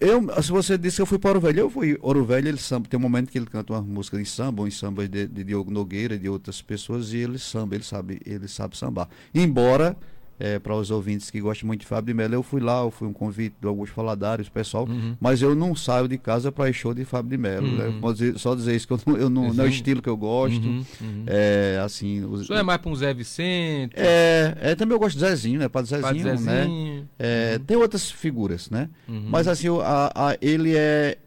Eu, 0.01 0.43
se 0.43 0.51
você 0.51 0.77
disse 0.77 0.97
que 0.97 1.03
eu 1.03 1.07
fui 1.07 1.19
para 1.19 1.31
Ouro 1.31 1.41
Velho, 1.41 1.61
eu 1.61 1.71
fui. 1.71 1.97
Ouro 2.03 2.25
Velho, 2.25 2.49
ele 2.49 2.59
samba, 2.59 2.89
tem 2.89 2.99
um 2.99 3.03
momento 3.03 3.31
que 3.31 3.39
ele 3.39 3.47
canta 3.47 3.73
uma 3.73 3.83
música 3.83 4.21
em 4.21 4.25
samba, 4.25 4.67
em 4.67 4.71
samba 4.71 5.07
de, 5.07 5.29
de 5.29 5.45
Diogo 5.45 5.71
Nogueira 5.71 6.19
de 6.19 6.29
outras 6.29 6.61
pessoas, 6.61 7.13
e 7.13 7.19
ele 7.19 7.39
samba, 7.39 7.77
ele 7.77 7.85
sabe, 7.85 8.21
ele 8.27 8.49
sabe 8.49 8.77
sambar. 8.77 9.09
Embora 9.33 9.97
é, 10.39 10.59
para 10.59 10.75
os 10.75 10.91
ouvintes 10.91 11.31
que 11.31 11.41
gostam 11.41 11.67
muito 11.67 11.81
de 11.81 11.87
Fábio 11.87 12.07
de 12.07 12.15
Mello, 12.15 12.35
eu 12.35 12.43
fui 12.43 12.61
lá, 12.61 12.81
eu 12.81 12.91
fui 12.91 13.07
um 13.07 13.13
convite 13.13 13.55
do 13.61 13.69
Augusto 13.69 13.95
Faladares, 13.95 14.49
pessoal, 14.49 14.87
uhum. 14.89 15.17
mas 15.21 15.41
eu 15.41 15.55
não 15.55 15.77
saio 15.77 16.09
de 16.09 16.19
casa 16.19 16.51
para 16.51 16.73
show 16.73 16.93
de 16.93 17.05
Fábio 17.05 17.31
de 17.31 17.37
Mello. 17.37 17.67
Né? 17.67 17.87
Uhum. 17.87 18.01
Né? 18.01 18.35
Só 18.37 18.55
dizer 18.55 18.75
isso, 18.75 18.87
que 18.87 18.93
eu 18.93 19.01
não, 19.07 19.17
eu 19.17 19.31
não, 19.31 19.55
não 19.55 19.65
é 19.65 19.67
o 19.67 19.71
estilo 19.71 20.03
que 20.03 20.09
eu 20.09 20.17
gosto. 20.17 20.65
Uhum. 20.65 20.85
uhum. 21.01 21.25
É, 21.27 21.81
assim, 21.85 22.25
os, 22.25 22.51
é 22.51 22.63
mais 22.63 22.81
para 22.81 22.91
um 22.91 22.97
Zé 22.97 23.15
Vicente? 23.15 23.95
É, 23.97 24.57
é, 24.61 24.75
também 24.75 24.95
eu 24.95 24.99
gosto 24.99 25.17
de 25.17 25.25
Zezinho, 25.25 25.61
né? 25.61 25.69
Para 25.69 25.83
Zezinho, 25.83 26.03
Padre 26.03 26.23
Zezinho, 26.23 26.47
né? 26.47 27.05
É, 27.19 27.57
uhum. 27.59 27.65
Tem 27.65 27.77
outras 27.77 28.11
figuras, 28.11 28.71
né? 28.71 28.89
Uhum. 29.09 29.27
Mas 29.29 29.47
assim, 29.47 29.69
a, 29.83 30.13
a, 30.15 30.37
ele 30.41 30.75
é. 30.77 31.19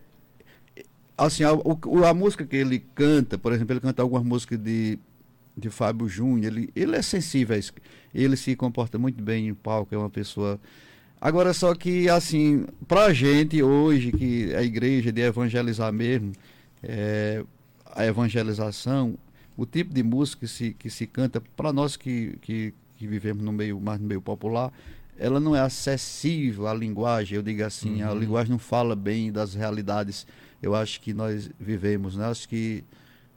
Assim, 1.17 1.43
a, 1.43 1.50
a 1.50 2.13
música 2.13 2.46
que 2.46 2.56
ele 2.56 2.80
canta, 2.93 3.38
por 3.38 3.52
exemplo, 3.52 3.74
ele 3.74 3.80
canta 3.80 4.04
algumas 4.04 4.24
músicas 4.24 4.60
de 4.60 5.00
de 5.58 5.70
Fábio 5.70 6.08
Júnior, 6.08 6.54
ele, 6.54 6.70
ele 6.76 6.96
é 6.96 7.02
sensível, 7.02 7.60
ele 8.13 8.38
se 8.38 8.56
comporta 8.56 9.00
muito 9.00 9.22
bem 9.24 9.48
em 9.48 9.54
palco, 9.54 9.93
é 9.96 9.98
uma 9.98 10.10
pessoa. 10.10 10.60
Agora, 11.20 11.52
só 11.54 11.74
que, 11.74 12.08
assim, 12.08 12.65
pra 12.88 13.12
gente 13.12 13.62
hoje, 13.63 14.12
que 14.12 14.54
a 14.54 14.62
igreja 14.62 15.12
de 15.12 15.22
evangelizar 15.22 15.91
mesmo, 15.91 16.32
é, 16.84 17.43
a 17.96 18.06
evangelização, 18.06 19.17
o 19.58 19.65
tipo 19.65 19.91
de 19.91 20.04
música 20.04 20.41
que 20.41 20.48
se, 20.48 20.74
que 20.74 20.89
se 20.91 21.08
canta, 21.08 21.41
para 21.56 21.74
nós 21.74 21.98
que, 21.98 22.38
que, 22.41 22.72
que, 22.96 23.08
vivemos 23.08 23.43
no 23.43 23.52
meio, 23.52 23.80
mais 23.80 24.00
no 24.00 24.08
meio 24.08 24.22
popular, 24.22 24.72
ela 25.17 25.39
não 25.39 25.56
é 25.56 25.62
acessível 25.62 26.67
à 26.67 26.74
linguagem, 26.76 27.36
eu 27.36 27.41
digo 27.41 27.63
assim, 27.63 28.04
uhum. 28.04 28.12
a 28.12 28.13
linguagem 28.13 28.52
não 28.52 28.60
fala 28.60 28.96
bem 28.96 29.32
das 29.32 29.56
realidades, 29.56 30.28
eu 30.62 30.76
acho 30.76 31.02
que 31.02 31.12
nós 31.15 31.50
vivemos, 31.60 32.15
né? 32.15 32.28
Acho 32.28 32.48
que 32.48 32.84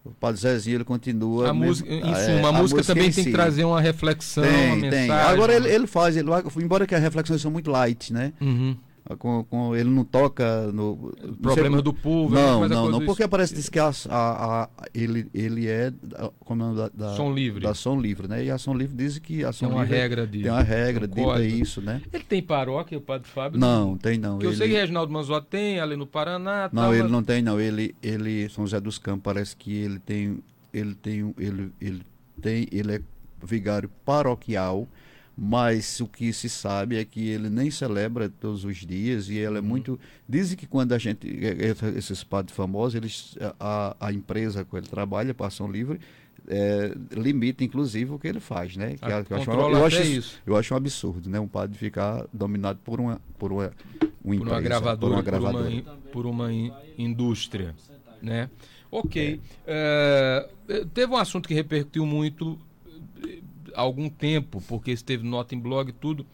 o 0.04 0.10
Padre 0.10 0.40
Zezinho 0.40 0.76
ele 0.76 0.84
continua. 0.84 1.50
A 1.50 1.54
música, 1.54 1.92
em 1.92 2.00
suma, 2.00 2.14
é, 2.14 2.42
a, 2.42 2.48
a, 2.48 2.52
música, 2.52 2.82
também 2.82 3.04
tem 3.04 3.12
si. 3.12 3.24
que 3.24 3.32
trazer 3.32 3.64
uma 3.64 3.80
reflexão, 3.80 4.42
tem, 4.42 4.66
uma 4.66 4.76
mensagem. 4.76 5.08
Tem. 5.08 5.10
Agora 5.10 5.54
ele, 5.54 5.68
ele 5.68 5.86
faz, 5.86 6.16
ele, 6.16 6.28
embora 6.56 6.86
que 6.86 6.94
as 6.94 7.02
reflexões 7.02 7.40
são 7.40 7.50
muito 7.50 7.70
light, 7.70 8.12
né? 8.12 8.32
Uhum. 8.40 8.76
Com, 9.18 9.44
com, 9.44 9.74
ele 9.74 9.88
não 9.90 10.04
toca 10.04 10.70
no 10.72 11.12
problema 11.42 11.82
do 11.82 11.92
povo 11.92 12.34
não 12.34 12.68
não 12.68 12.90
não 12.90 13.04
porque 13.04 13.26
parece 13.26 13.54
diz 13.54 13.68
que 13.68 13.78
a, 13.78 13.90
a, 14.08 14.62
a, 14.62 14.68
ele 14.94 15.28
ele 15.34 15.66
é 15.66 15.92
como 16.40 16.72
é 16.72 16.74
da, 16.74 16.88
da, 16.88 17.16
som 17.16 17.32
livre. 17.32 17.62
da 17.62 17.74
som 17.74 18.00
livre 18.00 18.28
né? 18.28 18.44
E 18.44 18.50
a 18.50 18.58
som 18.58 18.72
livre 18.72 18.96
diz 18.96 19.18
que 19.18 19.44
a 19.44 19.52
som 19.52 19.66
tem 19.66 19.74
uma 19.74 19.82
livre 19.82 19.98
regra 19.98 20.26
de 20.26 20.42
tem 20.42 20.50
uma 20.50 20.62
regra 20.62 21.08
de 21.08 21.20
isso 21.46 21.80
né? 21.80 22.00
Ele 22.12 22.24
tem 22.24 22.42
paróquia 22.42 22.98
o 22.98 23.00
padre 23.00 23.28
Fábio? 23.28 23.58
Não 23.58 23.96
tem 23.96 24.18
não 24.18 24.38
que 24.38 24.46
ele... 24.46 24.52
eu 24.52 24.56
sei 24.56 24.68
que 24.68 24.74
Reginaldo 24.74 25.12
Manzotti 25.12 25.48
tem 25.48 25.80
ali 25.80 25.96
no 25.96 26.06
Paraná 26.06 26.70
não 26.72 26.82
tal, 26.82 26.94
ele 26.94 27.02
mas... 27.02 27.12
não 27.12 27.22
tem 27.22 27.42
não 27.42 27.60
ele 27.60 27.94
ele 28.02 28.48
São 28.48 28.64
José 28.64 28.80
dos 28.80 28.98
Campos 28.98 29.22
parece 29.24 29.56
que 29.56 29.74
ele 29.74 29.98
tem 29.98 30.38
ele 30.72 30.94
tem 30.94 31.34
ele 31.38 31.72
ele 31.80 32.02
tem 32.40 32.68
ele 32.70 32.96
é 32.96 33.00
vigário 33.42 33.90
paroquial 34.04 34.86
mas 35.42 35.98
o 36.00 36.06
que 36.06 36.34
se 36.34 36.50
sabe 36.50 36.98
é 36.98 37.04
que 37.04 37.26
ele 37.30 37.48
nem 37.48 37.70
celebra 37.70 38.28
todos 38.28 38.62
os 38.62 38.76
dias 38.76 39.30
e 39.30 39.38
ele 39.38 39.56
é 39.56 39.60
uhum. 39.60 39.66
muito 39.66 39.98
dizem 40.28 40.54
que 40.54 40.66
quando 40.66 40.92
a 40.92 40.98
gente 40.98 41.26
esses 41.96 42.22
padres 42.22 42.54
famosos 42.54 42.94
eles 42.94 43.38
a, 43.58 43.96
a 43.98 44.12
empresa 44.12 44.66
com 44.66 44.76
ele 44.76 44.86
trabalha 44.86 45.32
passam 45.32 45.72
livre 45.72 45.98
é, 46.46 46.94
limita 47.12 47.64
inclusive 47.64 48.12
o 48.12 48.18
que 48.18 48.28
ele 48.28 48.38
faz 48.38 48.76
né 48.76 48.96
que, 48.98 49.04
ah, 49.06 49.24
eu, 49.30 49.36
acho, 49.38 49.50
eu, 49.50 49.84
acho, 49.86 50.02
isso. 50.02 50.38
eu 50.44 50.56
acho 50.56 50.74
um 50.74 50.76
absurdo 50.76 51.30
né 51.30 51.40
um 51.40 51.48
padre 51.48 51.78
ficar 51.78 52.26
dominado 52.30 52.78
por 52.84 53.00
uma 53.00 53.18
por 53.38 53.50
uma, 53.50 53.72
uma, 54.22 54.34
empresa, 54.34 54.44
por 54.44 54.52
uma 54.52 54.60
gravadora, 54.60 54.98
por 54.98 55.10
uma, 55.10 55.22
gravadora. 55.22 55.70
Por 55.70 55.72
uma, 55.72 55.96
por 56.12 56.26
uma 56.26 56.76
indústria 56.98 57.74
né 58.20 58.50
ok 58.90 59.40
é. 59.66 60.46
É, 60.68 60.84
teve 60.92 61.10
um 61.10 61.16
assunto 61.16 61.48
que 61.48 61.54
repercutiu 61.54 62.04
muito 62.04 62.58
algum 63.74 64.08
tempo, 64.08 64.62
porque 64.66 64.90
esteve 64.90 65.26
nota 65.26 65.54
em 65.54 65.58
blog 65.58 65.90
e 65.90 65.92
tudo, 65.92 66.26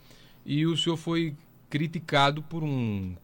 e 0.44 0.66
o 0.66 0.76
senhor 0.76 0.96
foi 0.96 1.34
criticado 1.68 2.42
por 2.42 2.62
um 2.62 3.14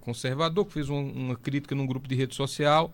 conservador 0.00 0.64
que 0.66 0.72
fez 0.72 0.88
uma, 0.88 1.00
uma 1.00 1.36
crítica 1.36 1.74
num 1.74 1.86
grupo 1.86 2.08
de 2.08 2.14
rede 2.14 2.34
social 2.34 2.92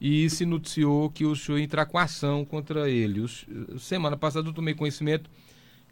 e 0.00 0.28
se 0.30 0.44
noticiou 0.44 1.10
que 1.10 1.24
o 1.24 1.34
senhor 1.34 1.58
ia 1.58 1.64
entrar 1.64 1.86
com 1.86 1.98
ação 1.98 2.44
contra 2.44 2.88
ele. 2.88 3.20
Os, 3.20 3.46
semana 3.78 4.16
passada 4.16 4.48
eu 4.48 4.52
tomei 4.52 4.74
conhecimento 4.74 5.30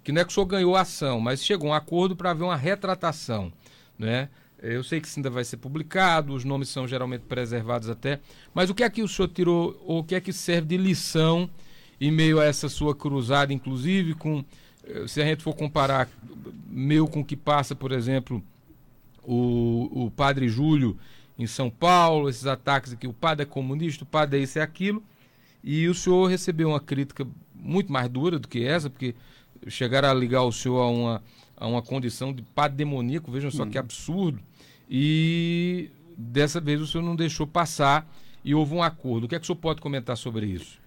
que 0.03 0.13
não 0.13 0.21
é 0.21 0.25
que 0.25 0.31
o 0.31 0.35
senhor 0.35 0.47
ganhou 0.47 0.77
a 0.77 0.81
ação, 0.81 1.21
mas 1.21 1.45
chegou 1.45 1.69
a 1.69 1.73
um 1.73 1.75
acordo 1.75 2.17
para 2.17 2.31
haver 2.31 2.45
uma 2.45 2.57
retratação, 2.57 3.53
né? 3.99 4.29
Eu 4.61 4.85
sei 4.85 5.01
que 5.01 5.09
isso 5.09 5.19
ainda 5.19 5.31
vai 5.31 5.45
ser 5.45 5.57
publicado, 5.57 6.33
os 6.33 6.45
nomes 6.45 6.69
são 6.69 6.87
geralmente 6.87 7.23
preservados 7.23 7.89
até, 7.89 8.21
mas 8.55 8.71
o 8.71 8.75
que 8.75 8.85
é 8.85 8.91
que 8.91 9.03
o 9.03 9.09
senhor 9.09 9.29
tirou, 9.29 9.83
ou 9.85 9.99
o 9.99 10.05
que 10.05 10.15
é 10.15 10.21
que 10.21 10.33
serve 10.33 10.69
de 10.69 10.77
lição 10.77 11.51
em 12.03 12.11
meio 12.11 12.41
a 12.41 12.45
essa 12.45 12.69
sua 12.69 12.97
cruzada, 12.97 13.53
inclusive 13.53 14.15
com 14.15 14.45
eh, 14.83 15.07
se 15.07 15.23
a 15.23 15.25
gente 15.25 15.41
for 15.41 15.55
comparar 15.55 16.09
meu 16.69 17.07
com 17.07 17.21
o 17.21 17.25
que 17.25 17.37
passa, 17.37 17.77
por 17.77 17.93
exemplo, 17.93 18.43
o, 19.23 20.07
o 20.07 20.11
padre 20.11 20.49
Júlio 20.49 20.99
em 21.39 21.47
São 21.47 21.71
Paulo, 21.71 22.29
esses 22.29 22.45
ataques 22.45 22.93
aqui, 22.93 23.07
o 23.07 23.13
padre 23.13 23.45
é 23.45 23.47
comunista, 23.47 24.03
o 24.03 24.07
padre 24.07 24.41
é 24.41 24.43
isso 24.43 24.59
e 24.59 24.61
aquilo, 24.61 25.01
e 25.63 25.87
o 25.87 25.95
senhor 25.95 26.27
recebeu 26.27 26.71
uma 26.71 26.81
crítica 26.81 27.25
muito 27.55 27.93
mais 27.93 28.09
dura 28.09 28.37
do 28.37 28.49
que 28.49 28.65
essa, 28.65 28.91
porque 28.91 29.15
chegaram 29.69 30.11
a 30.11 30.15
ligar 30.15 30.43
o 30.43 30.51
senhor 30.51 30.81
a 30.81 30.89
uma, 30.89 31.23
a 31.57 31.69
uma 31.69 31.83
condição 31.83 32.33
de 32.33 32.43
padre 32.43 32.79
demoníaco, 32.79 33.31
vejam 33.31 33.51
só 33.53 33.65
que 33.65 33.79
absurdo, 33.79 34.41
e 34.91 35.89
dessa 36.19 36.61
vez 36.61 36.81
o 36.81 36.87
senhor 36.89 37.05
não 37.05 37.15
deixou 37.15 37.47
passar 37.47 38.13
e 38.45 38.57
houve 38.57 38.75
um 38.75 38.83
acordo. 38.83 39.27
O 39.27 39.29
que 39.29 39.37
é 39.37 39.39
que 39.39 39.45
o 39.45 39.47
senhor 39.47 39.59
pode 39.59 39.81
comentar 39.81 40.17
sobre 40.17 40.47
isso? 40.47 40.83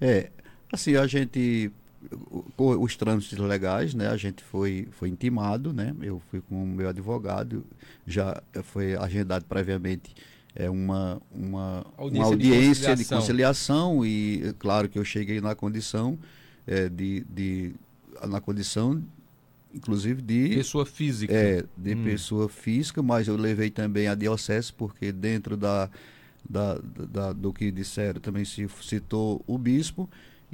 É, 0.00 0.30
Assim, 0.72 0.96
a 0.96 1.06
gente 1.06 1.72
os 2.56 2.96
trâmites 2.96 3.36
legais, 3.38 3.94
né? 3.94 4.08
A 4.08 4.16
gente 4.16 4.42
foi 4.44 4.88
foi 4.92 5.08
intimado, 5.08 5.72
né? 5.72 5.94
Eu 6.00 6.20
fui 6.30 6.40
com 6.40 6.62
o 6.62 6.66
meu 6.66 6.88
advogado, 6.88 7.64
já 8.06 8.40
foi 8.62 8.94
agendado 8.96 9.44
previamente 9.44 10.14
é 10.56 10.70
uma 10.70 11.20
uma 11.30 11.84
audiência, 11.98 12.24
uma 12.24 12.26
audiência 12.26 12.96
de, 12.96 13.04
conciliação. 13.04 13.18
de, 13.18 13.22
conciliação. 13.22 14.06
e 14.06 14.54
claro 14.58 14.88
que 14.88 14.98
eu 14.98 15.04
cheguei 15.04 15.38
na 15.38 15.54
condição 15.54 16.18
é, 16.66 16.88
de, 16.88 17.24
de 17.28 17.74
na 18.26 18.40
condição 18.40 19.02
inclusive 19.74 20.22
de 20.22 20.56
pessoa 20.56 20.86
física 20.86 21.34
é 21.34 21.62
de 21.76 21.94
hum. 21.94 22.04
pessoa 22.04 22.48
física 22.48 23.02
mas 23.02 23.28
eu 23.28 23.36
levei 23.36 23.68
também 23.68 24.08
a 24.08 24.14
diocese 24.14 24.72
porque 24.72 25.12
dentro 25.12 25.58
da, 25.58 25.90
da, 26.48 26.78
da 26.78 27.32
do 27.34 27.52
que 27.52 27.70
disseram 27.70 28.18
também 28.18 28.46
se 28.46 28.66
citou 28.80 29.44
o 29.46 29.58
bispo 29.58 30.08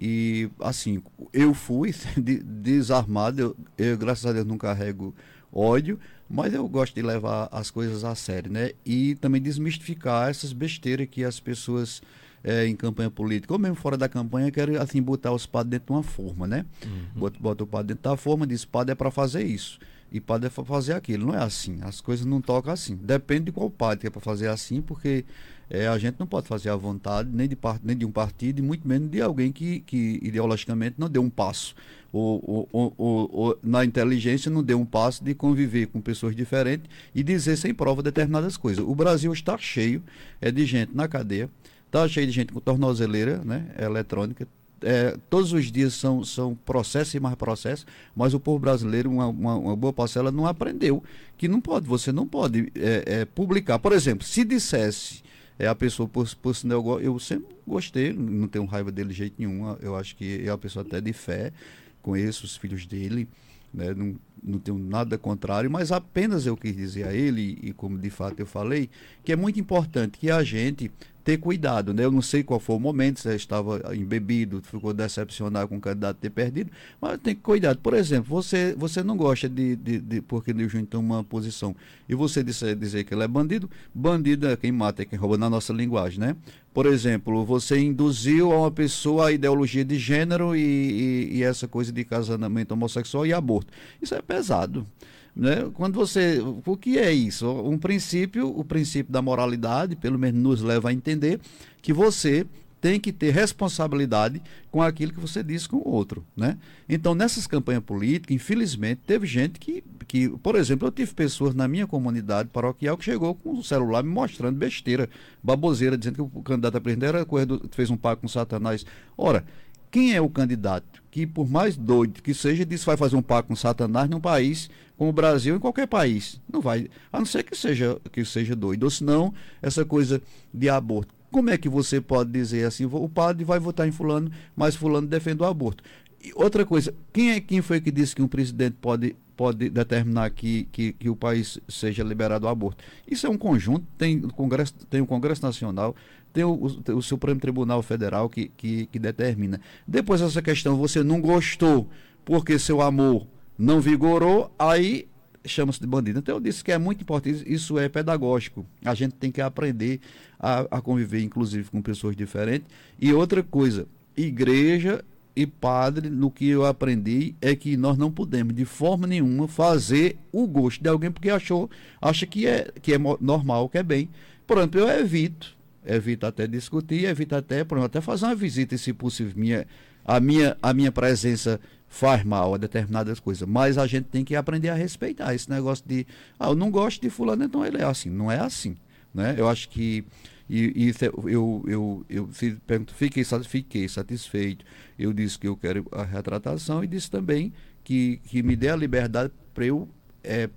e, 0.04 0.50
assim, 0.58 1.00
eu 1.32 1.54
fui 1.54 1.94
desarmado, 2.44 3.40
eu, 3.40 3.56
eu, 3.78 3.96
graças 3.96 4.26
a 4.26 4.32
Deus 4.32 4.44
não 4.44 4.58
carrego 4.58 5.14
ódio, 5.52 5.96
mas 6.28 6.52
eu 6.52 6.66
gosto 6.66 6.92
de 6.92 7.02
levar 7.02 7.48
as 7.52 7.70
coisas 7.70 8.02
a 8.02 8.12
sério, 8.16 8.50
né? 8.50 8.72
E 8.84 9.14
também 9.14 9.40
desmistificar 9.40 10.28
essas 10.28 10.52
besteiras 10.52 11.06
que 11.08 11.22
as 11.22 11.38
pessoas 11.38 12.02
é, 12.42 12.66
em 12.66 12.74
campanha 12.74 13.12
política, 13.12 13.52
ou 13.52 13.60
mesmo 13.60 13.76
fora 13.76 13.96
da 13.96 14.08
campanha, 14.08 14.50
querem, 14.50 14.76
assim, 14.76 15.00
botar 15.00 15.30
os 15.30 15.46
padres 15.46 15.70
dentro 15.70 15.86
de 15.86 15.92
uma 15.92 16.02
forma, 16.02 16.48
né? 16.48 16.66
Uhum. 16.84 17.20
Bota, 17.20 17.38
bota 17.38 17.62
o 17.62 17.66
padre 17.68 17.94
dentro 17.94 18.10
da 18.10 18.16
forma, 18.16 18.44
diz, 18.44 18.64
padre 18.64 18.90
é 18.90 18.94
para 18.96 19.12
fazer 19.12 19.44
isso 19.44 19.78
e 20.10 20.20
padre 20.20 20.48
é 20.48 20.50
para 20.50 20.64
fazer 20.64 20.94
aquilo. 20.94 21.28
Não 21.28 21.34
é 21.34 21.42
assim. 21.42 21.78
As 21.82 22.00
coisas 22.00 22.26
não 22.26 22.40
tocam 22.40 22.72
assim. 22.72 22.96
Depende 22.96 23.46
de 23.46 23.52
qual 23.52 23.70
padre 23.70 24.00
que 24.00 24.06
é 24.08 24.10
para 24.10 24.20
fazer 24.20 24.48
assim, 24.48 24.82
porque 24.82 25.24
é, 25.70 25.86
a 25.88 25.96
gente 25.98 26.16
não 26.18 26.26
pode 26.26 26.48
fazer 26.48 26.70
à 26.70 26.76
vontade 26.76 27.30
nem 27.32 27.48
de, 27.48 27.56
part, 27.56 27.80
nem 27.82 27.96
de 27.96 28.04
um 28.04 28.10
partido, 28.10 28.58
e 28.58 28.62
muito 28.62 28.86
menos 28.86 29.10
de 29.10 29.20
alguém 29.20 29.50
que, 29.50 29.80
que 29.80 30.18
ideologicamente 30.22 30.96
não 30.98 31.08
deu 31.08 31.22
um 31.22 31.30
passo. 31.30 31.74
Ou, 32.12 32.68
ou, 32.72 32.94
ou, 32.98 33.30
ou, 33.32 33.58
na 33.62 33.84
inteligência 33.84 34.50
não 34.50 34.62
deu 34.62 34.78
um 34.78 34.84
passo 34.84 35.24
de 35.24 35.34
conviver 35.34 35.86
com 35.86 36.00
pessoas 36.00 36.36
diferentes 36.36 36.90
e 37.14 37.22
dizer 37.22 37.56
sem 37.56 37.72
prova 37.72 38.02
determinadas 38.02 38.56
coisas. 38.56 38.84
O 38.86 38.94
Brasil 38.94 39.32
está 39.32 39.56
cheio 39.56 40.02
é, 40.40 40.50
de 40.50 40.66
gente 40.66 40.94
na 40.94 41.08
cadeia, 41.08 41.48
está 41.86 42.06
cheio 42.06 42.26
de 42.26 42.32
gente 42.32 42.52
com 42.52 42.60
tornozeleira 42.60 43.42
né, 43.42 43.74
eletrônica, 43.78 44.46
é, 44.82 45.16
todos 45.30 45.52
os 45.52 45.70
dias 45.70 45.94
são, 45.94 46.24
são 46.24 46.54
processos 46.54 47.14
e 47.14 47.20
mais 47.20 47.34
processos, 47.36 47.86
mas 48.14 48.34
o 48.34 48.40
povo 48.40 48.58
brasileiro, 48.58 49.10
uma, 49.10 49.26
uma, 49.26 49.54
uma, 49.56 49.76
boa 49.76 49.92
parcela, 49.92 50.30
não 50.30 50.46
aprendeu 50.46 51.02
que 51.36 51.48
não 51.48 51.60
pode, 51.60 51.86
você 51.86 52.12
não 52.12 52.26
pode 52.26 52.70
é, 52.74 53.04
é, 53.06 53.24
publicar. 53.24 53.78
Por 53.78 53.92
exemplo, 53.92 54.26
se 54.26 54.44
dissesse 54.44 55.22
é, 55.58 55.66
a 55.66 55.74
pessoa 55.74 56.08
por, 56.08 56.32
por 56.36 56.54
sinal, 56.54 57.00
eu 57.00 57.18
sempre 57.18 57.54
gostei, 57.66 58.12
não 58.12 58.48
tenho 58.48 58.64
raiva 58.64 58.90
dele 58.90 59.10
de 59.10 59.14
jeito 59.14 59.34
nenhum, 59.38 59.76
eu 59.80 59.96
acho 59.96 60.16
que 60.16 60.42
é 60.44 60.50
uma 60.50 60.58
pessoa 60.58 60.84
até 60.84 61.00
de 61.00 61.12
fé, 61.12 61.52
conheço 62.00 62.44
os 62.44 62.56
filhos 62.56 62.86
dele, 62.86 63.28
né, 63.72 63.94
não, 63.94 64.16
não 64.42 64.58
tenho 64.58 64.78
nada 64.78 65.16
contrário, 65.16 65.70
mas 65.70 65.92
apenas 65.92 66.46
eu 66.46 66.56
quis 66.56 66.76
dizer 66.76 67.06
a 67.06 67.14
ele, 67.14 67.58
e 67.62 67.72
como 67.72 67.98
de 67.98 68.10
fato 68.10 68.40
eu 68.40 68.46
falei, 68.46 68.90
que 69.24 69.32
é 69.32 69.36
muito 69.36 69.58
importante 69.58 70.18
que 70.18 70.30
a 70.30 70.42
gente 70.42 70.90
ter 71.24 71.38
cuidado, 71.38 71.94
né? 71.94 72.04
Eu 72.04 72.10
não 72.10 72.22
sei 72.22 72.42
qual 72.42 72.58
foi 72.58 72.76
o 72.76 72.80
momento, 72.80 73.20
se 73.20 73.34
estava 73.34 73.94
embebido, 73.94 74.60
ficou 74.62 74.92
decepcionado 74.92 75.68
com 75.68 75.76
o 75.76 75.80
candidato 75.80 76.16
ter 76.16 76.30
perdido, 76.30 76.70
mas 77.00 77.18
tem 77.20 77.34
que 77.34 77.40
cuidar. 77.40 77.76
Por 77.76 77.94
exemplo, 77.94 78.28
você, 78.28 78.74
você 78.76 79.02
não 79.02 79.16
gosta 79.16 79.48
de, 79.48 79.76
de, 79.76 79.98
de 80.00 80.20
porque 80.20 80.52
Júnior 80.52 80.86
tem 80.86 80.98
uma 80.98 81.22
posição 81.22 81.74
e 82.08 82.14
você 82.14 82.42
dizer, 82.42 82.74
dizer 82.76 83.04
que 83.04 83.14
ele 83.14 83.22
é 83.22 83.28
bandido, 83.28 83.70
bandido 83.94 84.48
é 84.48 84.56
quem 84.56 84.72
mata, 84.72 85.02
é 85.02 85.04
quem 85.04 85.18
rouba 85.18 85.38
na 85.38 85.48
nossa 85.48 85.72
linguagem, 85.72 86.18
né? 86.18 86.36
Por 86.74 86.86
exemplo, 86.86 87.44
você 87.44 87.78
induziu 87.78 88.50
a 88.52 88.60
uma 88.60 88.70
pessoa 88.70 89.28
a 89.28 89.32
ideologia 89.32 89.84
de 89.84 89.98
gênero 89.98 90.56
e, 90.56 90.60
e, 90.60 91.36
e 91.36 91.42
essa 91.42 91.68
coisa 91.68 91.92
de 91.92 92.04
casamento 92.04 92.72
homossexual 92.72 93.26
e 93.26 93.32
aborto. 93.32 93.72
Isso 94.00 94.14
é 94.14 94.22
pesado. 94.22 94.86
Né? 95.34 95.70
Quando 95.74 95.94
você. 95.94 96.40
O 96.66 96.76
que 96.76 96.98
é 96.98 97.10
isso? 97.10 97.50
Um 97.50 97.78
princípio, 97.78 98.48
o 98.48 98.64
princípio 98.64 99.12
da 99.12 99.22
moralidade, 99.22 99.96
pelo 99.96 100.18
menos 100.18 100.40
nos 100.40 100.62
leva 100.62 100.90
a 100.90 100.92
entender 100.92 101.40
que 101.80 101.92
você 101.92 102.46
tem 102.82 102.98
que 102.98 103.12
ter 103.12 103.30
responsabilidade 103.30 104.42
com 104.68 104.82
aquilo 104.82 105.12
que 105.12 105.20
você 105.20 105.40
disse 105.40 105.68
com 105.68 105.76
o 105.76 105.88
outro, 105.88 106.26
né? 106.36 106.58
Então, 106.88 107.14
nessas 107.14 107.46
campanhas 107.46 107.84
políticas, 107.84 108.34
infelizmente, 108.34 109.02
teve 109.06 109.24
gente 109.24 109.60
que, 109.60 109.84
que, 110.08 110.28
por 110.28 110.56
exemplo, 110.56 110.88
eu 110.88 110.90
tive 110.90 111.14
pessoas 111.14 111.54
na 111.54 111.68
minha 111.68 111.86
comunidade 111.86 112.48
paroquial 112.48 112.98
que 112.98 113.04
chegou 113.04 113.36
com 113.36 113.52
o 113.52 113.62
celular 113.62 114.02
me 114.02 114.10
mostrando 114.10 114.58
besteira, 114.58 115.08
baboseira, 115.40 115.96
dizendo 115.96 116.16
que 116.16 116.38
o 116.38 116.42
candidato 116.42 116.76
a 116.76 116.80
presidente 116.80 117.08
era 117.08 117.24
corredor, 117.24 117.62
fez 117.70 117.88
um 117.88 117.96
pacto 117.96 118.22
com 118.22 118.28
Satanás. 118.28 118.84
Ora, 119.16 119.44
quem 119.92 120.14
é 120.14 120.20
o 120.22 120.30
candidato 120.30 121.02
que, 121.10 121.26
por 121.26 121.46
mais 121.46 121.76
doido 121.76 122.22
que 122.22 122.32
seja, 122.32 122.64
diz 122.64 122.80
que 122.80 122.86
vai 122.86 122.96
fazer 122.96 123.14
um 123.14 123.20
pacto 123.20 123.48
com 123.48 123.54
Satanás 123.54 124.08
num 124.08 124.18
país 124.18 124.70
como 124.96 125.10
o 125.10 125.12
Brasil, 125.12 125.54
em 125.54 125.58
qualquer 125.58 125.86
país? 125.86 126.40
Não 126.50 126.62
vai. 126.62 126.88
A 127.12 127.18
não 127.18 127.26
ser 127.26 127.42
que 127.42 127.54
seja, 127.54 128.00
que 128.10 128.24
seja 128.24 128.56
doido. 128.56 128.84
Ou 128.84 128.90
senão, 128.90 129.34
essa 129.60 129.84
coisa 129.84 130.22
de 130.52 130.70
aborto. 130.70 131.14
Como 131.30 131.50
é 131.50 131.58
que 131.58 131.68
você 131.68 132.00
pode 132.00 132.30
dizer 132.30 132.64
assim, 132.64 132.86
o 132.86 133.08
padre 133.08 133.44
vai 133.44 133.58
votar 133.58 133.86
em 133.86 133.92
fulano, 133.92 134.30
mas 134.56 134.74
fulano 134.74 135.06
defende 135.06 135.42
o 135.42 135.46
aborto? 135.46 135.84
E 136.24 136.32
outra 136.34 136.64
coisa, 136.64 136.94
quem 137.12 137.32
é 137.32 137.40
quem 137.40 137.60
foi 137.60 137.78
que 137.78 137.90
disse 137.90 138.16
que 138.16 138.22
um 138.22 138.28
presidente 138.28 138.76
pode, 138.80 139.14
pode 139.36 139.68
determinar 139.70 140.30
que, 140.30 140.68
que, 140.72 140.92
que 140.92 141.08
o 141.08 141.16
país 141.16 141.58
seja 141.68 142.02
liberado 142.02 142.46
o 142.46 142.48
aborto? 142.48 142.84
Isso 143.08 143.26
é 143.26 143.30
um 143.30 143.38
conjunto, 143.38 143.86
tem 143.96 144.18
o 144.18 144.32
Congresso, 144.32 144.74
tem 144.88 145.00
o 145.00 145.06
Congresso 145.06 145.42
Nacional, 145.42 145.94
tem 146.32 146.44
o, 146.44 146.52
o, 146.52 146.96
o 146.96 147.02
Supremo 147.02 147.40
Tribunal 147.40 147.82
Federal 147.82 148.28
que, 148.28 148.50
que, 148.56 148.86
que 148.86 148.98
determina. 148.98 149.60
Depois 149.86 150.20
essa 150.20 150.40
questão, 150.40 150.76
você 150.76 151.02
não 151.02 151.20
gostou 151.20 151.88
porque 152.24 152.58
seu 152.58 152.80
amor 152.80 153.26
não 153.58 153.80
vigorou, 153.80 154.54
aí 154.58 155.08
chama-se 155.44 155.80
de 155.80 155.86
bandido. 155.86 156.18
Então 156.18 156.36
eu 156.36 156.40
disse 156.40 156.62
que 156.62 156.72
é 156.72 156.78
muito 156.78 157.02
importante, 157.02 157.44
isso 157.46 157.78
é 157.78 157.88
pedagógico. 157.88 158.64
A 158.84 158.94
gente 158.94 159.14
tem 159.14 159.30
que 159.30 159.40
aprender 159.40 160.00
a, 160.38 160.60
a 160.70 160.80
conviver, 160.80 161.22
inclusive, 161.22 161.70
com 161.70 161.82
pessoas 161.82 162.16
diferentes. 162.16 162.66
E 163.00 163.12
outra 163.12 163.42
coisa, 163.42 163.86
igreja 164.16 165.04
e 165.34 165.46
padre, 165.46 166.10
no 166.10 166.30
que 166.30 166.48
eu 166.48 166.64
aprendi 166.66 167.34
é 167.40 167.56
que 167.56 167.76
nós 167.76 167.96
não 167.96 168.10
podemos 168.10 168.54
de 168.54 168.64
forma 168.64 169.06
nenhuma 169.06 169.48
fazer 169.48 170.16
o 170.30 170.46
gosto 170.46 170.82
de 170.82 170.88
alguém 170.88 171.10
porque 171.10 171.30
achou, 171.30 171.70
acha 172.00 172.26
que 172.26 172.46
é, 172.46 172.70
que 172.80 172.92
é 172.92 172.98
normal, 173.20 173.68
que 173.68 173.78
é 173.78 173.82
bem. 173.82 174.08
Exemplo, 174.50 174.80
eu 174.80 174.88
evito 174.88 175.56
evita 175.84 176.28
até 176.28 176.46
discutir, 176.46 177.04
evita 177.04 177.38
até, 177.38 177.60
até 177.60 178.00
fazer 178.00 178.26
uma 178.26 178.34
visita, 178.34 178.76
se 178.78 178.92
possível, 178.92 179.32
minha, 179.36 179.66
a, 180.04 180.20
minha, 180.20 180.56
a 180.62 180.72
minha 180.72 180.92
presença 180.92 181.60
faz 181.88 182.24
mal 182.24 182.54
a 182.54 182.58
determinadas 182.58 183.20
coisas, 183.20 183.46
mas 183.46 183.76
a 183.76 183.86
gente 183.86 184.06
tem 184.06 184.24
que 184.24 184.34
aprender 184.34 184.68
a 184.68 184.74
respeitar 184.74 185.34
esse 185.34 185.50
negócio 185.50 185.84
de, 185.86 186.06
ah, 186.38 186.48
eu 186.48 186.54
não 186.54 186.70
gosto 186.70 187.00
de 187.02 187.10
fulano, 187.10 187.44
então 187.44 187.64
ele 187.66 187.78
é 187.78 187.84
assim. 187.84 188.08
Não 188.08 188.30
é 188.30 188.38
assim, 188.38 188.76
né? 189.12 189.34
Eu 189.36 189.48
acho 189.48 189.68
que 189.68 190.04
e, 190.48 190.88
e 190.88 190.94
eu, 191.00 191.24
eu, 191.28 191.64
eu, 191.66 192.06
eu 192.08 192.28
pergunto, 192.66 192.94
fiquei, 192.94 193.24
fiquei 193.24 193.88
satisfeito. 193.88 194.64
Eu 195.02 195.12
disse 195.12 195.38
que 195.38 195.48
eu 195.48 195.56
quero 195.56 195.86
a 195.90 196.04
retratação 196.04 196.82
e 196.84 196.86
disse 196.86 197.10
também 197.10 197.52
que, 197.82 198.20
que 198.24 198.42
me 198.42 198.54
dê 198.54 198.68
a 198.68 198.76
liberdade 198.76 199.32
para 199.52 199.66
eu 199.66 199.88
é, 200.22 200.48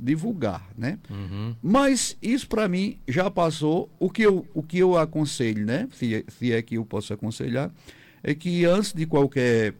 divulgar, 0.00 0.68
né? 0.76 0.98
Uhum. 1.10 1.56
Mas 1.62 2.16
isso 2.22 2.48
para 2.48 2.68
mim 2.68 2.98
já 3.06 3.30
passou. 3.30 3.90
O 3.98 4.08
que 4.10 4.22
eu, 4.22 4.46
o 4.54 4.62
que 4.62 4.78
eu 4.78 4.96
aconselho, 4.96 5.64
né? 5.66 5.88
Se, 5.92 6.14
é, 6.14 6.24
se 6.28 6.52
é 6.52 6.62
que 6.62 6.76
eu 6.76 6.84
posso 6.84 7.12
aconselhar, 7.12 7.72
é 8.22 8.34
que 8.34 8.64
antes 8.64 8.92
de 8.92 9.06
qualquer 9.06 9.74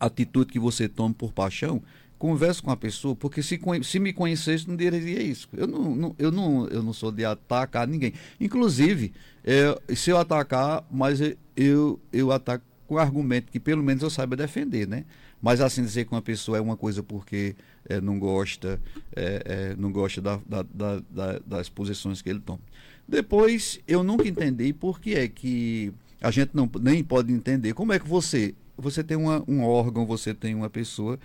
atitude 0.00 0.52
que 0.52 0.58
você 0.58 0.88
tome 0.88 1.14
por 1.14 1.32
paixão, 1.32 1.80
converse 2.18 2.62
com 2.62 2.70
a 2.70 2.76
pessoa, 2.76 3.16
porque 3.16 3.42
se, 3.42 3.60
se 3.82 3.98
me 3.98 4.12
conhecesse 4.12 4.68
não 4.68 4.76
diria 4.76 5.22
isso. 5.22 5.48
Eu 5.52 5.66
não, 5.66 5.94
não, 5.94 6.14
eu 6.18 6.30
não, 6.30 6.68
eu 6.68 6.82
não 6.82 6.92
sou 6.92 7.10
de 7.10 7.24
atacar 7.24 7.86
ninguém. 7.86 8.12
Inclusive, 8.40 9.12
é, 9.44 9.76
se 9.94 10.10
eu 10.10 10.18
atacar, 10.18 10.84
mas 10.90 11.20
eu, 11.56 12.00
eu 12.12 12.30
ataco 12.30 12.64
com 12.92 12.98
argumento 12.98 13.50
que 13.50 13.58
pelo 13.58 13.82
menos 13.82 14.02
eu 14.02 14.10
saiba 14.10 14.36
defender, 14.36 14.86
né? 14.86 15.06
Mas 15.40 15.62
assim 15.62 15.82
dizer 15.82 16.04
que 16.04 16.12
uma 16.12 16.20
pessoa 16.20 16.58
é 16.58 16.60
uma 16.60 16.76
coisa 16.76 17.02
porque 17.02 17.56
é, 17.88 18.02
não 18.02 18.18
gosta, 18.18 18.78
é, 19.16 19.42
é, 19.46 19.76
não 19.76 19.90
gosta 19.90 20.20
da, 20.20 20.38
da, 20.46 20.62
da, 21.08 21.38
das 21.38 21.70
posições 21.70 22.20
que 22.20 22.28
ele 22.28 22.40
toma. 22.40 22.60
Depois, 23.08 23.80
eu 23.88 24.02
nunca 24.02 24.28
entendi 24.28 24.74
por 24.74 25.00
que 25.00 25.14
é 25.14 25.26
que 25.26 25.90
a 26.20 26.30
gente 26.30 26.50
não 26.52 26.70
nem 26.82 27.02
pode 27.02 27.32
entender 27.32 27.72
como 27.72 27.94
é 27.94 27.98
que 27.98 28.06
você 28.06 28.54
você 28.76 29.02
tem 29.02 29.16
uma, 29.16 29.42
um 29.48 29.62
órgão, 29.64 30.04
você 30.04 30.34
tem 30.34 30.54
uma 30.54 30.68
pessoa 30.68 31.18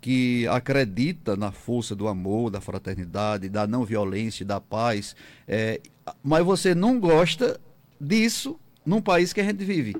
que 0.00 0.46
acredita 0.48 1.36
na 1.36 1.52
força 1.52 1.94
do 1.94 2.08
amor, 2.08 2.50
da 2.50 2.62
fraternidade, 2.62 3.50
da 3.50 3.66
não 3.66 3.84
violência, 3.84 4.46
da 4.46 4.58
paz, 4.58 5.14
é, 5.46 5.80
mas 6.22 6.44
você 6.44 6.74
não 6.74 6.98
gosta 6.98 7.60
disso 8.00 8.58
num 8.86 9.02
país 9.02 9.34
que 9.34 9.40
a 9.40 9.44
gente 9.44 9.62
vive. 9.64 9.94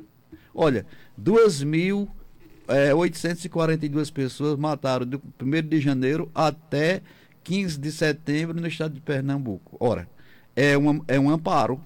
Olha, 0.54 0.84
2.842 1.22 4.08
é, 4.08 4.12
pessoas 4.12 4.58
mataram 4.58 5.06
do 5.06 5.22
1 5.40 5.68
de 5.68 5.80
janeiro 5.80 6.28
até 6.34 7.00
15 7.44 7.78
de 7.78 7.92
setembro 7.92 8.60
no 8.60 8.66
estado 8.66 8.94
de 8.94 9.00
Pernambuco. 9.00 9.76
Ora, 9.80 10.08
é, 10.54 10.76
uma, 10.76 11.02
é 11.08 11.18
um 11.18 11.30
amparo, 11.30 11.80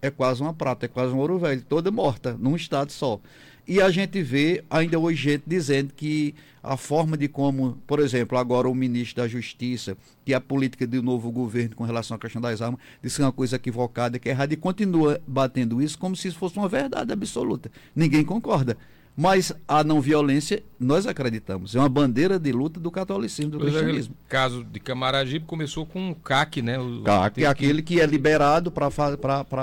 é 0.00 0.10
quase 0.10 0.40
uma 0.40 0.54
prata, 0.54 0.86
é 0.86 0.88
quase 0.88 1.12
um 1.12 1.18
ouro 1.18 1.38
velho, 1.38 1.62
toda 1.62 1.90
morta, 1.90 2.36
num 2.38 2.56
estado 2.56 2.92
só. 2.92 3.20
E 3.68 3.82
a 3.82 3.90
gente 3.90 4.22
vê 4.22 4.64
ainda 4.70 4.98
hoje 4.98 5.24
gente 5.24 5.42
dizendo 5.46 5.92
que 5.94 6.34
a 6.62 6.74
forma 6.74 7.18
de 7.18 7.28
como, 7.28 7.76
por 7.86 8.00
exemplo, 8.00 8.38
agora 8.38 8.66
o 8.66 8.74
ministro 8.74 9.22
da 9.22 9.28
Justiça, 9.28 9.94
que 10.24 10.32
a 10.32 10.40
política 10.40 10.86
do 10.86 11.02
novo 11.02 11.30
governo 11.30 11.76
com 11.76 11.84
relação 11.84 12.16
à 12.16 12.18
questão 12.18 12.40
das 12.40 12.62
armas, 12.62 12.80
disse 13.02 13.16
que 13.16 13.22
é 13.22 13.26
uma 13.26 13.32
coisa 13.32 13.56
equivocada, 13.56 14.18
que 14.18 14.30
é 14.30 14.32
errada, 14.32 14.54
e 14.54 14.56
continua 14.56 15.20
batendo 15.26 15.82
isso 15.82 15.98
como 15.98 16.16
se 16.16 16.28
isso 16.28 16.38
fosse 16.38 16.56
uma 16.56 16.66
verdade 16.66 17.12
absoluta. 17.12 17.70
Ninguém 17.94 18.24
concorda. 18.24 18.74
Mas 19.20 19.52
a 19.66 19.82
não 19.82 20.00
violência, 20.00 20.62
nós 20.78 21.04
acreditamos, 21.04 21.74
é 21.74 21.80
uma 21.80 21.88
bandeira 21.88 22.38
de 22.38 22.52
luta 22.52 22.78
do 22.78 22.88
catolicismo, 22.88 23.50
do 23.50 23.58
pois 23.58 23.74
é, 23.74 23.78
cristianismo. 23.78 24.14
O 24.14 24.28
caso 24.28 24.62
de 24.62 24.78
Camaragibe 24.78 25.44
começou 25.44 25.84
com 25.84 26.12
o 26.12 26.14
CAC, 26.14 26.62
né? 26.62 26.78
O, 26.78 27.02
CAC, 27.02 27.42
é 27.42 27.48
aquele 27.48 27.82
que... 27.82 28.00
é 28.00 28.06
liberado 28.06 28.70
para... 28.70 28.88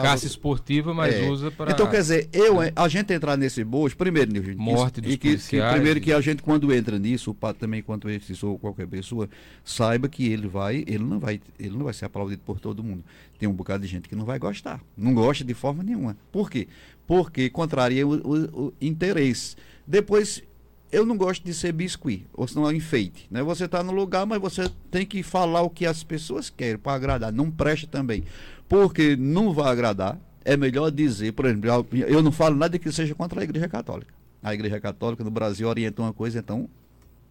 Caça 0.02 0.28
esportiva, 0.28 0.94
mas 0.94 1.16
é. 1.16 1.30
usa 1.30 1.52
para... 1.52 1.72
Então, 1.72 1.90
quer 1.90 2.02
dizer, 2.02 2.28
eu, 2.34 2.58
a 2.76 2.88
gente 2.90 3.14
entrar 3.14 3.38
nesse 3.38 3.64
bojo, 3.64 3.96
primeiro, 3.96 4.30
Nilson, 4.30 4.62
Morte 4.62 5.00
dos 5.00 5.14
e 5.14 5.18
que, 5.18 5.38
que, 5.38 5.62
Primeiro 5.62 6.02
que 6.02 6.12
a 6.12 6.20
gente, 6.20 6.44
quando 6.44 6.74
entra 6.74 7.00
nisso, 7.00 7.32
o 7.32 7.34
padre 7.34 7.62
também, 7.62 7.82
quando 7.82 8.10
esse 8.10 8.46
ou 8.46 8.60
qualquer 8.60 8.88
pessoa, 8.88 9.30
saiba 9.64 10.10
que 10.10 10.28
ele 10.28 10.50
vai, 10.50 10.84
ele 10.86 11.06
não 11.06 11.18
vai, 11.18 11.40
ele 11.58 11.78
não 11.78 11.86
vai 11.86 11.94
ser 11.94 12.04
aplaudido 12.04 12.42
por 12.46 12.60
todo 12.60 12.84
mundo. 12.84 13.06
Tem 13.40 13.48
um 13.48 13.54
bocado 13.54 13.84
de 13.84 13.90
gente 13.90 14.10
que 14.10 14.16
não 14.16 14.26
vai 14.26 14.38
gostar. 14.38 14.82
Não 14.98 15.14
gosta 15.14 15.46
de 15.46 15.54
forma 15.54 15.82
nenhuma. 15.82 16.18
Por 16.32 16.50
quê? 16.50 16.68
Porque 17.08 17.50
contraria 17.50 18.06
o, 18.06 18.14
o, 18.14 18.66
o, 18.66 18.74
interesse. 18.82 19.56
Depois, 19.86 20.44
eu 20.92 21.06
não 21.06 21.18
gosto 21.18 21.44
de 21.44 21.54
ser 21.54 21.72
biscuit, 21.72 22.26
ou 22.34 22.48
senão 22.48 22.70
é 22.70 22.76
enfeite. 22.76 23.28
Né? 23.30 23.44
Você 23.44 23.66
está 23.66 23.84
no 23.84 23.92
lugar, 23.92 24.26
mas 24.26 24.40
você 24.40 24.70
tem 24.90 25.06
que 25.06 25.22
falar 25.24 25.62
o 25.62 25.70
que 25.70 25.86
as 25.86 26.04
pessoas 26.04 26.50
querem 26.50 26.78
para 26.78 26.94
agradar. 26.94 27.32
Não 27.32 27.52
preste 27.52 27.88
também, 27.88 28.24
porque 28.68 29.16
não 29.16 29.54
vai 29.54 29.72
agradar. 29.72 30.20
É 30.44 30.56
melhor 30.56 30.92
dizer, 30.92 31.34
por 31.34 31.46
exemplo, 31.46 31.88
eu 31.92 32.22
não 32.22 32.32
falo 32.32 32.56
nada 32.56 32.78
que 32.78 32.92
seja 32.92 33.16
contra 33.16 33.42
a 33.42 33.44
Igreja 33.44 33.68
Católica. 33.68 34.14
A 34.44 34.54
Igreja 34.54 34.80
Católica 34.80 35.24
no 35.24 35.32
Brasil 35.32 35.68
orienta 35.68 36.04
uma 36.04 36.14
coisa, 36.14 36.38
então 36.38 36.70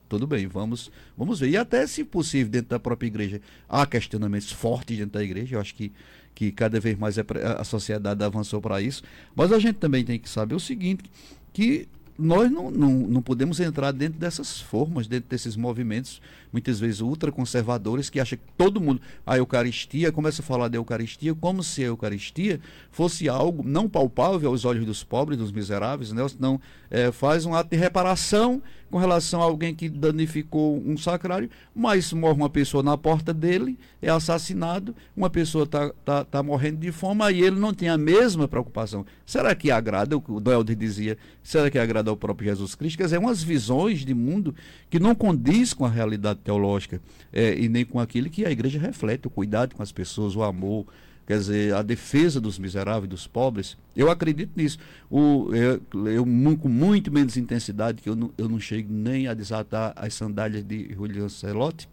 tudo 0.08 0.26
bem, 0.26 0.46
vamos, 0.46 0.90
vamos 1.16 1.40
ver. 1.40 1.48
E 1.48 1.56
até, 1.56 1.86
se 1.86 2.04
possível, 2.04 2.50
dentro 2.50 2.70
da 2.70 2.78
própria 2.78 3.06
igreja, 3.06 3.40
há 3.68 3.86
questionamentos 3.86 4.52
fortes 4.52 4.98
dentro 4.98 5.12
da 5.12 5.24
igreja. 5.24 5.56
Eu 5.56 5.60
acho 5.60 5.74
que 5.74 5.92
que 6.34 6.50
cada 6.50 6.80
vez 6.80 6.98
mais 6.98 7.16
a 7.18 7.64
sociedade 7.64 8.24
avançou 8.24 8.60
para 8.60 8.80
isso. 8.80 9.02
Mas 9.34 9.52
a 9.52 9.58
gente 9.58 9.76
também 9.76 10.04
tem 10.04 10.18
que 10.18 10.28
saber 10.28 10.54
o 10.54 10.60
seguinte, 10.60 11.04
que 11.52 11.88
nós 12.16 12.50
não, 12.50 12.70
não, 12.70 12.90
não 12.92 13.22
podemos 13.22 13.58
entrar 13.58 13.92
dentro 13.92 14.18
dessas 14.18 14.60
formas, 14.60 15.06
dentro 15.06 15.28
desses 15.28 15.56
movimentos, 15.56 16.22
muitas 16.52 16.78
vezes 16.78 17.00
ultraconservadores, 17.00 18.08
que 18.08 18.20
acham 18.20 18.38
que 18.38 18.44
todo 18.56 18.80
mundo, 18.80 19.00
a 19.26 19.36
Eucaristia, 19.36 20.12
começa 20.12 20.40
a 20.40 20.44
falar 20.44 20.68
da 20.68 20.76
Eucaristia 20.76 21.34
como 21.34 21.62
se 21.62 21.82
a 21.82 21.86
Eucaristia 21.86 22.60
fosse 22.90 23.28
algo 23.28 23.64
não 23.66 23.88
palpável 23.88 24.50
aos 24.50 24.64
olhos 24.64 24.86
dos 24.86 25.02
pobres, 25.02 25.38
dos 25.38 25.50
miseráveis, 25.50 26.12
né? 26.12 26.24
não 26.38 26.60
é, 26.88 27.10
faz 27.10 27.44
um 27.44 27.54
ato 27.54 27.70
de 27.70 27.76
reparação 27.76 28.62
com 28.90 28.98
relação 28.98 29.40
a 29.40 29.44
alguém 29.44 29.74
que 29.74 29.88
danificou 29.88 30.76
um 30.84 30.96
sacrário, 30.96 31.50
mas 31.74 32.12
morre 32.12 32.36
uma 32.36 32.50
pessoa 32.50 32.82
na 32.82 32.96
porta 32.96 33.34
dele, 33.34 33.78
é 34.00 34.08
assassinado, 34.08 34.94
uma 35.16 35.28
pessoa 35.28 35.64
está 35.64 35.90
tá, 36.04 36.24
tá 36.24 36.42
morrendo 36.42 36.78
de 36.78 36.92
fome, 36.92 37.24
e 37.32 37.42
ele 37.42 37.58
não 37.58 37.74
tem 37.74 37.88
a 37.88 37.98
mesma 37.98 38.46
preocupação. 38.46 39.04
Será 39.26 39.54
que 39.54 39.70
agrada, 39.70 40.16
o 40.16 40.40
Doelder 40.40 40.76
dizia, 40.76 41.18
será 41.42 41.70
que 41.70 41.78
agrada 41.78 42.10
ao 42.10 42.16
próprio 42.16 42.48
Jesus 42.48 42.74
Cristo? 42.74 42.98
Quer 42.98 43.04
dizer, 43.04 43.18
umas 43.18 43.42
visões 43.42 44.04
de 44.04 44.14
mundo 44.14 44.54
que 44.88 44.98
não 44.98 45.14
condiz 45.14 45.72
com 45.72 45.84
a 45.84 45.90
realidade 45.90 46.40
teológica 46.40 47.00
é, 47.32 47.58
e 47.58 47.68
nem 47.68 47.84
com 47.84 47.98
aquilo 47.98 48.30
que 48.30 48.44
a 48.44 48.50
igreja 48.50 48.78
reflete, 48.78 49.26
o 49.26 49.30
cuidado 49.30 49.74
com 49.74 49.82
as 49.82 49.92
pessoas, 49.92 50.36
o 50.36 50.42
amor, 50.42 50.86
quer 51.26 51.38
dizer, 51.38 51.74
a 51.74 51.82
defesa 51.82 52.40
dos 52.40 52.58
miseráveis, 52.58 53.08
dos 53.08 53.26
pobres. 53.26 53.76
Eu 53.96 54.10
acredito 54.10 54.52
nisso. 54.56 54.78
O, 55.10 55.50
eu, 55.54 55.80
eu 56.08 56.24
com 56.56 56.68
muito 56.68 57.10
menos 57.12 57.36
intensidade, 57.36 58.02
que 58.02 58.08
eu 58.08 58.16
não, 58.16 58.30
eu 58.36 58.48
não 58.48 58.60
chego 58.60 58.92
nem 58.92 59.26
a 59.26 59.34
desatar 59.34 59.92
as 59.96 60.14
sandálias 60.14 60.62
de 60.62 60.92
Julian 60.92 61.28
Celotti. 61.28 61.88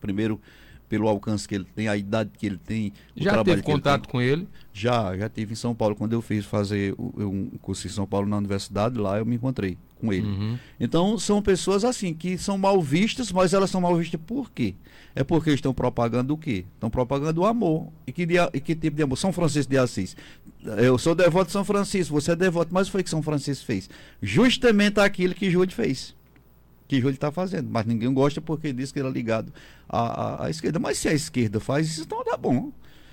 Primeiro, 0.00 0.40
pelo 0.88 1.08
alcance 1.08 1.46
que 1.46 1.54
ele 1.54 1.66
tem, 1.74 1.88
a 1.88 1.96
idade 1.96 2.30
que 2.36 2.46
ele 2.46 2.58
tem. 2.58 2.92
Já 3.14 3.44
teve 3.44 3.62
contato 3.62 4.08
com 4.08 4.20
ele? 4.20 4.48
Já, 4.72 5.16
já 5.16 5.28
tive 5.28 5.52
em 5.52 5.56
São 5.56 5.74
Paulo. 5.74 5.94
Quando 5.94 6.12
eu 6.12 6.22
fiz 6.22 6.44
fazer 6.44 6.94
um 6.98 7.50
curso 7.60 7.86
em 7.86 7.90
São 7.90 8.06
Paulo 8.06 8.26
na 8.26 8.36
universidade, 8.36 8.98
lá 8.98 9.18
eu 9.18 9.26
me 9.26 9.36
encontrei 9.36 9.76
com 9.98 10.12
ele. 10.12 10.26
Uhum. 10.26 10.58
Então, 10.78 11.18
são 11.18 11.42
pessoas 11.42 11.84
assim, 11.84 12.14
que 12.14 12.38
são 12.38 12.56
mal 12.56 12.80
vistas, 12.80 13.32
mas 13.32 13.52
elas 13.52 13.70
são 13.70 13.80
mal 13.80 13.96
vistas 13.96 14.20
por 14.26 14.50
quê? 14.50 14.74
É 15.14 15.24
porque 15.24 15.50
estão 15.50 15.74
propagando 15.74 16.34
o 16.34 16.38
quê? 16.38 16.64
Estão 16.74 16.88
propagando 16.88 17.40
o 17.40 17.46
amor. 17.46 17.88
E 18.06 18.12
que, 18.12 18.24
dia, 18.24 18.48
e 18.52 18.60
que 18.60 18.74
tipo 18.74 18.96
de 18.96 19.02
amor? 19.02 19.16
São 19.16 19.32
Francisco 19.32 19.70
de 19.70 19.78
Assis. 19.78 20.16
Eu 20.78 20.98
sou 20.98 21.14
devoto 21.14 21.46
de 21.46 21.52
São 21.52 21.64
Francisco, 21.64 22.12
você 22.12 22.32
é 22.32 22.36
devoto, 22.36 22.72
mas 22.72 22.88
foi 22.88 23.02
que 23.02 23.10
São 23.10 23.22
Francisco 23.22 23.64
fez? 23.64 23.88
Justamente 24.22 25.00
aquilo 25.00 25.34
que 25.34 25.50
Júlio 25.50 25.72
fez 25.72 26.16
que 26.88 26.96
Júlio 26.96 27.14
está 27.14 27.30
fazendo. 27.30 27.68
Mas 27.70 27.84
ninguém 27.84 28.12
gosta 28.12 28.40
porque 28.40 28.72
diz 28.72 28.90
que 28.90 28.98
ele 28.98 29.08
é 29.08 29.12
ligado 29.12 29.52
à, 29.88 29.98
à, 29.98 30.46
à, 30.46 30.50
esquerda. 30.50 30.78
Mas 30.78 30.98
se 30.98 31.08
a 31.08 31.12
esquerda 31.12 31.60
faz 31.60 31.86
isso, 31.86 32.02
então 32.02 32.24
dá 32.24 32.36
bom. 32.36 32.72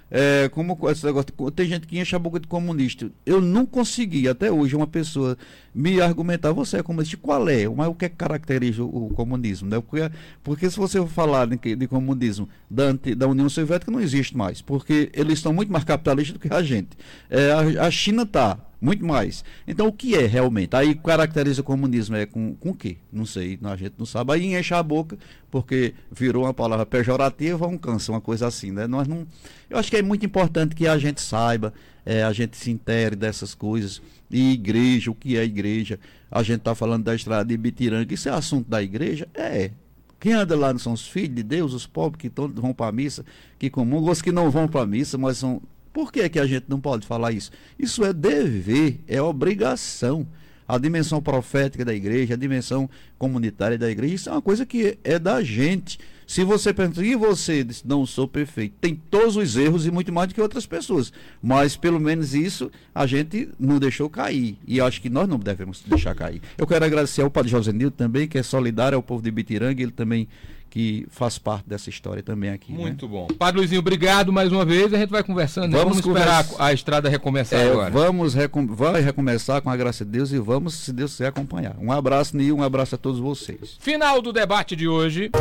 É, 0.09 0.47
como 0.49 0.77
esse 0.89 1.05
negócio, 1.05 1.29
tem 1.53 1.67
gente 1.67 1.87
que 1.87 1.99
enche 1.99 2.15
a 2.15 2.19
boca 2.19 2.39
de 2.39 2.47
comunista. 2.47 3.11
Eu 3.25 3.41
não 3.41 3.65
consegui 3.65 4.27
até 4.29 4.51
hoje 4.51 4.75
uma 4.75 4.87
pessoa 4.87 5.37
me 5.75 5.99
argumentar, 5.99 6.53
você 6.53 6.77
é 6.77 6.83
comunista, 6.83 7.17
qual 7.17 7.49
é? 7.49 7.67
Mas 7.67 7.89
o 7.89 7.93
que, 7.93 8.05
é 8.05 8.09
caracteriza 8.09 8.81
o, 8.81 9.09
comunismo? 9.09 9.67
Né? 9.69 9.81
Porque, 9.81 10.09
porque 10.41 10.69
se 10.69 10.77
você 10.77 11.05
falar 11.05 11.47
de, 11.47 11.75
de 11.75 11.87
comunismo 11.87 12.47
da, 12.69 12.85
da 13.17 13.27
União 13.27 13.49
Soviética, 13.49 13.91
não 13.91 13.99
existe 13.99 14.37
mais, 14.37 14.61
porque 14.61 15.09
eles 15.13 15.33
estão 15.33 15.51
muito 15.51 15.71
mais 15.73 15.83
capitalistas 15.83 16.33
do 16.33 16.39
que 16.39 16.53
a 16.53 16.63
gente. 16.63 16.91
É, 17.29 17.51
a, 17.51 17.87
a 17.87 17.91
China 17.91 18.23
está 18.23 18.57
muito 18.79 19.05
mais. 19.05 19.43
Então, 19.67 19.87
o 19.87 19.91
que 19.91 20.15
é 20.15 20.25
realmente? 20.25 20.75
Aí 20.75 20.95
caracteriza 20.95 21.59
o 21.59 21.63
comunismo 21.63 22.15
é 22.15 22.25
com, 22.25 22.55
com 22.55 22.69
o 22.69 22.73
quê? 22.73 22.97
Não 23.11 23.25
sei, 23.25 23.59
a 23.63 23.75
gente 23.75 23.95
não 23.97 24.05
sabe. 24.05 24.31
Aí 24.31 24.55
enche 24.55 24.73
a 24.73 24.81
boca, 24.81 25.17
porque 25.51 25.93
virou 26.09 26.45
uma 26.45 26.53
palavra 26.53 26.85
pejorativa, 26.85 27.67
um 27.67 27.77
câncer, 27.77 28.11
uma 28.11 28.21
coisa 28.21 28.47
assim, 28.47 28.71
né? 28.71 28.87
Nós 28.87 29.07
não... 29.07 29.27
Eu 29.69 29.77
acho 29.77 29.89
que 29.89 29.97
é 29.97 30.01
muito 30.01 30.25
importante 30.25 30.73
que 30.73 30.87
a 30.87 30.97
gente 30.97 31.19
saiba, 31.19 31.73
é, 32.05 32.23
a 32.23 32.31
gente 32.31 32.55
se 32.55 32.69
intere 32.69 33.15
dessas 33.15 33.55
coisas. 33.55 34.01
E 34.29 34.53
igreja, 34.53 35.11
o 35.11 35.15
que 35.15 35.37
é 35.37 35.43
igreja? 35.43 35.99
A 36.29 36.43
gente 36.43 36.59
está 36.59 36.75
falando 36.75 37.03
da 37.03 37.15
estrada 37.15 37.45
de 37.45 37.57
Bitiranga, 37.57 38.13
isso 38.13 38.29
é 38.29 38.31
assunto 38.31 38.69
da 38.69 38.81
igreja? 38.81 39.27
É. 39.33 39.71
Quem 40.19 40.33
anda 40.33 40.55
lá 40.55 40.71
não 40.71 40.79
são 40.79 40.93
os 40.93 41.07
filhos 41.07 41.35
de 41.35 41.43
Deus, 41.43 41.73
os 41.73 41.85
pobres 41.85 42.21
que 42.21 42.29
todos 42.29 42.59
vão 42.59 42.73
para 42.73 42.87
a 42.87 42.91
missa, 42.91 43.25
que 43.59 43.69
comungam, 43.69 44.11
os 44.11 44.21
que 44.21 44.31
não 44.31 44.49
vão 44.49 44.67
para 44.67 44.81
a 44.81 44.85
missa, 44.85 45.17
mas 45.17 45.37
são 45.37 45.61
por 45.95 46.11
que, 46.11 46.27
que 46.27 46.39
a 46.39 46.45
gente 46.45 46.65
não 46.67 46.81
pode 46.81 47.07
falar 47.07 47.31
isso? 47.31 47.51
Isso 47.79 48.03
é 48.03 48.11
dever, 48.11 48.99
é 49.07 49.21
obrigação. 49.21 50.27
A 50.67 50.77
dimensão 50.77 51.21
profética 51.21 51.85
da 51.85 51.93
igreja, 51.93 52.33
a 52.33 52.37
dimensão 52.37 52.89
comunitária 53.17 53.77
da 53.77 53.89
igreja, 53.89 54.15
isso 54.15 54.29
é 54.29 54.33
uma 54.33 54.41
coisa 54.41 54.65
que 54.65 54.97
é 55.05 55.17
da 55.17 55.41
gente. 55.41 55.97
Se 56.27 56.43
você 56.43 56.73
pensa, 56.73 57.05
e 57.05 57.15
você 57.15 57.63
diz, 57.63 57.83
não 57.83 58.05
sou 58.05 58.27
perfeito, 58.27 58.75
tem 58.81 58.95
todos 58.95 59.35
os 59.37 59.55
erros 59.55 59.85
e 59.85 59.91
muito 59.91 60.11
mais 60.11 60.27
do 60.27 60.35
que 60.35 60.41
outras 60.41 60.65
pessoas. 60.65 61.11
Mas 61.41 61.75
pelo 61.75 61.99
menos 61.99 62.33
isso 62.33 62.71
a 62.93 63.05
gente 63.05 63.49
não 63.59 63.79
deixou 63.79 64.09
cair. 64.09 64.57
E 64.67 64.81
acho 64.81 65.01
que 65.01 65.09
nós 65.09 65.27
não 65.27 65.37
devemos 65.37 65.83
deixar 65.85 66.15
cair. 66.15 66.41
Eu 66.57 66.65
quero 66.65 66.85
agradecer 66.85 67.21
ao 67.21 67.29
Padre 67.29 67.51
José 67.51 67.71
Nildo 67.71 67.95
também, 67.95 68.27
que 68.27 68.37
é 68.37 68.43
solidário 68.43 68.95
ao 68.95 69.03
povo 69.03 69.21
de 69.21 69.31
Bitiranga, 69.31 69.81
ele 69.81 69.91
também 69.91 70.27
que 70.75 71.07
faz 71.09 71.37
parte 71.37 71.69
dessa 71.69 71.89
história 71.89 72.21
também 72.21 72.49
aqui. 72.49 72.73
Né? 72.73 72.77
Muito 72.77 73.05
né? 73.05 73.11
bom. 73.13 73.27
Padre 73.39 73.59
Luizinho, 73.59 73.79
obrigado 73.79 74.33
mais 74.33 74.51
uma 74.51 74.65
vez. 74.65 74.93
A 74.93 74.97
gente 74.97 75.09
vai 75.09 75.23
conversando. 75.23 75.71
Né? 75.71 75.77
Vamos, 75.77 76.01
vamos 76.01 76.19
esperar 76.19 76.45
a 76.59 76.73
estrada 76.73 77.07
recomeçar 77.07 77.61
é, 77.61 77.71
agora. 77.71 77.89
Vamos 77.89 78.33
recom 78.33 78.67
vai 78.67 78.99
recomeçar 78.99 79.61
com 79.61 79.69
a 79.69 79.77
graça 79.77 80.03
de 80.03 80.11
Deus 80.11 80.33
e 80.33 80.37
vamos, 80.37 80.73
se 80.73 80.91
Deus 80.91 81.11
quiser, 81.11 81.27
acompanhar. 81.27 81.77
Um 81.79 81.93
abraço, 81.93 82.35
Nil, 82.35 82.57
um 82.57 82.61
abraço 82.61 82.95
a 82.95 82.97
todos 82.97 83.21
vocês. 83.21 83.77
Final 83.79 84.21
do 84.21 84.33
debate 84.33 84.75
de 84.75 84.85
hoje. 84.85 85.31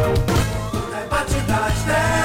O 1.14 1.16
debate 1.16 1.86
das 1.86 2.23